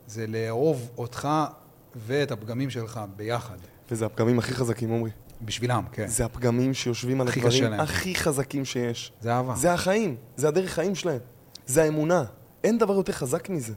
זה 0.08 0.28
לאהוב 0.28 0.90
אותך 0.98 1.28
ואת 1.96 2.32
הפגמים 2.32 2.70
שלך 2.70 3.00
ביחד. 3.16 3.58
וזה 3.92 4.06
הפגמים 4.06 4.40
הכי 4.40 4.54
חזקים, 4.54 4.94
עמרי. 4.94 5.12
בשבילם, 5.42 5.84
כן. 5.92 6.08
זה 6.08 6.26
הפגמים 6.26 6.74
שיושבים 6.74 7.22
על 7.22 7.28
הדברים. 7.28 7.74
הכי 7.74 8.16
חזקים 8.16 8.66
שיש. 8.66 9.12
זה 9.22 9.34
אהבה. 9.34 9.56
זה 9.56 9.74
החיים, 9.74 10.16
זה 10.36 10.48
הדרך 10.48 10.72
חיים 10.72 10.96
שלהם. 10.96 11.20
זה 11.66 11.84
האמונה. 11.84 12.24
אין 12.64 12.78
דבר 12.78 12.94
יותר 12.94 13.14
חזק 13.14 13.50
מזה. 13.50 13.74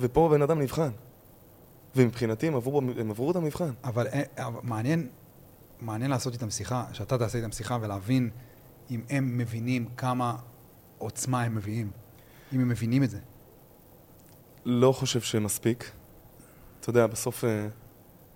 ופה 0.00 0.26
הבן 0.26 0.42
אדם 0.42 0.60
נבחן. 0.60 0.90
ומבחינתי 1.96 2.46
הם 2.46 2.56
עברו, 2.56 2.78
הם 2.98 3.10
עברו 3.10 3.30
את 3.30 3.36
המבחן. 3.36 3.70
אבל, 3.84 4.06
אה, 4.06 4.22
אבל 4.36 4.60
מעניין, 4.62 5.08
מעניין 5.80 6.10
לעשות 6.10 6.32
איתם 6.32 6.50
שיחה, 6.50 6.84
שאתה 6.92 7.18
תעשה 7.18 7.38
איתם 7.38 7.52
שיחה 7.52 7.78
ולהבין 7.80 8.30
אם 8.90 9.00
הם 9.10 9.38
מבינים 9.38 9.86
כמה 9.96 10.36
עוצמה 10.98 11.42
הם 11.42 11.54
מביאים. 11.54 11.90
אם 12.52 12.60
הם 12.60 12.68
מבינים 12.68 13.02
את 13.02 13.10
זה. 13.10 13.18
לא 14.64 14.92
חושב 14.92 15.20
שמספיק. 15.20 15.90
אתה 16.80 16.90
יודע, 16.90 17.06
בסוף 17.06 17.44
אה, 17.44 17.68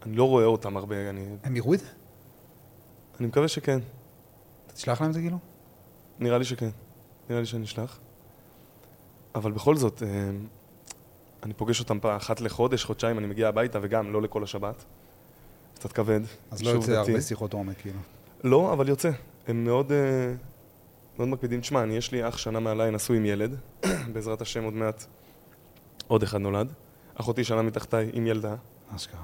אני 0.03 0.17
לא 0.17 0.25
רואה 0.25 0.45
אותם 0.45 0.77
הרבה, 0.77 1.11
אני, 1.11 1.27
הם 1.43 1.57
יראו 1.57 1.75
את 1.75 1.81
זה? 1.81 1.87
אני 3.21 3.29
מקווה 3.29 3.49
שכן. 3.49 3.79
אתה 4.67 4.75
תשלח 4.75 5.01
להם 5.01 5.11
את 5.11 5.15
זה 5.15 5.21
כאילו? 5.21 5.39
נראה 6.19 6.39
לי 6.39 6.45
שכן. 6.45 6.71
נראה 7.31 7.41
לי 7.41 7.47
שאני 7.47 7.65
אשלח. 7.65 7.99
אבל 9.35 9.53
בכל 9.53 9.77
זאת, 9.77 10.03
אה, 10.03 10.31
אני 11.43 11.55
פוגש 11.55 11.81
אותם 11.81 12.01
פעם 12.01 12.17
אחת 12.17 12.41
לחודש, 12.41 12.85
חודשיים, 12.85 13.19
אני 13.19 13.27
מגיע 13.27 13.49
הביתה, 13.49 13.79
וגם 13.83 14.13
לא 14.13 14.23
לכל 14.23 14.43
השבת. 14.43 14.85
קצת 15.75 15.93
כבד. 15.93 16.21
אז 16.51 16.63
לא 16.63 16.71
יוצא 16.71 17.01
דתי. 17.01 17.11
הרבה 17.11 17.21
שיחות 17.23 17.53
עומק, 17.53 17.77
כאילו. 17.81 18.01
לא, 18.45 18.73
אבל 18.73 18.89
יוצא. 18.89 19.11
הם 19.49 19.65
מאוד, 19.65 19.93
אה, 19.93 20.35
מאוד 21.21 21.29
מקפידים. 21.29 21.61
תשמע, 21.61 21.83
אני, 21.83 21.97
יש 21.97 22.13
לי 22.13 22.29
אח 22.29 22.37
שנה 22.37 22.61
מעליי, 22.61 22.91
נשוי 22.91 23.17
עם 23.17 23.25
ילד. 23.25 23.57
בעזרת 24.13 24.41
השם 24.41 24.65
עוד 24.65 24.75
מעט 24.75 25.05
עוד 26.07 26.23
אחד 26.23 26.39
נולד. 26.39 26.73
אחותי 27.15 27.45
שנה 27.45 27.63
מתחתיי 27.63 28.11
עם 28.13 28.27
ילדה. 28.27 28.55
אשכרה. 28.97 29.23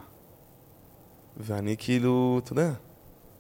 ואני 1.36 1.76
כאילו, 1.78 2.40
אתה 2.44 2.52
יודע, 2.52 2.72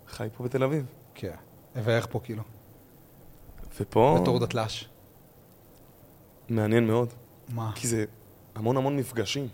חי 0.08 0.28
פה 0.36 0.44
בתל 0.44 0.62
אביב. 0.62 0.86
כן. 1.14 1.34
ואיך 1.74 2.06
פה, 2.10 2.20
כאילו? 2.24 2.42
ופה 3.80 4.18
בתור 4.22 4.38
דתל"ש. 4.38 4.88
מעניין 6.48 6.86
מאוד. 6.86 7.08
מה? 7.48 7.72
כי 7.74 7.88
זה 7.88 8.04
המון 8.54 8.76
המון 8.76 8.96
מפגשים 8.96 9.48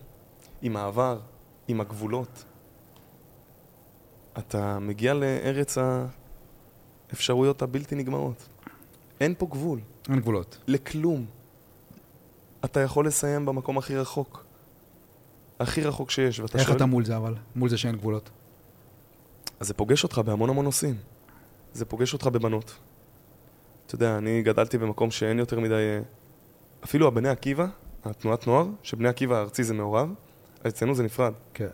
עם 0.62 0.76
העבר, 0.76 1.20
עם 1.68 1.80
הגבולות. 1.80 2.44
אתה 4.38 4.78
מגיע 4.78 5.14
לארץ 5.14 5.78
האפשרויות 7.11 7.62
הבלתי 7.62 7.94
נגמרות. 7.94 8.51
אין 9.23 9.35
פה 9.39 9.47
גבול, 9.47 9.81
אין 10.09 10.20
גבולות. 10.20 10.59
לכלום. 10.66 11.27
אתה 12.64 12.81
יכול 12.81 13.07
לסיים 13.07 13.47
במקום 13.47 13.79
הכי 13.79 13.97
רחוק. 13.97 14.45
הכי 15.61 15.83
רחוק 15.83 16.11
שיש, 16.11 16.41
ואתה 16.41 16.59
איך 16.59 16.66
שואל... 16.66 16.77
אתה 16.77 16.87
מול 16.87 17.05
זה, 17.05 17.16
אבל? 17.16 17.35
מול 17.57 17.68
זה 17.68 17.79
שאין 17.79 17.97
גבולות. 17.97 18.31
אז 19.61 19.66
זה 19.66 19.75
פוגש 19.75 20.05
אותך 20.05 20.18
בהמון 20.18 20.51
המון 20.51 20.64
נושאים. 20.64 20.97
זה 21.73 21.85
פוגש 21.85 22.12
אותך 22.12 22.27
בבנות. 22.27 22.75
אתה 23.87 23.95
יודע, 23.95 24.18
אני 24.18 24.43
גדלתי 24.43 24.79
במקום 24.79 25.11
שאין 25.11 25.39
יותר 25.39 25.61
מדי... 25.61 25.99
אפילו 26.85 27.09
הבני 27.09 27.29
עקיבא, 27.29 27.66
התנועת 28.05 28.47
נוער, 28.47 28.66
שבני 28.83 29.09
עקיבא 29.09 29.37
הארצי 29.37 29.64
זה 29.64 29.75
מעורב, 29.75 30.14
אצלנו 30.66 30.95
זה 30.95 31.03
נפרד. 31.03 31.33
כן. 31.55 31.68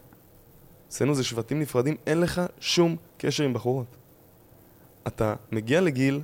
אצלנו 0.88 1.14
זה 1.14 1.24
שבטים 1.24 1.61
נפרדים, 1.61 1.96
אין 2.07 2.20
לך 2.20 2.42
שום 2.61 2.96
קשר 3.18 3.44
עם 3.44 3.53
בחורות. 3.53 3.96
אתה 5.07 5.34
מגיע 5.53 5.80
לגיל 5.80 6.20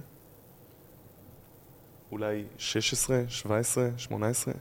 אולי 2.12 2.44
16, 2.58 3.22
17, 3.28 3.88
18, 3.96 4.54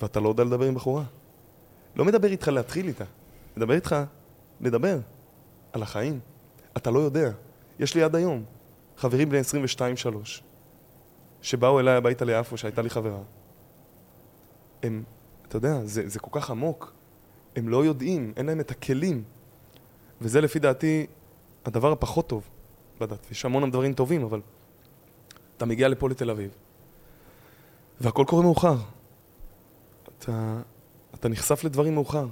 ואתה 0.00 0.20
לא 0.20 0.28
יודע 0.28 0.44
לדבר 0.44 0.64
עם 0.64 0.74
בחורה. 0.74 1.04
לא 1.96 2.04
מדבר 2.04 2.30
איתך 2.30 2.48
להתחיל 2.48 2.88
איתה, 2.88 3.04
מדבר 3.56 3.74
איתך 3.74 3.96
לדבר 4.60 4.98
על 5.72 5.82
החיים. 5.82 6.20
אתה 6.76 6.90
לא 6.90 6.98
יודע. 6.98 7.30
יש 7.78 7.94
לי 7.94 8.02
עד 8.02 8.16
היום 8.16 8.44
חברים 8.96 9.28
בני 9.28 9.40
22-3 9.40 9.82
שבאו 11.42 11.80
אליי 11.80 11.94
הביתה 11.94 12.24
ליפו, 12.24 12.56
שהייתה 12.56 12.82
לי 12.82 12.90
חברה. 12.90 13.20
הם, 14.82 15.02
אתה 15.48 15.56
יודע, 15.56 15.84
זה, 15.84 16.08
זה 16.08 16.18
כל 16.18 16.40
כך 16.40 16.50
עמוק. 16.50 16.92
הם 17.56 17.68
לא 17.68 17.84
יודעים, 17.84 18.32
אין 18.36 18.46
להם 18.46 18.60
את 18.60 18.70
הכלים. 18.70 19.24
וזה 20.20 20.40
לפי 20.40 20.58
דעתי 20.58 21.06
הדבר 21.64 21.92
הפחות 21.92 22.28
טוב 22.28 22.48
בדת. 23.00 23.30
יש 23.30 23.44
המון 23.44 23.70
דברים 23.70 23.94
טובים, 23.94 24.22
אבל 24.22 24.40
אתה 25.56 25.66
מגיע 25.66 25.88
לפה 25.88 26.08
לתל 26.08 26.30
אביב, 26.30 26.50
והכל 28.00 28.24
קורה 28.28 28.42
מאוחר. 28.42 28.76
אתה, 30.18 30.60
אתה 31.14 31.28
נחשף 31.28 31.64
לדברים 31.64 31.94
מאוחר. 31.94 32.26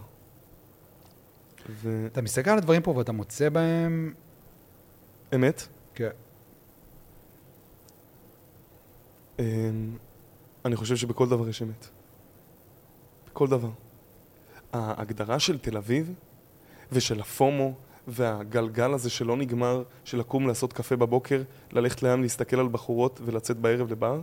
ואמת, 1.69 2.13
אתה 2.13 2.23
מסתכל 2.23 2.51
על 2.51 2.59
הדברים 2.59 2.83
פה 2.83 2.91
ואתה 2.91 3.13
מוצא 3.13 3.49
בהם... 3.49 4.15
כן. 5.95 6.11
אמ, 9.39 9.97
אני 10.65 10.77
חושב 10.77 10.97
שבכל 10.97 11.29
דבר 11.29 11.49
יש 11.49 11.63
אמת. 11.63 11.89
בכל 13.31 13.49
דבר. 13.49 13.71
ההגדרה 14.73 15.39
של 15.39 15.59
תל 15.59 15.77
אביב 15.77 16.15
ושל 16.93 17.21
הפומו 17.21 17.75
והגלגל 18.09 18.95
הזה 18.95 19.11
שלא 19.11 19.37
נגמר, 19.37 19.83
של 20.05 20.19
לקום 20.19 20.47
לעשות 20.47 20.73
קפה 20.73 20.97
בבוקר, 20.97 21.43
ללכת 21.73 22.03
לים, 22.03 22.23
להסתכל 22.23 22.61
על 22.61 22.69
בחורות 22.69 23.21
ולצאת 23.25 23.57
בערב 23.57 23.93
לבר, 23.93 24.21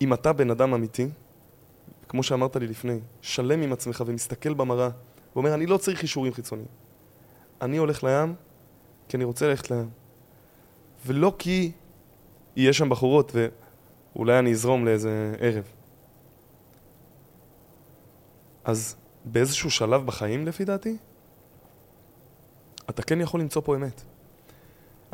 אם 0.00 0.12
אתה 0.12 0.32
בן 0.32 0.50
אדם 0.50 0.74
אמיתי, 0.74 1.08
כמו 2.08 2.22
שאמרת 2.22 2.56
לי 2.56 2.66
לפני, 2.66 2.98
שלם 3.22 3.62
עם 3.62 3.72
עצמך 3.72 4.04
ומסתכל 4.06 4.54
במראה 4.54 4.88
ואומר, 5.34 5.54
אני 5.54 5.66
לא 5.66 5.76
צריך 5.76 6.02
אישורים 6.02 6.32
חיצוניים. 6.32 6.68
אני 7.62 7.76
הולך 7.76 8.04
לים 8.04 8.34
כי 9.08 9.16
אני 9.16 9.24
רוצה 9.24 9.48
ללכת 9.48 9.70
לים. 9.70 9.90
ולא 11.06 11.34
כי 11.38 11.72
יהיה 12.56 12.72
שם 12.72 12.88
בחורות 12.88 13.32
ואולי 14.14 14.38
אני 14.38 14.52
אזרום 14.52 14.84
לאיזה 14.84 15.34
ערב. 15.38 15.64
אז 18.64 18.96
באיזשהו 19.24 19.70
שלב 19.70 20.06
בחיים, 20.06 20.46
לפי 20.46 20.64
דעתי, 20.64 20.96
אתה 22.90 23.02
כן 23.02 23.20
יכול 23.20 23.40
למצוא 23.40 23.62
פה 23.64 23.76
אמת. 23.76 24.02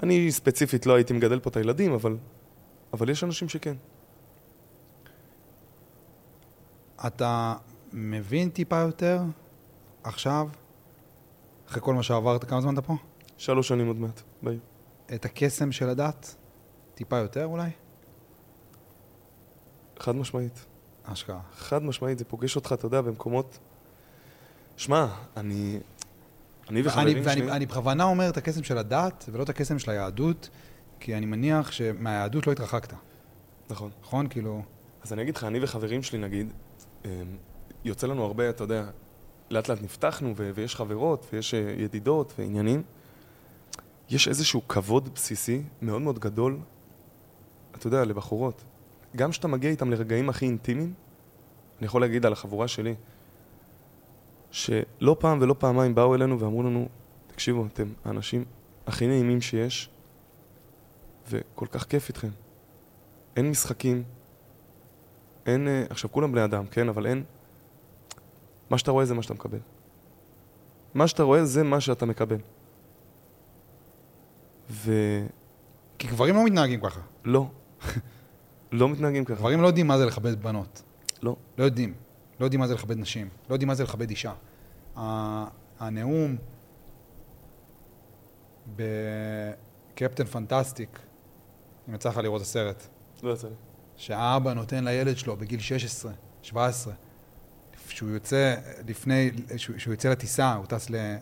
אני 0.02 0.32
ספציפית 0.32 0.86
לא 0.86 0.94
הייתי 0.94 1.12
מגדל 1.12 1.40
פה 1.40 1.50
את 1.50 1.56
הילדים, 1.56 1.92
אבל, 1.92 2.16
אבל 2.92 3.10
יש 3.10 3.24
אנשים 3.24 3.48
שכן. 3.48 3.74
אתה 7.06 7.54
מבין 7.92 8.50
טיפה 8.50 8.76
יותר 8.78 9.22
עכשיו, 10.04 10.48
אחרי 11.68 11.82
כל 11.82 11.94
מה 11.94 12.02
שעברת, 12.02 12.44
כמה 12.44 12.60
זמן 12.60 12.74
אתה 12.74 12.82
פה? 12.82 12.96
שלוש 13.38 13.68
שנים 13.68 13.86
עוד 13.86 13.96
מעט, 13.96 14.20
בעיר. 14.42 14.60
את 15.14 15.24
הקסם 15.24 15.72
של 15.72 15.88
הדת? 15.88 16.34
טיפה 16.94 17.16
יותר 17.16 17.44
אולי? 17.44 17.70
חד 19.98 20.16
משמעית. 20.16 20.66
אשכרה. 21.04 21.40
חד 21.54 21.82
משמעית, 21.82 22.18
זה 22.18 22.24
פוגש 22.24 22.56
אותך, 22.56 22.72
אתה 22.72 22.86
יודע, 22.86 23.00
במקומות... 23.00 23.58
שמע, 24.76 25.06
אני... 25.36 25.80
אני 26.70 26.82
וחברים 26.84 27.18
ואני, 27.24 27.40
שלי... 27.40 27.52
אני 27.52 27.66
בכוונה 27.66 28.04
אומר 28.04 28.28
את 28.28 28.36
הקסם 28.36 28.62
של 28.62 28.78
הדת 28.78 29.24
ולא 29.32 29.42
את 29.42 29.48
הקסם 29.48 29.78
של 29.78 29.90
היהדות, 29.90 30.48
כי 31.00 31.16
אני 31.16 31.26
מניח 31.26 31.72
שמהיהדות 31.72 32.46
לא 32.46 32.52
התרחקת, 32.52 32.92
נכון. 33.70 33.90
נכון? 34.02 34.28
כאילו, 34.28 34.62
אז 35.02 35.12
אני 35.12 35.22
אגיד 35.22 35.36
לך, 35.36 35.44
אני 35.44 35.64
וחברים 35.64 36.02
שלי 36.02 36.18
נגיד, 36.18 36.52
יוצא 37.84 38.06
לנו 38.06 38.24
הרבה, 38.24 38.50
אתה 38.50 38.64
יודע, 38.64 38.84
לאט 39.50 39.68
לאט 39.68 39.82
נפתחנו 39.82 40.32
ו- 40.36 40.50
ויש 40.54 40.76
חברות 40.76 41.26
ויש 41.32 41.54
אה, 41.54 41.74
ידידות 41.78 42.32
ועניינים. 42.38 42.82
יש 44.10 44.28
איזשהו 44.28 44.68
כבוד 44.68 45.14
בסיסי 45.14 45.62
מאוד 45.82 46.02
מאוד 46.02 46.18
גדול, 46.18 46.58
אתה 47.74 47.86
יודע, 47.86 48.04
לבחורות. 48.04 48.64
גם 49.16 49.30
כשאתה 49.30 49.48
מגיע 49.48 49.70
איתם 49.70 49.90
לרגעים 49.90 50.28
הכי 50.28 50.46
אינטימיים, 50.46 50.94
אני 51.78 51.86
יכול 51.86 52.00
להגיד 52.00 52.26
על 52.26 52.32
החבורה 52.32 52.68
שלי, 52.68 52.94
שלא 54.50 55.16
פעם 55.18 55.38
ולא 55.40 55.54
פעמיים 55.58 55.94
באו 55.94 56.14
אלינו 56.14 56.40
ואמרו 56.40 56.62
לנו, 56.62 56.88
תקשיבו, 57.26 57.66
אתם 57.66 57.92
האנשים 58.04 58.44
הכי 58.86 59.06
נעימים 59.06 59.40
שיש, 59.40 59.88
וכל 61.28 61.66
כך 61.66 61.84
כיף 61.84 62.08
איתכם. 62.08 62.28
אין 63.36 63.50
משחקים, 63.50 64.02
אין, 65.46 65.68
אה, 65.68 65.84
עכשיו 65.90 66.12
כולם 66.12 66.32
בני 66.32 66.44
אדם, 66.44 66.66
כן, 66.66 66.88
אבל 66.88 67.06
אין, 67.06 67.24
מה 68.70 68.78
שאתה 68.78 68.90
רואה 68.90 69.04
זה 69.04 69.14
מה 69.14 69.22
שאתה 69.22 69.34
מקבל. 69.34 69.58
מה 70.94 71.08
שאתה 71.08 71.22
רואה 71.22 71.44
זה 71.44 71.62
מה 71.62 71.80
שאתה 71.80 72.06
מקבל. 72.06 72.38
ולא, 74.70 74.94
כי 75.98 76.08
גברים 76.08 76.34
לא 76.34 76.44
מתנהגים 76.44 76.80
ככה. 76.80 77.00
לא 78.72 78.88
מתנהגים 78.88 79.24
ככה. 79.24 79.34
גברים 79.34 79.62
לא 79.62 79.66
יודעים 79.66 79.86
מה 79.86 79.98
זה 79.98 80.06
לכבד 80.06 80.42
בנות. 80.42 80.82
לא. 81.22 81.36
לא 81.58 81.64
יודעים. 81.64 81.94
לא 82.40 82.46
יודעים 82.46 82.60
מה 82.60 82.66
זה 82.66 82.74
לכבד 82.74 82.98
נשים, 82.98 83.28
לא 83.48 83.54
יודעים 83.54 83.68
מה 83.68 83.74
זה 83.74 83.82
לכבד 83.82 84.10
אישה. 84.10 84.32
הנאום 85.78 86.36
בקפטן 88.76 90.24
פנטסטיק, 90.24 90.98
אם 91.88 91.94
יצא 91.94 92.08
לך 92.08 92.16
לראות 92.16 92.40
את 92.40 92.46
הסרט, 92.46 92.86
לא 93.22 93.32
יצא 93.32 93.48
לי. 93.48 93.54
שהאבא 93.96 94.52
נותן 94.52 94.84
לילד 94.84 95.16
שלו 95.16 95.36
בגיל 95.36 95.60
16, 95.60 96.12
17, 96.42 96.94
שהוא 97.88 98.10
יוצא 98.10 98.54
לפני, 98.88 99.30
שהוא, 99.56 99.78
שהוא 99.78 99.94
יוצא 99.94 100.08
לטיסה, 100.08 100.54
הוא 100.54 100.66
טס 100.66 100.90
ל... 100.90 101.16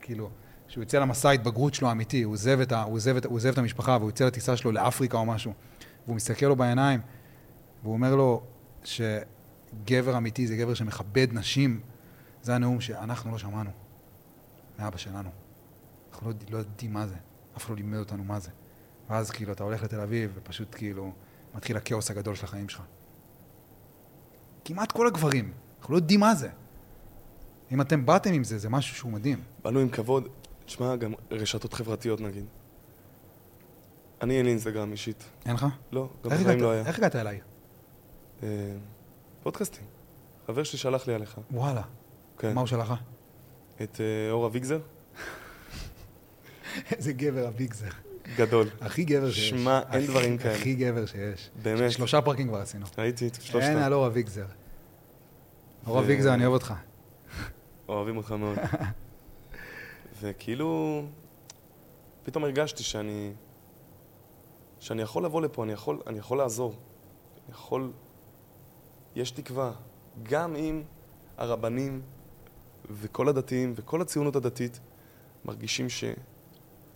כאילו, 0.00 0.30
שהוא 0.68 0.82
יוצא 0.82 0.98
למסע 0.98 1.28
ההתבגרות 1.28 1.74
שלו 1.74 1.88
האמיתי, 1.88 2.22
הוא 2.22 2.32
עוזב, 2.32 2.60
את 2.60 2.72
את, 3.18 3.26
את 3.52 3.58
המשפחה 3.58 3.96
והוא 4.00 4.08
יוצא 4.08 4.24
לטיסה 4.24 4.56
שלו 4.56 4.72
לאפריקה 4.72 5.16
או 5.16 5.26
משהו, 5.26 5.52
והוא 6.04 6.16
מסתכל 6.16 6.46
לו 6.46 6.56
בעיניים, 6.56 7.00
והוא 7.82 7.92
אומר 7.92 8.14
לו 8.14 8.42
שגבר 8.84 10.16
אמיתי 10.16 10.46
זה 10.46 10.56
גבר 10.56 10.74
שמכבד 10.74 11.26
נשים, 11.32 11.80
זה 12.42 12.54
הנאום 12.54 12.80
שאנחנו 12.80 13.32
לא 13.32 13.38
שמענו 13.38 13.70
מאבא 14.78 14.96
שלנו. 14.96 15.30
אנחנו 16.12 16.30
לא, 16.30 16.34
לא 16.50 16.58
יודעים 16.58 16.92
מה 16.92 17.06
זה, 17.06 17.16
אף 17.56 17.64
אחד 17.64 17.70
לא 17.70 17.76
לימד 17.76 17.98
אותנו 17.98 18.24
מה 18.24 18.40
זה. 18.40 18.50
ואז 19.10 19.30
כאילו 19.30 19.52
אתה 19.52 19.64
הולך 19.64 19.82
לתל 19.82 20.00
אביב 20.00 20.32
ופשוט 20.34 20.74
כאילו 20.74 21.12
מתחיל 21.56 21.76
הכאוס 21.76 22.10
הגדול 22.10 22.34
של 22.34 22.44
החיים 22.44 22.68
שלך. 22.68 22.82
כמעט 24.64 24.92
כל 24.92 25.06
הגברים, 25.06 25.52
אנחנו 25.78 25.92
לא 25.92 25.98
יודעים 25.98 26.20
מה 26.20 26.34
זה. 26.34 26.48
אם 27.72 27.80
אתם 27.80 28.06
באתם 28.06 28.32
עם 28.32 28.44
זה, 28.44 28.58
זה 28.58 28.68
משהו 28.68 28.96
שהוא 28.96 29.12
מדהים. 29.12 29.42
באנו 29.62 29.80
עם 29.80 29.88
כבוד. 29.88 30.28
תשמע, 30.66 30.96
גם 30.96 31.14
רשתות 31.30 31.74
חברתיות 31.74 32.20
נגיד. 32.20 32.44
אני 34.22 34.38
אין 34.38 34.44
לי 34.44 34.50
אינסטגרם 34.50 34.92
אישית. 34.92 35.24
אין 35.46 35.54
לך? 35.54 35.66
לא, 35.92 36.08
גם 36.24 36.30
בחיים 36.30 36.60
לא 36.60 36.70
היה. 36.70 36.86
איך 36.86 36.98
הגעת 36.98 37.16
אליי? 37.16 37.40
אה, 38.42 38.48
פודקאסטים. 39.42 39.84
חבר 40.46 40.64
שלי 40.64 40.78
שלח 40.78 41.06
לי 41.06 41.14
עליך. 41.14 41.40
וואלה. 41.50 41.82
כן. 42.38 42.54
מה 42.54 42.60
הוא 42.60 42.66
שלח 42.66 42.90
לך? 42.90 42.98
את 43.82 44.00
אה, 44.00 44.30
אור 44.30 44.46
אביגזר. 44.46 44.78
איזה 46.92 47.12
גבר 47.12 47.46
הביגזר. 47.46 47.90
גדול. 48.36 48.68
הכי 48.80 49.04
גבר 49.04 49.30
שיש. 49.30 49.48
שמע, 49.48 49.80
אין 49.92 50.06
דברים 50.06 50.38
כאלה. 50.38 50.54
הכי 50.54 50.74
גבר 50.74 51.06
שיש. 51.06 51.50
באמת. 51.62 51.92
שלושה 51.92 52.22
פרקים 52.22 52.48
כבר 52.48 52.58
עשינו. 52.58 52.86
ראיתי 52.98 53.28
את 53.28 53.34
אין 53.34 53.44
שלושתם. 53.44 53.76
על 53.76 53.92
אור 53.94 54.06
אביגזר. 54.06 54.46
אור 55.86 55.96
ו- 55.96 55.98
אביגזר, 55.98 56.34
אני 56.34 56.42
אוהב 56.42 56.52
אותך. 56.52 56.74
אוהבים 57.88 58.16
אותך 58.16 58.32
מאוד. 58.32 58.58
וכאילו, 60.20 61.02
פתאום 62.22 62.44
הרגשתי 62.44 62.82
שאני... 62.82 63.32
שאני 64.80 65.02
יכול 65.02 65.24
לבוא 65.24 65.42
לפה, 65.42 65.64
אני 65.64 65.72
יכול, 65.72 66.00
אני 66.06 66.18
יכול 66.18 66.38
לעזור. 66.38 66.74
אני 67.44 67.54
יכול... 67.54 67.92
יש 69.16 69.30
תקווה. 69.30 69.72
גם 70.22 70.56
אם 70.56 70.82
הרבנים 71.38 72.02
וכל 72.90 73.28
הדתיים 73.28 73.72
וכל 73.76 74.00
הציונות 74.00 74.36
הדתית 74.36 74.80
מרגישים 75.44 75.88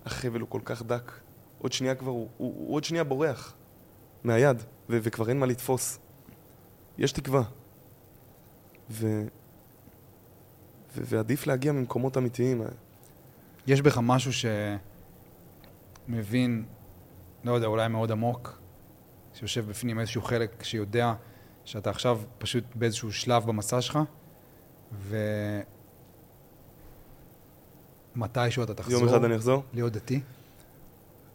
שהחבל 0.04 0.40
הוא 0.40 0.48
כל 0.48 0.60
כך 0.64 0.82
דק, 0.82 1.12
עוד 1.58 1.72
שנייה 1.72 1.94
כבר, 1.94 2.10
הוא, 2.10 2.28
הוא, 2.36 2.54
הוא 2.66 2.74
עוד 2.74 2.84
שנייה 2.84 3.04
בורח 3.04 3.54
מהיד, 4.24 4.56
ו- 4.90 4.98
וכבר 5.02 5.28
אין 5.28 5.38
מה 5.38 5.46
לתפוס. 5.46 5.98
יש 6.98 7.12
תקווה. 7.12 7.42
ו... 8.90 9.22
ו- 10.96 11.02
ועדיף 11.04 11.46
להגיע 11.46 11.72
ממקומות 11.72 12.16
אמיתיים. 12.16 12.62
יש 13.66 13.80
בך 13.80 13.98
משהו 14.02 14.30
שמבין, 16.08 16.64
לא 17.44 17.52
יודע, 17.52 17.66
אולי 17.66 17.88
מאוד 17.88 18.12
עמוק, 18.12 18.60
שיושב 19.34 19.68
בפנים 19.68 20.00
איזשהו 20.00 20.22
חלק 20.22 20.62
שיודע 20.62 21.14
שאתה 21.64 21.90
עכשיו 21.90 22.20
פשוט 22.38 22.64
באיזשהו 22.74 23.12
שלב 23.12 23.46
במסע 23.46 23.80
שלך, 23.80 23.98
ומתישהו 28.16 28.62
אתה 28.62 28.74
תחזור 28.74 29.00
יום 29.00 29.08
אחד 29.08 29.24
אני 29.24 29.36
אחזור. 29.36 29.62
להיות 29.72 29.92
דתי. 29.92 30.20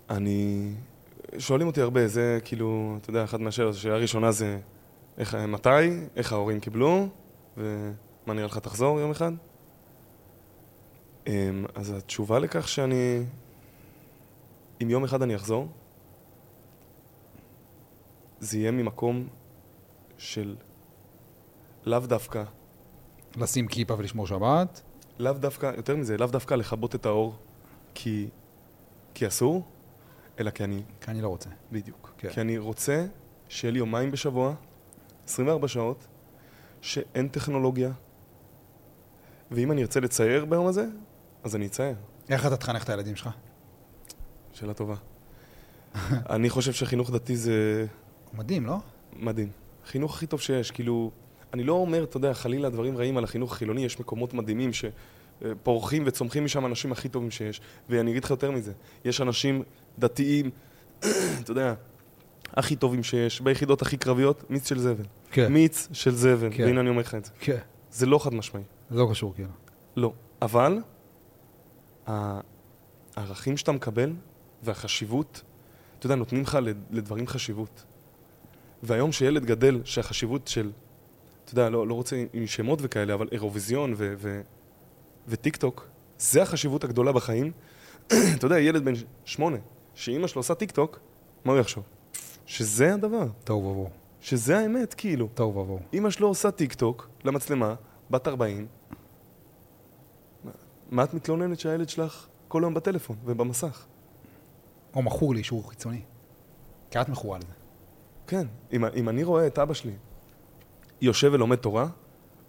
אני... 0.09 0.73
שואלים 1.39 1.67
אותי 1.67 1.81
הרבה, 1.81 2.07
זה 2.07 2.39
כאילו, 2.43 2.97
אתה 3.01 3.09
יודע, 3.09 3.23
אחת 3.23 3.39
מהשאלות, 3.39 3.75
השאלה 3.75 3.95
הראשונה 3.95 4.31
זה 4.31 4.59
איך, 5.17 5.35
מתי, 5.35 5.69
איך 6.15 6.33
ההורים 6.33 6.59
קיבלו, 6.59 7.07
ומה 7.57 8.33
נראה 8.33 8.45
לך 8.45 8.57
תחזור 8.57 8.99
יום 8.99 9.11
אחד? 9.11 9.31
אמ, 11.27 11.65
אז 11.75 11.91
התשובה 11.91 12.39
לכך 12.39 12.67
שאני... 12.67 13.23
אם 14.81 14.89
יום 14.89 15.03
אחד 15.03 15.21
אני 15.21 15.35
אחזור, 15.35 15.67
זה 18.39 18.57
יהיה 18.57 18.71
ממקום 18.71 19.27
של 20.17 20.55
לאו 21.85 21.99
דווקא, 21.99 22.43
לשים 23.35 23.67
כיפה 23.67 23.93
ולשמור 23.97 24.27
שבת. 24.27 24.81
לאו 25.19 25.33
דווקא, 25.33 25.71
יותר 25.77 25.95
מזה, 25.95 26.17
לאו 26.17 26.27
דווקא 26.27 26.53
לכבות 26.53 26.95
את 26.95 27.05
האור 27.05 27.35
כי, 27.93 28.27
כי 29.13 29.27
אסור, 29.27 29.63
אלא 30.39 30.51
כי 30.51 30.63
אני 30.63 30.83
כי 31.01 31.11
אני 31.11 31.21
לא 31.21 31.27
רוצה. 31.27 31.49
בדיוק. 31.71 32.13
כן. 32.17 32.29
כי 32.29 32.41
אני 32.41 32.57
רוצה 32.57 33.05
שיהיה 33.49 33.71
לי 33.71 33.79
יומיים 33.79 34.11
בשבוע, 34.11 34.53
24 35.27 35.67
שעות, 35.67 36.07
שאין 36.81 37.27
טכנולוגיה, 37.27 37.91
ואם 39.51 39.71
אני 39.71 39.81
ארצה 39.81 39.99
לצייר 39.99 40.45
ביום 40.45 40.67
הזה, 40.67 40.85
אז 41.43 41.55
אני 41.55 41.65
אצייר. 41.65 41.95
איך 42.29 42.45
אתה 42.45 42.57
תחנך 42.57 42.83
את 42.83 42.89
הילדים 42.89 43.15
שלך? 43.15 43.29
שאלה 44.53 44.73
טובה. 44.73 44.95
אני 46.35 46.49
חושב 46.49 46.73
שחינוך 46.73 47.11
דתי 47.11 47.37
זה 47.37 47.85
מדהים, 48.33 48.65
לא? 48.65 48.77
מדהים. 49.13 49.49
חינוך 49.85 50.15
הכי 50.15 50.27
טוב 50.27 50.41
שיש, 50.41 50.71
כאילו... 50.71 51.11
אני 51.55 51.63
לא 51.63 51.73
אומר, 51.73 52.03
אתה 52.03 52.17
יודע, 52.17 52.33
חלילה 52.33 52.69
דברים 52.69 52.97
רעים 52.97 53.17
על 53.17 53.23
החינוך 53.23 53.51
החילוני, 53.51 53.85
יש 53.85 53.99
מקומות 53.99 54.33
מדהימים 54.33 54.69
שפורחים 54.73 56.03
וצומחים 56.05 56.45
משם 56.45 56.65
אנשים 56.65 56.91
הכי 56.91 57.09
טובים 57.09 57.31
שיש. 57.31 57.61
ואני 57.89 58.11
אגיד 58.11 58.23
לך 58.23 58.29
יותר 58.29 58.51
מזה, 58.51 58.71
יש 59.05 59.21
אנשים 59.21 59.63
דתיים, 59.99 60.49
אתה 61.41 61.51
יודע, 61.51 61.73
הכי 62.53 62.75
טובים 62.75 63.03
שיש, 63.03 63.41
ביחידות 63.41 63.81
הכי 63.81 63.97
קרביות, 63.97 64.49
מיץ 64.49 64.69
של 64.69 64.79
זבל. 64.79 65.03
כן. 65.31 65.53
מיץ 65.53 65.87
של 65.93 66.11
זבל, 66.15 66.47
כן. 66.51 66.63
והנה 66.63 66.81
אני 66.81 66.89
אומר 66.89 67.01
לך 67.01 67.15
את 67.15 67.25
זה. 67.25 67.31
כן. 67.39 67.57
זה 67.91 68.05
לא 68.05 68.19
חד 68.19 68.33
משמעי. 68.33 68.63
זה 68.89 68.99
לא 68.99 69.07
קשור, 69.11 69.33
כאילו. 69.35 69.49
לא. 69.95 70.13
אבל, 70.41 70.77
הערכים 73.15 73.57
שאתה 73.57 73.71
מקבל 73.71 74.13
והחשיבות, 74.63 75.41
אתה 75.99 76.05
יודע, 76.05 76.15
נותנים 76.15 76.41
לך 76.41 76.57
לד- 76.61 76.83
לדברים 76.91 77.27
חשיבות. 77.27 77.83
והיום 78.83 79.11
שילד 79.11 79.45
גדל, 79.45 79.81
שהחשיבות 79.83 80.47
של, 80.47 80.71
אתה 81.45 81.53
יודע, 81.53 81.69
לא, 81.69 81.87
לא 81.87 81.93
רוצה 81.93 82.23
עם 82.33 82.47
שמות 82.47 82.79
וכאלה, 82.81 83.13
אבל 83.13 83.27
אירוויזיון 83.31 83.93
ו- 83.97 84.13
ו- 84.17 84.41
וטיק 85.27 85.55
טוק, 85.55 85.87
זה 86.17 86.41
החשיבות 86.41 86.83
הגדולה 86.83 87.11
בחיים. 87.11 87.51
אתה 88.37 88.45
יודע, 88.45 88.59
ילד 88.59 88.85
בן 88.85 88.93
שמונה, 89.25 89.57
שאימא 89.93 90.27
שלו 90.27 90.39
עושה 90.39 90.55
טיק 90.55 90.71
טוק, 90.71 90.99
מה 91.45 91.51
הוא 91.53 91.59
יחשוב? 91.59 91.83
שזה 92.45 92.93
הדבר, 92.93 93.25
תוהו 93.43 93.59
ובוהו. 93.65 93.89
שזה 94.21 94.59
האמת, 94.59 94.93
כאילו. 94.93 95.27
תוהו 95.33 95.49
ובוהו. 95.49 95.79
אימא 95.93 96.09
שלו 96.09 96.27
עושה 96.27 96.51
טיק 96.51 96.73
טוק 96.73 97.09
למצלמה, 97.23 97.75
בת 98.11 98.27
40. 98.27 98.67
מה- 100.91 101.03
את 101.03 101.13
מתלוננת 101.13 101.59
שהילד 101.59 101.89
שלך 101.89 102.27
כל 102.47 102.63
היום 102.63 102.73
בטלפון 102.73 103.15
ובמסך? 103.25 103.85
או 104.95 105.01
מכור 105.01 105.33
לאישור 105.33 105.69
חיצוני. 105.69 106.01
כי 106.91 107.01
את 107.01 107.09
מכורה 107.09 107.37
לזה. 107.37 107.53
כן, 108.27 108.47
אם, 108.73 108.85
אם 108.85 109.09
אני 109.09 109.23
רואה 109.23 109.47
את 109.47 109.59
אבא 109.59 109.73
שלי 109.73 109.93
יושב 111.01 111.29
ולומד 111.33 111.55
תורה, 111.55 111.87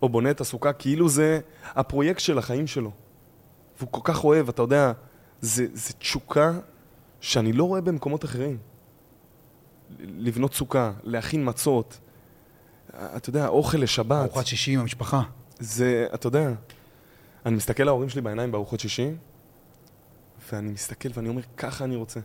או 0.03 0.09
בונה 0.09 0.31
את 0.31 0.41
הסוכה 0.41 0.73
כאילו 0.73 1.09
זה 1.09 1.41
הפרויקט 1.65 2.21
של 2.21 2.39
החיים 2.39 2.67
שלו, 2.67 2.91
והוא 3.79 3.89
כל 3.93 4.01
כך 4.05 4.25
אוהב, 4.25 4.49
אתה 4.49 4.63
יודע, 4.63 4.93
זה, 5.41 5.67
זה 5.73 5.93
תשוקה 5.93 6.53
שאני 7.21 7.53
לא 7.53 7.65
רואה 7.65 7.81
במקומות 7.81 8.25
אחרים. 8.25 8.59
לבנות 10.01 10.55
סוכה, 10.55 10.93
להכין 11.03 11.49
מצות, 11.49 11.99
אתה 12.91 13.31
יודע, 13.31 13.49
אוכל 13.49 13.79
לשבת. 13.79 14.13
ארוחת 14.13 14.47
שישי 14.47 14.73
עם 14.73 14.81
המשפחה. 14.81 15.23
זה, 15.59 16.07
אתה 16.15 16.27
יודע, 16.27 16.51
אני 17.47 17.57
מסתכל 17.57 17.83
להורים 17.83 18.09
שלי 18.09 18.21
בעיניים 18.21 18.53
בארוחות 18.53 18.81
שישי, 18.81 19.11
ואני 20.53 20.71
מסתכל 20.71 21.09
ואני 21.15 21.29
אומר, 21.29 21.43
ככה 21.57 21.85
אני 21.85 21.97
רוצה. 21.97 22.21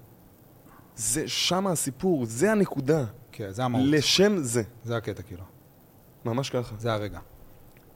זה 0.96 1.28
שם 1.28 1.68
הסיפור, 1.68 2.26
זה 2.26 2.52
הנקודה. 2.52 3.06
כן, 3.32 3.52
זה 3.52 3.64
המהות. 3.64 3.86
לשם 3.88 4.38
זה. 4.38 4.64
זה 4.84 4.98
הקטע, 4.98 5.24
כאילו. 5.24 5.44
ממש 6.26 6.50
ככה. 6.50 6.76
זה 6.80 6.94
הרגע. 6.94 7.20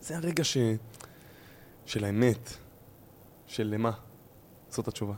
זה 0.02 0.18
הרגע 0.18 0.44
ש... 0.44 0.58
של 1.86 2.06
האמת. 2.06 2.54
של 3.48 3.68
למה. 3.68 3.92
זאת 4.70 4.88
התשובה. 4.88 5.14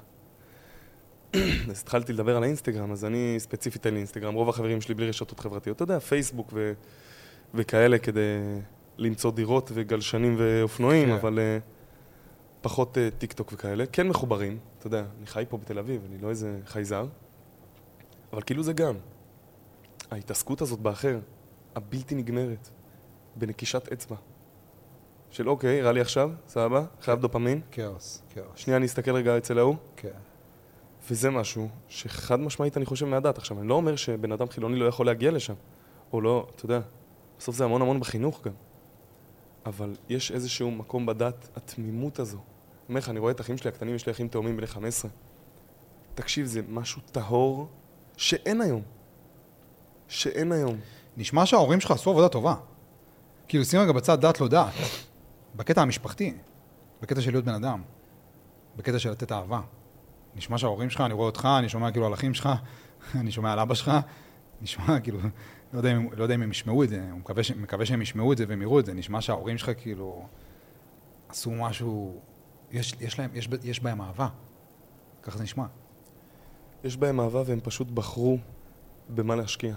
אז 1.71 1.81
התחלתי 1.81 2.13
לדבר 2.13 2.37
על 2.37 2.43
האינסטגרם, 2.43 2.91
אז 2.91 3.05
אני 3.05 3.35
ספציפית 3.37 3.85
אין 3.85 3.93
לי 3.93 3.99
אינסטגרם. 3.99 4.33
רוב 4.33 4.49
החברים 4.49 4.81
שלי 4.81 4.95
בלי 4.95 5.09
רשתות 5.09 5.39
חברתיות. 5.39 5.75
אתה 5.75 5.83
יודע, 5.83 5.99
פייסבוק 5.99 6.49
ו... 6.53 6.73
וכאלה 7.53 7.97
כדי 7.97 8.21
למצוא 8.97 9.31
דירות 9.31 9.71
וגלשנים 9.73 10.35
ואופנועים, 10.37 11.07
כן. 11.07 11.13
אבל 11.13 11.39
uh, 11.39 11.61
פחות 12.61 12.97
uh, 12.97 13.19
טיק 13.19 13.33
טוק 13.33 13.53
וכאלה. 13.53 13.85
כן 13.85 14.07
מחוברים, 14.07 14.57
אתה 14.79 14.87
יודע, 14.87 15.05
אני 15.17 15.27
חי 15.27 15.45
פה 15.49 15.57
בתל 15.57 15.79
אביב, 15.79 16.01
אני 16.09 16.17
לא 16.17 16.29
איזה 16.29 16.59
חייזר, 16.65 17.07
אבל 18.33 18.41
כאילו 18.41 18.63
זה 18.63 18.73
גם. 18.73 18.95
ההתעסקות 20.11 20.61
הזאת 20.61 20.79
באחר, 20.79 21.19
הבלתי 21.75 22.15
נגמרת, 22.15 22.69
בנקישת 23.37 23.91
אצבע. 23.91 24.15
של 25.31 25.49
אוקיי, 25.49 25.81
רע 25.81 25.91
לי 25.91 26.01
עכשיו, 26.01 26.31
סבבה, 26.47 26.85
חייב 27.01 27.19
דופמין. 27.19 27.61
כאוס, 27.71 28.23
כאוס. 28.29 28.51
שנייה 28.55 28.77
אני 28.77 28.85
אסתכל 28.85 29.11
רגע 29.11 29.37
אצל 29.37 29.59
ההוא. 29.59 29.75
כן. 29.95 30.09
וזה 31.09 31.29
משהו 31.29 31.69
שחד 31.87 32.39
משמעית 32.39 32.77
אני 32.77 32.85
חושב 32.85 33.05
מהדת. 33.05 33.37
עכשיו, 33.37 33.59
אני 33.59 33.67
לא 33.67 33.73
אומר 33.73 33.95
שבן 33.95 34.31
אדם 34.31 34.49
חילוני 34.49 34.79
לא 34.79 34.85
יכול 34.85 35.05
להגיע 35.05 35.31
לשם, 35.31 35.53
או 36.13 36.21
לא, 36.21 36.47
אתה 36.55 36.65
יודע, 36.65 36.79
בסוף 37.39 37.55
זה 37.55 37.63
המון 37.63 37.81
המון 37.81 37.99
בחינוך 37.99 38.43
גם. 38.43 38.53
אבל 39.65 39.95
יש 40.09 40.31
איזשהו 40.31 40.71
מקום 40.71 41.05
בדת, 41.05 41.47
התמימות 41.55 42.19
הזו. 42.19 42.37
אני 42.37 42.43
אומר 42.89 42.99
לך, 42.99 43.09
אני 43.09 43.19
רואה 43.19 43.31
את 43.31 43.41
אחים 43.41 43.57
שלי 43.57 43.69
הקטנים, 43.69 43.95
יש 43.95 44.05
לי 44.05 44.11
אחים 44.11 44.27
תאומים 44.27 44.57
בני 44.57 44.67
15. 44.67 45.11
תקשיב, 46.15 46.45
זה 46.45 46.61
משהו 46.69 47.01
טהור 47.11 47.67
שאין 48.17 48.61
היום. 48.61 48.81
שאין 50.07 50.51
היום. 50.51 50.79
נשמע 51.17 51.45
שההורים 51.45 51.79
שלך 51.79 51.91
עשו 51.91 52.09
עבודה 52.09 52.29
טובה. 52.29 52.55
כאילו, 53.47 53.65
שים 53.65 53.79
רגע 53.79 53.91
בצד 53.91 54.25
דת 54.25 54.41
לא 54.41 54.47
דת. 54.47 54.73
בקטע 55.55 55.81
המשפחתי, 55.81 56.33
בקטע 57.01 57.21
של 57.21 57.31
להיות 57.31 57.45
בן 57.45 57.53
אדם, 57.53 57.81
בקטע 58.75 58.99
של 58.99 59.11
לתת 59.11 59.31
אהבה. 59.31 59.61
נשמע 60.35 60.57
שההורים 60.57 60.89
שלך, 60.89 61.01
אני 61.01 61.13
רואה 61.13 61.25
אותך, 61.25 61.47
אני 61.59 61.69
שומע 61.69 61.91
כאילו 61.91 62.05
על 62.05 62.13
אחים 62.13 62.33
שלך, 62.33 62.49
אני 63.19 63.31
שומע 63.31 63.53
על 63.53 63.59
אבא 63.59 63.73
שלך, 63.73 63.91
נשמע 64.61 64.99
כאילו, 64.99 65.19
לא 65.73 65.79
יודע, 65.79 65.93
לא 66.17 66.23
יודע 66.23 66.35
אם 66.35 66.41
הם 66.41 66.51
ישמעו 66.51 66.83
את 66.83 66.89
זה, 66.89 66.99
אני 67.03 67.11
מקווה, 67.11 67.43
מקווה 67.55 67.85
שהם 67.85 68.01
ישמעו 68.01 68.31
את 68.33 68.37
זה 68.37 68.45
והם 68.47 68.61
יראו 68.61 68.79
את 68.79 68.85
זה, 68.85 68.93
נשמע 68.93 69.21
שההורים 69.21 69.57
שלך 69.57 69.71
כאילו 69.77 70.27
עשו 71.29 71.51
משהו, 71.51 72.19
יש, 72.71 72.95
יש 72.99 73.19
להם, 73.19 73.29
יש, 73.33 73.49
יש 73.63 73.79
בהם 73.79 74.01
אהבה. 74.01 74.27
ככה 75.23 75.37
זה 75.37 75.43
נשמע. 75.43 75.65
יש 76.83 76.97
בהם 76.97 77.19
אהבה 77.19 77.41
והם 77.45 77.59
פשוט 77.63 77.87
בחרו 77.91 78.37
במה 79.09 79.35
להשקיע. 79.35 79.75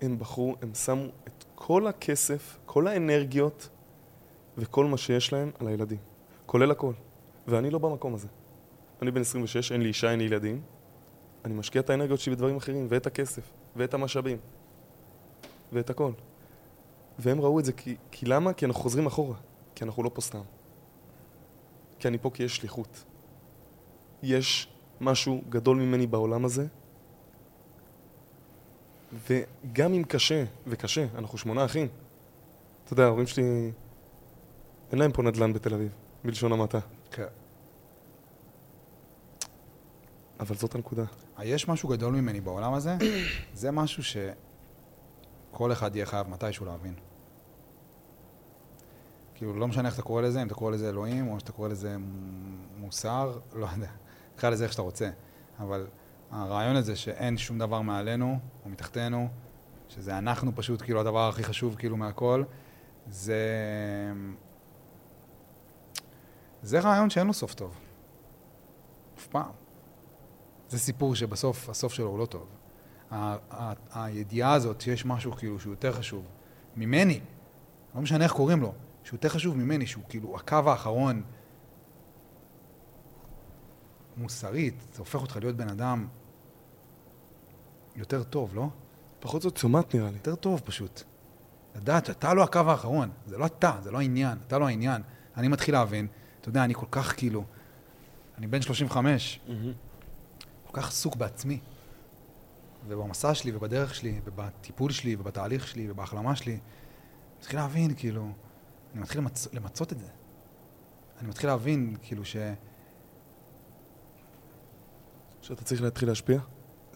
הם 0.00 0.18
בחרו, 0.18 0.56
הם 0.62 0.74
שמו 0.74 1.04
את 1.04 1.37
כל 1.60 1.86
הכסף, 1.86 2.58
כל 2.66 2.88
האנרגיות 2.88 3.68
וכל 4.58 4.86
מה 4.86 4.96
שיש 4.96 5.32
להם 5.32 5.50
על 5.60 5.68
הילדים. 5.68 5.98
כולל 6.46 6.70
הכל. 6.70 6.92
ואני 7.48 7.70
לא 7.70 7.78
במקום 7.78 8.14
הזה. 8.14 8.28
אני 9.02 9.10
בן 9.10 9.20
26, 9.20 9.72
אין 9.72 9.82
לי 9.82 9.88
אישה, 9.88 10.10
אין 10.10 10.18
לי 10.18 10.24
ילדים. 10.24 10.62
אני 11.44 11.54
משקיע 11.54 11.80
את 11.80 11.90
האנרגיות 11.90 12.20
שלי 12.20 12.34
בדברים 12.34 12.56
אחרים, 12.56 12.86
ואת 12.90 13.06
הכסף, 13.06 13.42
ואת 13.76 13.94
המשאבים, 13.94 14.38
ואת 15.72 15.90
הכל. 15.90 16.12
והם 17.18 17.40
ראו 17.40 17.58
את 17.58 17.64
זה 17.64 17.72
כי, 17.72 17.96
כי 18.10 18.26
למה? 18.26 18.52
כי 18.52 18.66
אנחנו 18.66 18.82
חוזרים 18.82 19.06
אחורה. 19.06 19.36
כי 19.74 19.84
אנחנו 19.84 20.02
לא 20.02 20.10
פה 20.14 20.20
סתם. 20.20 20.42
כי 21.98 22.08
אני 22.08 22.18
פה 22.18 22.30
כי 22.34 22.42
יש 22.42 22.56
שליחות. 22.56 23.04
יש 24.22 24.68
משהו 25.00 25.42
גדול 25.48 25.76
ממני 25.76 26.06
בעולם 26.06 26.44
הזה, 26.44 26.66
וגם 29.12 29.92
אם 29.92 30.02
קשה, 30.04 30.44
וקשה, 30.66 31.06
אנחנו 31.14 31.38
שמונה 31.38 31.64
אחים. 31.64 31.88
אתה 32.84 32.92
יודע, 32.92 33.04
ההורים 33.04 33.26
שלי, 33.26 33.72
אין 34.92 34.98
להם 34.98 35.12
פה 35.12 35.22
נדל"ן 35.22 35.52
בתל 35.52 35.74
אביב, 35.74 35.90
בלשון 36.24 36.52
המעטה. 36.52 36.78
כן. 37.10 37.26
אבל 40.40 40.54
זאת 40.54 40.74
הנקודה. 40.74 41.04
יש 41.42 41.68
משהו 41.68 41.88
גדול 41.88 42.14
ממני 42.14 42.40
בעולם 42.40 42.74
הזה, 42.74 42.96
זה 43.54 43.70
משהו 43.70 44.02
שכל 44.02 45.72
אחד 45.72 45.96
יהיה 45.96 46.06
חייב 46.06 46.28
מתישהו 46.28 46.66
להבין. 46.66 46.94
כאילו, 49.34 49.54
לא 49.54 49.68
משנה 49.68 49.88
איך 49.88 49.94
אתה 49.94 50.02
קורא 50.02 50.22
לזה, 50.22 50.42
אם 50.42 50.46
אתה 50.46 50.54
קורא 50.54 50.70
לזה 50.70 50.88
אלוהים, 50.88 51.28
או 51.28 51.40
שאתה 51.40 51.52
קורא 51.52 51.68
לזה 51.68 51.96
מוסר, 52.76 53.38
לא 53.54 53.66
יודע, 53.74 53.90
תקרא 54.36 54.50
לזה 54.50 54.64
איך 54.64 54.72
שאתה 54.72 54.82
רוצה. 54.82 55.10
אבל 55.58 55.86
הרעיון 56.30 56.76
הזה 56.76 56.96
שאין 56.96 57.36
שום 57.36 57.58
דבר 57.58 57.80
מעלינו, 57.80 58.38
או 58.64 58.70
מתחתנו, 58.70 59.28
שזה 59.88 60.18
אנחנו 60.18 60.52
פשוט, 60.54 60.82
כאילו, 60.82 61.00
הדבר 61.00 61.28
הכי 61.28 61.44
חשוב, 61.44 61.74
כאילו, 61.78 61.96
מהכל, 61.96 62.44
זה... 63.06 63.42
זה 66.62 66.80
רעיון 66.80 67.10
שאין 67.10 67.26
לו 67.26 67.32
סוף 67.32 67.54
טוב. 67.54 67.76
אף 69.18 69.26
פעם. 69.26 69.50
זה 70.68 70.78
סיפור 70.78 71.14
שבסוף, 71.14 71.68
הסוף 71.68 71.92
שלו 71.92 72.06
הוא 72.06 72.18
לא 72.18 72.26
טוב. 72.26 72.46
ה- 73.10 73.36
ה- 73.50 73.72
הידיעה 73.94 74.52
הזאת 74.52 74.80
שיש 74.80 75.06
משהו 75.06 75.32
כאילו 75.32 75.60
שהוא 75.60 75.72
יותר 75.72 75.92
חשוב 75.92 76.24
ממני, 76.76 77.20
לא 77.94 78.00
משנה 78.00 78.24
איך 78.24 78.32
קוראים 78.32 78.60
לו, 78.60 78.72
שהוא 79.04 79.16
יותר 79.16 79.28
חשוב 79.28 79.56
ממני, 79.56 79.86
שהוא 79.86 80.04
כאילו 80.08 80.36
הקו 80.36 80.70
האחרון 80.70 81.22
מוסרית, 84.16 84.74
זה 84.92 84.98
הופך 84.98 85.22
אותך 85.22 85.36
להיות 85.36 85.56
בן 85.56 85.68
אדם 85.68 86.08
יותר 87.98 88.22
טוב, 88.22 88.54
לא? 88.54 88.68
פחות 89.20 89.44
עוצמת 89.44 89.94
נראה 89.94 90.10
לי. 90.10 90.16
יותר 90.16 90.34
טוב 90.34 90.60
פשוט. 90.64 91.02
לדעת 91.76 92.06
שאתה 92.06 92.34
לא 92.34 92.42
הקו 92.42 92.58
האחרון, 92.66 93.10
זה 93.26 93.38
לא 93.38 93.46
אתה, 93.46 93.78
זה 93.82 93.90
לא 93.90 93.98
העניין, 93.98 94.38
אתה 94.46 94.58
לא 94.58 94.66
העניין. 94.66 95.02
אני 95.36 95.48
מתחיל 95.48 95.74
להבין, 95.74 96.06
אתה 96.40 96.48
יודע, 96.48 96.64
אני 96.64 96.74
כל 96.74 96.86
כך 96.90 97.16
כאילו, 97.16 97.44
אני 98.38 98.46
בן 98.46 98.62
35, 98.62 99.40
כל 100.66 100.72
כך 100.72 100.88
עסוק 100.88 101.16
בעצמי, 101.16 101.60
ובמסע 102.88 103.34
שלי, 103.34 103.56
ובדרך 103.56 103.94
שלי, 103.94 104.20
ובטיפול 104.24 104.90
שלי, 104.90 105.16
ובתהליך 105.18 105.68
שלי, 105.68 105.90
ובהחלמה 105.90 106.36
שלי. 106.36 106.52
אני 106.52 106.60
מתחיל 107.38 107.58
להבין, 107.58 107.94
כאילו, 107.94 108.28
אני 108.92 109.00
מתחיל 109.02 109.20
למצ... 109.20 109.48
למצות 109.54 109.92
את 109.92 109.98
זה. 109.98 110.08
אני 111.20 111.28
מתחיל 111.28 111.50
להבין, 111.50 111.96
כאילו, 112.02 112.24
ש... 112.24 112.36
שאתה 115.42 115.64
צריך 115.64 115.82
להתחיל 115.82 116.08
להשפיע? 116.08 116.38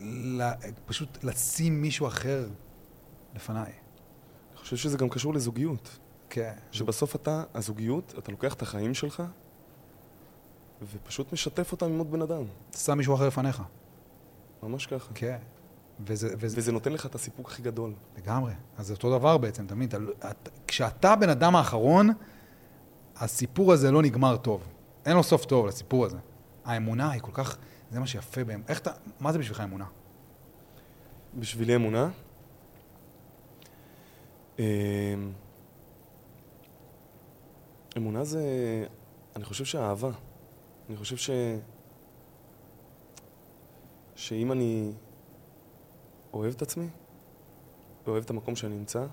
ל... 0.05 0.43
פשוט 0.87 1.25
לשים 1.25 1.83
מישהו 1.83 2.07
אחר 2.07 2.49
לפניי. 3.35 3.63
אני 4.53 4.57
חושב 4.61 4.77
שזה 4.77 4.99
גם 4.99 5.09
קשור 5.09 5.35
לזוגיות. 5.35 5.99
כן. 6.31 6.53
שבסוף 6.71 7.17
אתה, 7.17 7.45
הזוגיות, 7.55 8.15
אתה 8.19 8.31
לוקח 8.33 8.55
את 8.55 8.63
החיים 8.63 8.95
שלך 8.95 9.23
ופשוט 10.93 11.33
משתף 11.33 11.73
אותם 11.73 11.87
עם 11.87 11.99
עוד 11.99 12.11
בן 12.11 12.23
אדם. 12.23 12.43
שם 12.77 12.99
מישהו 12.99 13.15
אחר 13.15 13.27
לפניך. 13.27 13.63
ממש 14.63 14.87
ככה. 14.87 15.13
כן. 15.15 15.37
וזה, 16.07 16.35
וזה, 16.39 16.57
וזה 16.59 16.73
נותן 16.73 16.93
לך 16.93 17.07
את 17.07 17.15
הסיפוק 17.15 17.49
הכי 17.51 17.63
גדול. 17.63 17.93
לגמרי. 18.19 18.53
אז 18.79 18.87
זה 18.87 18.93
אותו 18.95 19.19
דבר 19.19 19.39
בעצם, 19.39 19.67
תמיד. 19.67 19.95
אתה- 19.95 20.31
את- 20.31 20.49
כשאתה 20.67 21.13
הבן 21.13 21.29
אדם 21.29 21.57
האחרון, 21.57 22.11
הסיפור 23.17 23.73
הזה 23.73 23.91
לא 23.91 24.03
נגמר 24.03 24.37
טוב. 24.37 24.63
אין 25.07 25.17
לו 25.17 25.23
סוף 25.23 25.45
טוב 25.45 25.67
לסיפור 25.67 26.05
הזה. 26.07 26.17
האמונה 26.65 27.11
היא 27.11 27.21
כל 27.23 27.31
כך, 27.35 27.57
זה 27.93 28.01
מה 28.01 28.07
שיפה 28.07 28.45
בהם. 28.45 28.63
איך 28.69 28.81
אתה, 28.81 28.91
מה 29.21 29.33
זה 29.33 29.39
בשבילך 29.39 29.61
אמונה? 29.61 29.87
בשבילי 31.39 31.77
אמונה. 31.77 32.11
אמ, 34.59 34.65
אמונה 37.97 38.25
זה, 38.25 38.43
אני 39.37 39.45
חושב 39.45 39.65
שאהבה. 39.65 40.11
אני 40.89 40.97
חושב 40.97 41.17
ש... 41.17 41.31
שאם 44.15 44.53
אני 44.53 44.93
אוהב 46.33 46.55
את 46.55 46.63
עצמי, 46.63 46.89
ואוהב 48.07 48.25
את 48.25 48.31
המקום 48.31 48.57
שאני 48.57 48.75
נמצא, 48.75 49.07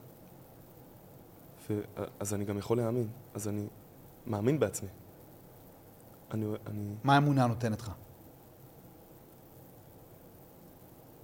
ו... 1.69 1.81
אז 2.19 2.33
אני 2.33 2.45
גם 2.45 2.57
יכול 2.57 2.77
להאמין. 2.77 3.07
אז 3.33 3.47
אני 3.47 3.67
מאמין 4.27 4.59
בעצמי. 4.59 4.89
אני, 6.31 6.45
אני, 6.67 6.95
מה 7.03 7.15
האמונה 7.15 7.47
נותנת 7.47 7.81
לך? 7.81 7.91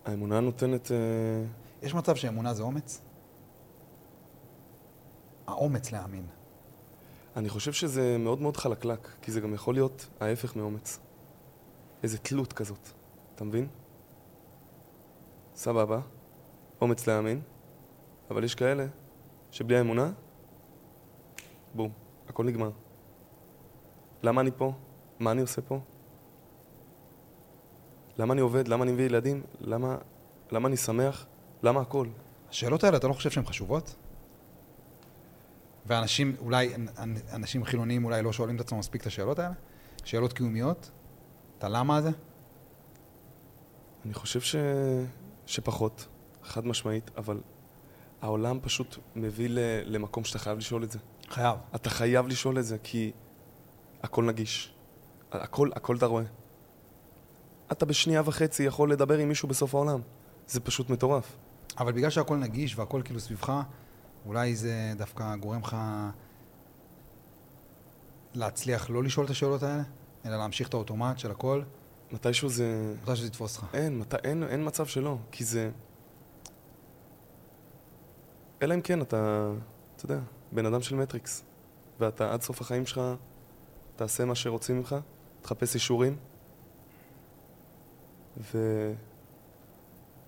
האמונה 0.05 0.39
נותנת... 0.39 0.91
אה, 0.91 0.97
יש 1.81 1.93
מצב 1.93 2.15
שאמונה 2.15 2.53
זה 2.53 2.63
אומץ? 2.63 3.01
האומץ 5.47 5.91
להאמין. 5.91 6.25
אני 7.35 7.49
חושב 7.49 7.73
שזה 7.73 8.17
מאוד 8.17 8.41
מאוד 8.41 8.57
חלקלק, 8.57 9.07
כי 9.21 9.31
זה 9.31 9.41
גם 9.41 9.53
יכול 9.53 9.73
להיות 9.73 10.07
ההפך 10.19 10.55
מאומץ. 10.55 10.99
איזה 12.03 12.17
תלות 12.17 12.53
כזאת, 12.53 12.89
אתה 13.35 13.43
מבין? 13.43 13.67
סבבה, 15.55 15.99
אומץ 16.81 17.07
להאמין, 17.07 17.41
אבל 18.31 18.43
יש 18.43 18.55
כאלה 18.55 18.85
שבלי 19.51 19.77
האמונה, 19.77 20.11
בום, 21.75 21.91
הכל 22.27 22.45
נגמר. 22.45 22.71
למה 24.23 24.41
אני 24.41 24.51
פה? 24.51 24.73
מה 25.19 25.31
אני 25.31 25.41
עושה 25.41 25.61
פה? 25.61 25.79
למה 28.17 28.33
אני 28.33 28.41
עובד? 28.41 28.67
למה 28.67 28.83
אני 28.83 28.91
מביא 28.91 29.05
ילדים? 29.05 29.43
למה, 29.61 29.97
למה 30.51 30.67
אני 30.67 30.77
שמח? 30.77 31.25
למה 31.63 31.81
הכל? 31.81 32.07
השאלות 32.49 32.83
האלה, 32.83 32.97
אתה 32.97 33.07
לא 33.07 33.13
חושב 33.13 33.29
שהן 33.29 33.45
חשובות? 33.45 33.95
ואנשים, 35.85 36.35
אולי, 36.39 36.75
אנ- 36.75 36.87
אנ- 36.97 37.33
אנשים 37.35 37.63
חילוניים 37.65 38.05
אולי 38.05 38.21
לא 38.21 38.33
שואלים 38.33 38.55
את 38.55 38.61
עצמם 38.61 38.79
מספיק 38.79 39.01
את 39.01 39.07
השאלות 39.07 39.39
האלה? 39.39 39.53
שאלות 40.03 40.33
קיומיות? 40.33 40.91
את 41.57 41.63
הלמה 41.63 41.97
הזה? 41.97 42.09
אני 44.05 44.13
חושב 44.13 44.41
ש... 44.41 44.55
שפחות, 45.45 46.07
חד 46.43 46.67
משמעית, 46.67 47.11
אבל 47.17 47.41
העולם 48.21 48.59
פשוט 48.61 48.97
מביא 49.15 49.49
ל... 49.49 49.59
למקום 49.85 50.23
שאתה 50.23 50.39
חייב 50.39 50.57
לשאול 50.57 50.83
את 50.83 50.91
זה. 50.91 50.99
חייב. 51.29 51.57
אתה 51.75 51.89
חייב 51.89 52.27
לשאול 52.27 52.59
את 52.59 52.65
זה, 52.65 52.77
כי 52.83 53.11
הכל 54.03 54.23
נגיש. 54.23 54.73
הכל, 55.31 55.69
הכל 55.75 55.95
אתה 55.97 56.05
רואה. 56.05 56.23
אתה 57.71 57.85
בשנייה 57.85 58.21
וחצי 58.25 58.63
יכול 58.63 58.91
לדבר 58.91 59.17
עם 59.17 59.29
מישהו 59.29 59.47
בסוף 59.47 59.75
העולם. 59.75 60.01
זה 60.47 60.59
פשוט 60.59 60.89
מטורף. 60.89 61.37
אבל 61.77 61.91
בגלל 61.91 62.09
שהכל 62.09 62.37
נגיש 62.37 62.77
והכל 62.77 63.01
כאילו 63.05 63.19
סביבך, 63.19 63.61
אולי 64.25 64.55
זה 64.55 64.93
דווקא 64.97 65.35
גורם 65.35 65.61
לך 65.61 65.77
להצליח 68.33 68.89
לא 68.89 69.03
לשאול 69.03 69.25
את 69.25 69.29
השאלות 69.29 69.63
האלה, 69.63 69.83
אלא 70.25 70.37
להמשיך 70.37 70.69
את 70.69 70.73
האוטומט 70.73 71.19
של 71.19 71.31
הכל, 71.31 71.61
מתישהו 72.11 72.49
זה... 72.49 72.93
מתי 73.03 73.15
שזה 73.15 73.27
יתפוס 73.27 73.57
אותך. 73.57 73.75
אין, 73.75 73.99
מת... 73.99 74.13
אין, 74.13 74.43
אין 74.43 74.67
מצב 74.67 74.85
שלא, 74.85 75.17
כי 75.31 75.43
זה... 75.43 75.71
אלא 78.61 78.73
אם 78.73 78.81
כן 78.81 79.01
אתה, 79.01 79.51
אתה 79.95 80.05
יודע, 80.05 80.19
בן 80.51 80.65
אדם 80.65 80.81
של 80.81 80.95
מטריקס, 80.95 81.43
ואתה 81.99 82.33
עד 82.33 82.41
סוף 82.41 82.61
החיים 82.61 82.85
שלך 82.85 83.01
תעשה 83.95 84.25
מה 84.25 84.35
שרוצים 84.35 84.77
ממך, 84.77 84.95
תחפש 85.41 85.75
אישורים, 85.75 86.17
ו... 88.37 88.57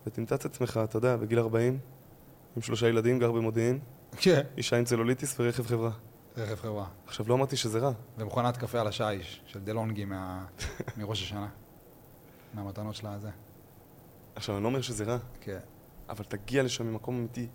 ותמצא 0.07 0.35
את 0.35 0.45
עצמך, 0.45 0.79
אתה 0.83 0.97
יודע, 0.97 1.15
בגיל 1.15 1.39
40, 1.39 1.79
עם 2.55 2.61
שלושה 2.61 2.87
ילדים, 2.87 3.19
גר 3.19 3.31
במודיעין, 3.31 3.79
כן. 4.17 4.41
אישה 4.57 4.77
עם 4.77 4.85
צלוליטיס 4.85 5.39
ורכב 5.39 5.65
חברה. 5.65 5.91
רכב 6.37 6.55
חברה. 6.55 6.85
עכשיו, 7.05 7.29
לא 7.29 7.33
אמרתי 7.33 7.57
שזה 7.57 7.79
רע, 7.79 7.91
ומכונת 8.17 8.57
קפה 8.57 8.81
על 8.81 8.87
השיש 8.87 9.41
של 9.45 9.59
דלונגי 9.59 10.05
מה... 10.05 10.45
מראש 10.97 11.21
השנה. 11.21 11.47
מהמתנות 12.53 12.95
של 12.95 13.07
הזה. 13.07 13.29
עכשיו, 14.35 14.55
אני 14.55 14.63
לא 14.63 14.67
אומר 14.67 14.81
שזה 14.81 15.03
רע, 15.03 15.17
כן. 15.41 15.59
אבל 16.09 16.23
תגיע 16.23 16.63
לשם 16.63 16.87
ממקום 16.87 17.17
אמיתי, 17.17 17.47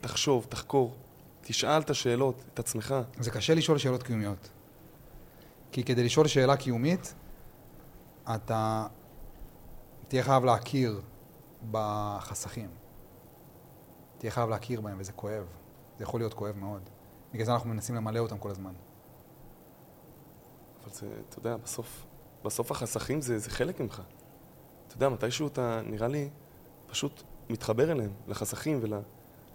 תחשוב, 0.00 0.46
תחקור, 0.48 0.96
תשאל 1.40 1.80
את 1.80 1.90
השאלות, 1.90 2.44
את 2.54 2.58
עצמך. 2.58 2.94
זה 3.20 3.30
קשה 3.30 3.54
לשאול 3.54 3.78
שאלות 3.78 4.02
קיומיות. 4.02 4.50
כי 5.72 5.84
כדי 5.84 6.04
לשאול 6.04 6.26
שאלה 6.26 6.56
קיומית, 6.56 7.14
אתה 8.34 8.86
תהיה 10.12 10.22
חייב 10.22 10.44
להכיר 10.44 11.00
בחסכים. 11.70 12.70
תהיה 14.18 14.30
חייב 14.30 14.50
להכיר 14.50 14.80
בהם, 14.80 14.96
וזה 15.00 15.12
כואב. 15.12 15.46
זה 15.98 16.04
יכול 16.04 16.20
להיות 16.20 16.34
כואב 16.34 16.56
מאוד. 16.56 16.90
בגלל 17.32 17.46
זה 17.46 17.52
אנחנו 17.52 17.68
מנסים 17.68 17.94
למלא 17.94 18.18
אותם 18.18 18.38
כל 18.38 18.50
הזמן. 18.50 18.72
אבל 20.82 20.92
זה, 20.92 21.08
אתה 21.28 21.38
יודע, 21.38 21.56
בסוף, 21.56 22.06
בסוף 22.44 22.70
החסכים 22.70 23.20
זה, 23.20 23.38
זה 23.38 23.50
חלק 23.50 23.80
ממך. 23.80 24.02
אתה 24.86 24.96
יודע, 24.96 25.08
מתישהו 25.08 25.46
אתה, 25.46 25.80
נראה 25.84 26.08
לי, 26.08 26.30
פשוט 26.86 27.22
מתחבר 27.50 27.92
אליהם, 27.92 28.12
לחסכים 28.28 28.80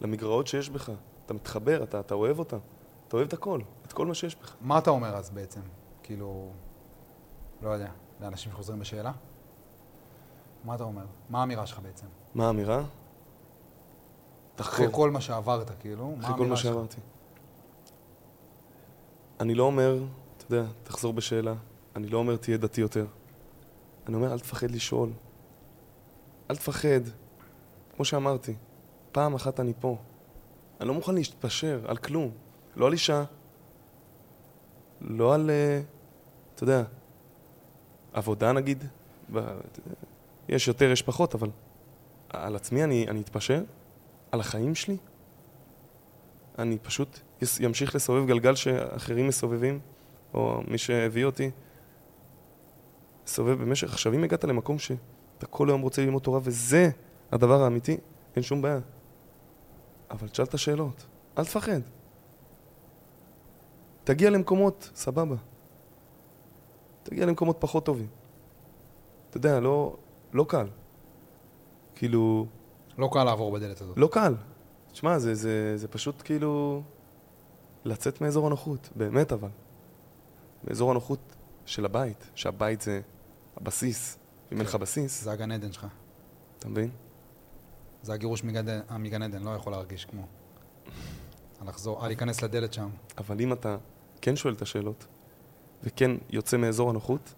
ולמגרעות 0.02 0.48
שיש 0.48 0.70
בך. 0.70 0.92
אתה 1.26 1.34
מתחבר, 1.34 1.84
אתה, 1.84 2.00
אתה 2.00 2.14
אוהב 2.14 2.40
אותם. 2.40 2.60
אתה 3.08 3.18
אוהב 3.18 3.28
את 3.28 3.34
הכל, 3.34 3.62
את 3.86 3.94
כל 3.94 4.06
מה 4.06 4.14
שיש 4.14 4.36
בך. 4.36 4.56
מה 4.62 4.78
אתה 4.78 4.90
אומר 4.90 5.16
אז 5.16 5.30
בעצם? 5.30 5.62
כאילו, 6.04 6.52
לא 7.62 7.70
יודע, 7.70 7.92
לאנשים 8.22 8.52
שחוזרים 8.52 8.80
בשאלה? 8.80 9.12
מה 10.68 10.76
אתה 10.76 10.84
אומר? 10.84 11.06
מה 11.30 11.40
האמירה 11.40 11.66
שלך 11.68 11.80
בעצם? 11.80 12.06
מה 12.36 12.48
האמירה? 12.48 12.84
אחרי 14.60 14.88
כל 14.92 15.12
מה 15.12 15.22
שעברת, 15.22 15.72
כאילו, 15.80 16.08
מה 16.08 16.14
אחרי 16.14 16.28
כל 16.28 16.32
האמירה 16.34 16.50
מה 16.50 16.56
שלך? 16.56 16.74
שאמרתי. 16.74 16.98
אני 19.40 19.56
לא 19.56 19.64
אומר, 19.64 20.04
אתה 20.38 20.56
יודע, 20.56 20.70
תחזור 20.84 21.14
בשאלה. 21.14 21.54
אני 21.96 22.08
לא 22.08 22.18
אומר 22.18 22.36
תהיה 22.38 22.58
דתי 22.58 22.82
יותר. 22.82 23.06
אני 24.08 24.16
אומר, 24.16 24.34
אל 24.34 24.40
תפחד 24.40 24.72
לשאול. 24.72 25.10
אל 26.52 26.56
תפחד. 26.56 27.02
כמו 27.96 28.06
שאמרתי, 28.06 28.56
פעם 29.12 29.36
אחת 29.36 29.60
אני 29.60 29.74
פה. 29.80 29.98
אני 30.80 30.88
לא 30.88 30.94
מוכן 30.94 31.16
להתפשר 31.16 31.82
על 31.88 31.98
כלום. 31.98 32.32
לא 32.76 32.88
על 32.88 32.94
אישה, 32.94 33.24
לא 35.02 35.34
על, 35.34 35.50
אה, 35.50 35.82
אתה 36.56 36.64
יודע, 36.64 36.84
עבודה 38.14 38.54
נגיד. 38.54 38.84
ב- 39.34 39.60
יש 40.50 40.68
יותר, 40.68 40.92
יש 40.92 41.02
פחות, 41.02 41.36
אבל 41.36 41.50
על 42.30 42.56
עצמי 42.56 42.84
אני, 42.84 43.08
אני 43.08 43.22
אתפשר, 43.22 43.64
על 44.32 44.40
החיים 44.40 44.76
שלי. 44.76 44.98
אני 46.60 46.78
פשוט 46.78 47.20
ימשיך 47.60 47.96
לסובב 47.96 48.28
גלגל 48.28 48.56
שאחרים 48.56 49.28
מסובבים, 49.28 49.80
או 50.34 50.62
מי 50.68 50.78
שהביא 50.78 51.26
אותי, 51.26 51.52
סובב 53.26 53.62
במשך... 53.62 53.94
עכשיו, 53.94 54.14
אם 54.14 54.24
הגעת 54.24 54.44
למקום 54.44 54.80
שאתה 54.80 55.46
כל 55.50 55.70
היום 55.70 55.82
רוצה 55.82 56.02
ללמוד 56.02 56.22
תורה, 56.22 56.40
וזה 56.44 56.90
הדבר 57.32 57.64
האמיתי, 57.64 57.98
אין 58.36 58.44
שום 58.44 58.62
בעיה. 58.62 58.80
אבל 60.12 60.28
תשאל 60.28 60.46
את 60.46 60.54
השאלות, 60.54 61.06
אל 61.38 61.46
תפחד. 61.46 61.80
תגיע 64.04 64.30
למקומות, 64.30 64.92
סבבה. 64.96 65.36
תגיע 67.04 67.26
למקומות 67.26 67.58
פחות 67.60 67.86
טובים. 67.86 68.08
אתה 69.30 69.38
יודע, 69.38 69.60
לא, 69.60 69.96
לא 70.34 70.46
קל. 70.50 70.68
כאילו, 71.96 72.48
לא 72.98 73.10
קל 73.14 73.24
לעבור 73.24 73.52
בדלת 73.52 73.82
הזאת. 73.82 73.98
לא 73.98 74.10
קל. 74.12 74.36
תשמע, 74.92 75.20
זה, 75.20 75.36
זה, 75.36 75.78
זה 75.78 75.88
פשוט 75.88 76.22
כאילו 76.26 76.84
לצאת 77.86 78.22
מאזור 78.22 78.48
הנוחות, 78.48 78.90
באמת 78.96 79.32
אבל. 79.32 79.50
מאזור 80.64 80.92
הנוחות 80.92 81.20
של 81.66 81.86
הבית, 81.86 82.30
שהבית 82.36 82.82
זה 82.82 83.02
הבסיס. 83.58 84.18
אם 84.52 84.58
אין 84.58 84.66
לך 84.66 84.76
בסיס, 84.76 85.24
זה 85.24 85.32
הגן 85.32 85.52
עדן 85.52 85.72
שלך. 85.72 85.88
אתה 86.60 86.70
מבין? 86.70 86.90
זה 88.04 88.14
הגירוש 88.14 88.44
מגן, 88.44 88.80
מגן 89.00 89.22
עדן, 89.22 89.44
לא 89.44 89.50
יכול 89.50 89.74
להרגיש 89.74 90.06
כמו. 90.06 90.28
לחזור, 91.68 92.08
להיכנס 92.08 92.42
לדלת 92.42 92.74
שם. 92.74 92.90
אבל 93.18 93.42
אם 93.42 93.54
אתה 93.54 93.78
כן 94.22 94.36
שואל 94.36 94.54
את 94.54 94.62
השאלות, 94.62 95.08
וכן 95.84 96.12
יוצא 96.30 96.58
מאזור 96.58 96.90
הנוחות, 96.90 97.34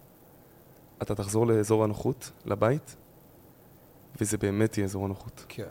אתה 1.01 1.15
תחזור 1.15 1.47
לאזור 1.47 1.83
הנוחות, 1.83 2.31
לבית, 2.45 2.95
וזה 4.21 4.37
באמת 4.37 4.77
יהיה 4.77 4.85
אזור 4.85 5.05
הנוחות. 5.05 5.45
כן. 5.47 5.69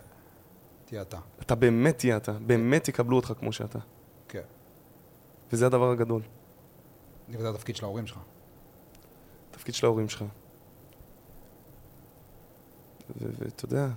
תהיה 0.85 1.03
אתה. 1.03 1.19
אתה 1.43 1.55
באמת 1.55 1.99
תהיה 1.99 2.17
אתה, 2.17 2.33
באמת 2.33 2.89
יקבלו 2.89 3.17
אותך 3.17 3.33
כמו 3.39 3.53
שאתה. 3.53 3.79
כן. 4.29 4.43
וזה 5.53 5.67
הדבר 5.67 5.91
הגדול. 5.91 6.23
וזה 7.29 7.51
התפקיד 7.51 7.77
של 7.77 7.85
ההורים 7.85 8.07
שלך. 8.07 8.19
התפקיד 9.51 9.75
של 9.75 9.87
ההורים 9.87 10.09
שלך. 10.09 10.25
ואתה 13.17 13.65
יודע, 13.65 13.89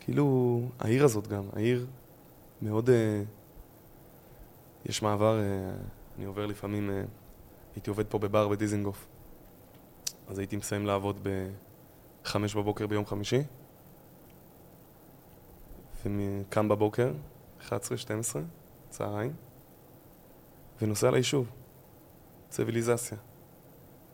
כאילו, 0.00 0.60
העיר 0.78 1.04
הזאת 1.04 1.26
גם, 1.28 1.44
העיר 1.52 1.86
מאוד... 2.62 2.90
אה, 2.90 3.22
יש 4.84 5.02
מעבר, 5.02 5.40
אה, 5.40 5.74
אני 6.16 6.24
עובר 6.24 6.46
לפעמים, 6.46 6.90
אה, 6.90 7.02
הייתי 7.74 7.90
עובד 7.90 8.06
פה 8.06 8.18
בבר 8.18 8.48
בדיזינגוף, 8.48 9.06
אז 10.28 10.38
הייתי 10.38 10.56
מסיים 10.56 10.86
לעבוד 10.86 11.28
בחמש 12.22 12.54
בבוקר 12.54 12.86
ביום 12.86 13.06
חמישי, 13.06 13.42
וקם 16.06 16.68
בבוקר, 16.68 17.12
11-12, 17.60 17.70
צהריים, 18.90 19.32
ונוסע 20.82 21.10
ליישוב. 21.10 21.50
ציוויליזציה. 22.48 23.18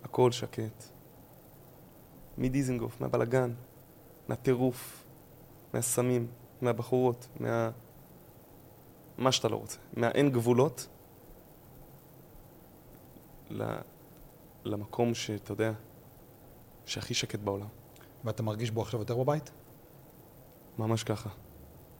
הכל 0.03 0.33
שקט. 0.33 0.85
מדיזינגוף, 2.39 3.01
מהבלגן, 3.01 3.53
מהטירוף, 4.29 5.05
מהסמים, 5.75 6.27
מהבחורות, 6.63 7.29
מה... 7.41 7.71
מה 9.19 9.33
שאתה 9.33 9.49
לא 9.49 9.57
רוצה. 9.57 9.79
מהאין 9.97 10.31
גבולות. 10.31 10.89
למקום 14.64 15.14
שאתה 15.14 15.53
יודע, 15.53 15.72
שהכי 16.86 17.14
שקט 17.14 17.38
בעולם. 17.38 17.66
ואתה 18.24 18.42
מרגיש 18.42 18.70
בו 18.70 18.82
עכשיו 18.82 19.01
יותר 19.01 19.16
בבית? 19.16 19.51
ממש 20.78 21.05
ככה. 21.05 21.30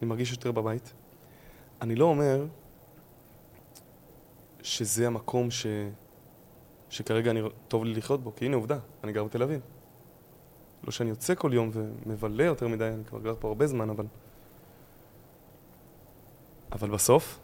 אני 0.01 0.09
מרגיש 0.09 0.33
יותר 0.33 0.53
בבית. 0.53 0.93
אני 1.81 1.95
לא 1.95 2.05
אומר 2.05 2.47
שזה 4.63 5.07
המקום 5.07 5.51
ש... 5.51 5.67
שכרגע 6.91 7.31
אני... 7.31 7.41
טוב 7.69 7.85
לי 7.85 7.95
לחיות 7.95 8.23
בו, 8.23 8.35
כי 8.37 8.45
הנה 8.45 8.57
עובדה, 8.57 8.79
אני 9.05 9.13
גר 9.13 9.25
בתל 9.25 9.43
אביב. 9.43 9.61
לא 10.85 10.91
שאני 10.91 11.11
יוצא 11.11 11.35
כל 11.35 11.51
יום 11.55 11.71
ומבלה 11.73 12.45
יותר 12.45 12.69
מדי, 12.69 12.89
אני 12.95 13.05
כבר 13.05 13.21
גר 13.21 13.35
פה 13.41 13.49
הרבה 13.49 13.67
זמן, 13.67 13.91
אבל... 13.91 14.07
אבל 16.73 16.91
בסוף, 16.91 17.39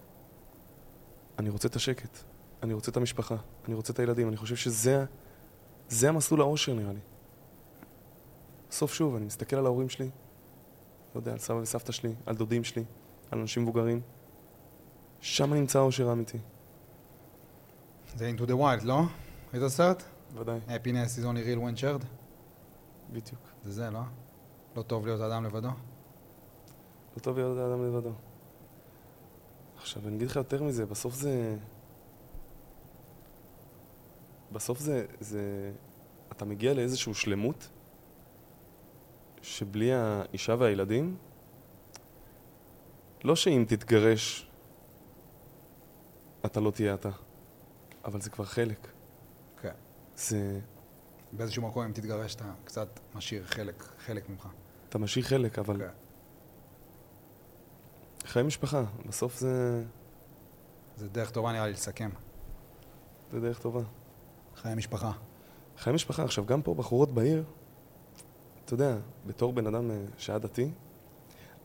אני 1.38 1.50
רוצה 1.50 1.68
את 1.68 1.76
השקט, 1.76 2.18
אני 2.66 2.74
רוצה 2.74 2.90
את 2.90 2.96
המשפחה, 2.96 3.36
אני 3.66 3.74
רוצה 3.74 3.92
את 3.92 3.98
הילדים, 3.98 4.28
אני 4.28 4.36
חושב 4.36 4.56
שזה 4.56 5.04
זה 5.88 6.08
המסלול 6.08 6.40
האושר 6.40 6.74
נראה 6.74 6.92
לי. 6.92 7.00
בסוף 8.70 8.94
שוב, 8.94 9.14
אני 9.14 9.26
מסתכל 9.26 9.56
על 9.56 9.66
ההורים 9.66 9.88
שלי, 9.88 10.10
לא 11.14 11.20
יודע, 11.20 11.32
על 11.32 11.38
סבא 11.38 11.56
וסבתא 11.56 11.92
שלי, 11.92 12.14
על 12.26 12.36
דודים 12.36 12.64
שלי, 12.64 12.84
על 13.30 13.38
אנשים 13.38 13.62
מבוגרים. 13.62 14.00
שם 15.20 15.54
נמצא 15.54 15.78
האושר 15.78 16.08
האמיתי. 16.08 16.38
זה 18.16 18.32
into 18.36 18.42
the 18.42 18.54
wild, 18.54 18.84
לא? 18.84 18.98
ראית 18.98 19.08
את 19.54 19.62
הסרט? 19.62 20.02
ודאי, 20.34 20.58
happiness 20.68 21.18
is 21.18 21.24
only 21.24 21.46
real 21.46 21.60
when 21.60 21.80
shared? 21.80 22.04
בדיוק. 23.12 23.40
זה 23.64 23.70
זה, 23.70 23.90
לא? 23.90 24.00
לא 24.76 24.82
טוב 24.82 25.06
להיות 25.06 25.20
אדם 25.20 25.44
לבדו? 25.44 25.68
לא 27.16 27.20
טוב 27.22 27.38
להיות 27.38 27.58
האדם 27.58 27.84
לבדו. 27.84 28.12
עכשיו, 29.76 30.08
אני 30.08 30.16
אגיד 30.16 30.30
לך 30.30 30.36
יותר 30.36 30.62
מזה, 30.62 30.86
בסוף 30.86 31.14
זה... 31.14 31.56
בסוף 34.52 34.78
זה... 34.78 35.06
זה... 35.20 35.72
אתה 36.32 36.44
מגיע 36.44 36.74
לאיזושהי 36.74 37.14
שלמות 37.14 37.68
שבלי 39.42 39.92
האישה 39.92 40.54
והילדים 40.58 41.16
לא 43.24 43.36
שאם 43.36 43.64
תתגרש, 43.68 44.50
אתה 46.46 46.60
לא 46.60 46.70
תהיה 46.70 46.94
אתה, 46.94 47.10
אבל 48.04 48.20
זה 48.20 48.30
כבר 48.30 48.44
חלק. 48.44 48.88
כן. 49.62 49.74
זה... 50.16 50.60
באיזשהו 51.32 51.62
מקום, 51.62 51.82
אם 51.82 51.92
תתגרש, 51.92 52.34
אתה 52.34 52.52
קצת 52.64 53.00
משאיר 53.14 53.44
חלק, 53.44 53.82
חלק 53.98 54.28
ממך. 54.28 54.48
אתה 54.88 54.98
משאיר 54.98 55.24
חלק, 55.24 55.58
אבל... 55.58 55.78
כן. 55.78 55.90
חיי 58.26 58.42
משפחה, 58.42 58.84
בסוף 59.06 59.38
זה... 59.38 59.84
זה 60.96 61.08
דרך 61.08 61.30
טובה 61.30 61.52
נראה 61.52 61.66
לי 61.66 61.72
לסכם. 61.72 62.10
זה 63.32 63.40
דרך 63.40 63.58
טובה. 63.58 63.82
חיי 64.56 64.74
משפחה. 64.74 65.12
חיי 65.78 65.92
משפחה, 65.92 66.24
עכשיו 66.24 66.46
גם 66.46 66.62
פה 66.62 66.74
בחורות 66.74 67.14
בעיר, 67.14 67.44
אתה 68.64 68.74
יודע, 68.74 68.96
בתור 69.26 69.52
בן 69.52 69.66
אדם 69.66 69.90
אה, 69.90 70.04
שהיה 70.18 70.38
דתי, 70.38 70.70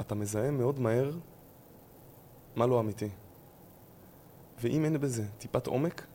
אתה 0.02 0.16
מזהה 0.16 0.52
מאוד 0.52 0.80
מהר 0.80 1.12
מה 2.56 2.68
לא 2.68 2.80
אמיתי. 2.80 3.10
ואם 4.62 4.86
אין 4.86 5.00
בזה 5.00 5.28
טיפת 5.38 5.68
עומק, 5.68 6.06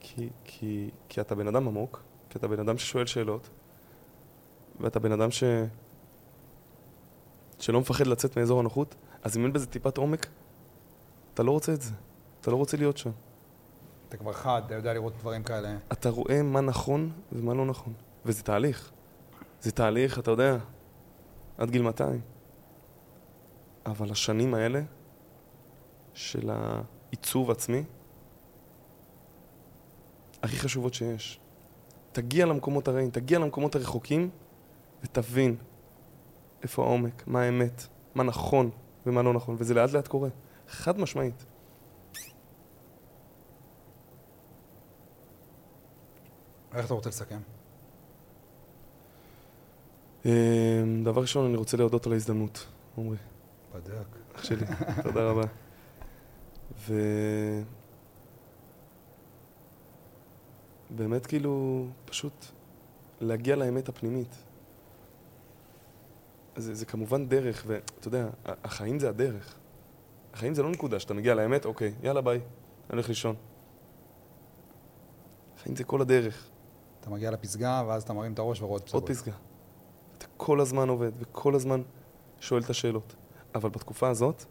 כי, 0.00 0.28
כי, 0.44 0.90
כי 1.08 1.20
אתה 1.20 1.34
בן 1.34 1.48
אדם 1.48 1.68
עמוק, 1.68 2.02
כי 2.30 2.38
אתה 2.38 2.48
בן 2.48 2.60
אדם 2.60 2.78
ששואל 2.78 3.06
שאלות, 3.06 3.48
ואתה 4.80 5.00
בן 5.00 5.12
אדם 5.12 5.30
ש... 5.30 5.44
שלא 7.58 7.80
מפחד 7.80 8.06
לצאת 8.06 8.38
מאזור 8.38 8.60
הנוחות, 8.60 8.94
אז 9.22 9.36
אם 9.36 9.42
אין 9.42 9.52
בזה 9.52 9.66
טיפת 9.66 9.96
עומק, 9.96 10.26
אתה 11.34 11.42
לא 11.42 11.50
רוצה 11.50 11.72
את 11.72 11.82
זה. 11.82 11.92
אתה 12.40 12.50
לא 12.50 12.56
רוצה 12.56 12.76
להיות 12.76 12.96
שם. 12.96 13.10
אתה 14.14 14.22
כבר 14.22 14.32
חד, 14.32 14.62
אתה 14.66 14.74
יודע 14.74 14.92
לראות 14.94 15.16
דברים 15.18 15.42
כאלה. 15.42 15.76
אתה 15.92 16.10
רואה 16.10 16.42
מה 16.42 16.60
נכון 16.60 17.12
ומה 17.32 17.54
לא 17.54 17.66
נכון. 17.66 17.92
וזה 18.24 18.42
תהליך. 18.42 18.90
זה 19.60 19.72
תהליך, 19.72 20.18
אתה 20.18 20.30
יודע, 20.30 20.56
עד 21.58 21.70
גיל 21.70 21.82
200. 21.82 22.20
אבל 23.86 24.10
השנים 24.10 24.54
האלה 24.54 24.80
של 26.14 26.50
העיצוב 26.50 27.50
עצמי, 27.50 27.84
הכי 30.42 30.56
חשובות 30.56 30.94
שיש. 30.94 31.40
תגיע 32.12 32.46
למקומות 32.46 32.88
הרעים, 32.88 33.10
תגיע 33.10 33.38
למקומות 33.38 33.74
הרחוקים 33.74 34.30
ותבין 35.02 35.56
איפה 36.62 36.82
העומק, 36.82 37.22
מה 37.26 37.42
האמת, 37.42 37.86
מה 38.14 38.22
נכון 38.22 38.70
ומה 39.06 39.22
לא 39.22 39.32
נכון, 39.32 39.56
וזה 39.58 39.74
לאט 39.74 39.92
לאט 39.92 40.08
קורה. 40.08 40.28
חד 40.68 40.98
משמעית. 40.98 41.44
איך 46.74 46.86
אתה 46.86 46.94
רוצה 46.94 47.08
לסכם? 47.08 47.38
אמ, 50.24 50.30
דבר 51.04 51.20
ראשון, 51.20 51.46
אני 51.46 51.56
רוצה 51.56 51.76
להודות 51.76 52.06
על 52.06 52.12
ההזדמנות, 52.12 52.66
עמרי. 52.98 53.16
בדק. 53.74 54.06
אח 54.36 54.44
שלי, 54.44 54.66
תודה 55.02 55.30
רבה. 55.30 55.42
ו... 56.78 56.94
באמת 60.90 61.26
כאילו, 61.26 61.86
פשוט 62.04 62.44
להגיע 63.20 63.56
לאמת 63.56 63.88
הפנימית. 63.88 64.34
זה, 66.56 66.74
זה 66.74 66.86
כמובן 66.86 67.28
דרך, 67.28 67.64
ואתה 67.66 68.08
יודע, 68.08 68.28
החיים 68.44 68.98
זה 68.98 69.08
הדרך. 69.08 69.54
החיים 70.32 70.54
זה 70.54 70.62
לא 70.62 70.70
נקודה 70.70 71.00
שאתה 71.00 71.14
מגיע 71.14 71.34
לאמת, 71.34 71.64
אוקיי, 71.64 71.94
יאללה 72.02 72.20
ביי, 72.20 72.36
אני 72.36 72.44
הולך 72.90 73.08
לישון. 73.08 73.36
החיים 75.56 75.76
זה 75.76 75.84
כל 75.84 76.00
הדרך. 76.00 76.48
אתה 77.04 77.12
מגיע 77.12 77.30
לפסגה, 77.30 77.82
ואז 77.86 78.02
אתה 78.02 78.12
מרים 78.12 78.32
את 78.32 78.38
הראש 78.38 78.62
ורואה 78.62 78.80
את 78.80 78.92
עוד 78.92 79.08
פסגה. 79.08 79.32
אתה 80.18 80.26
כל 80.36 80.60
הזמן 80.60 80.88
עובד, 80.88 81.10
וכל 81.18 81.54
הזמן 81.54 81.82
שואל 82.40 82.62
את 82.62 82.70
השאלות. 82.70 83.14
אבל 83.54 83.70
בתקופה 83.70 84.08
הזאת, 84.08 84.44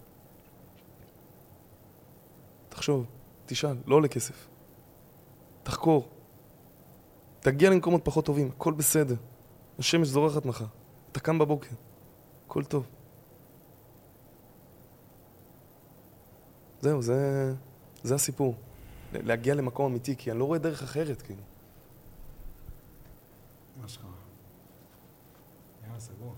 תחשוב, 2.70 3.06
תשאל, 3.46 3.78
לא 3.86 3.96
עולה 3.96 4.08
כסף. 4.08 4.48
תחקור. 5.64 6.08
תגיע 7.40 7.70
למקומות 7.70 8.02
פחות 8.06 8.26
טובים, 8.26 8.50
הכל 8.56 8.74
בסדר. 8.74 9.16
השמש 9.80 10.08
זורחת 10.08 10.46
מחר. 10.46 10.66
אתה 11.12 11.20
קם 11.20 11.40
בבוקר, 11.40 11.76
הכל 12.46 12.64
טוב. 12.64 12.88
זהו, 16.82 17.02
זה, 17.02 17.54
זה 18.04 18.16
הסיפור. 18.16 18.56
להגיע 19.14 19.56
למקום 19.56 19.92
אמיתי, 19.92 20.16
כי 20.16 20.32
אני 20.32 20.40
לא 20.40 20.46
רואה 20.46 20.60
דרך 20.60 20.84
אחרת, 20.84 21.22
כאילו. 21.22 21.42
מה 23.82 23.88
שלך? 23.88 24.06
יאללה, 25.84 26.00
סגור. 26.00 26.36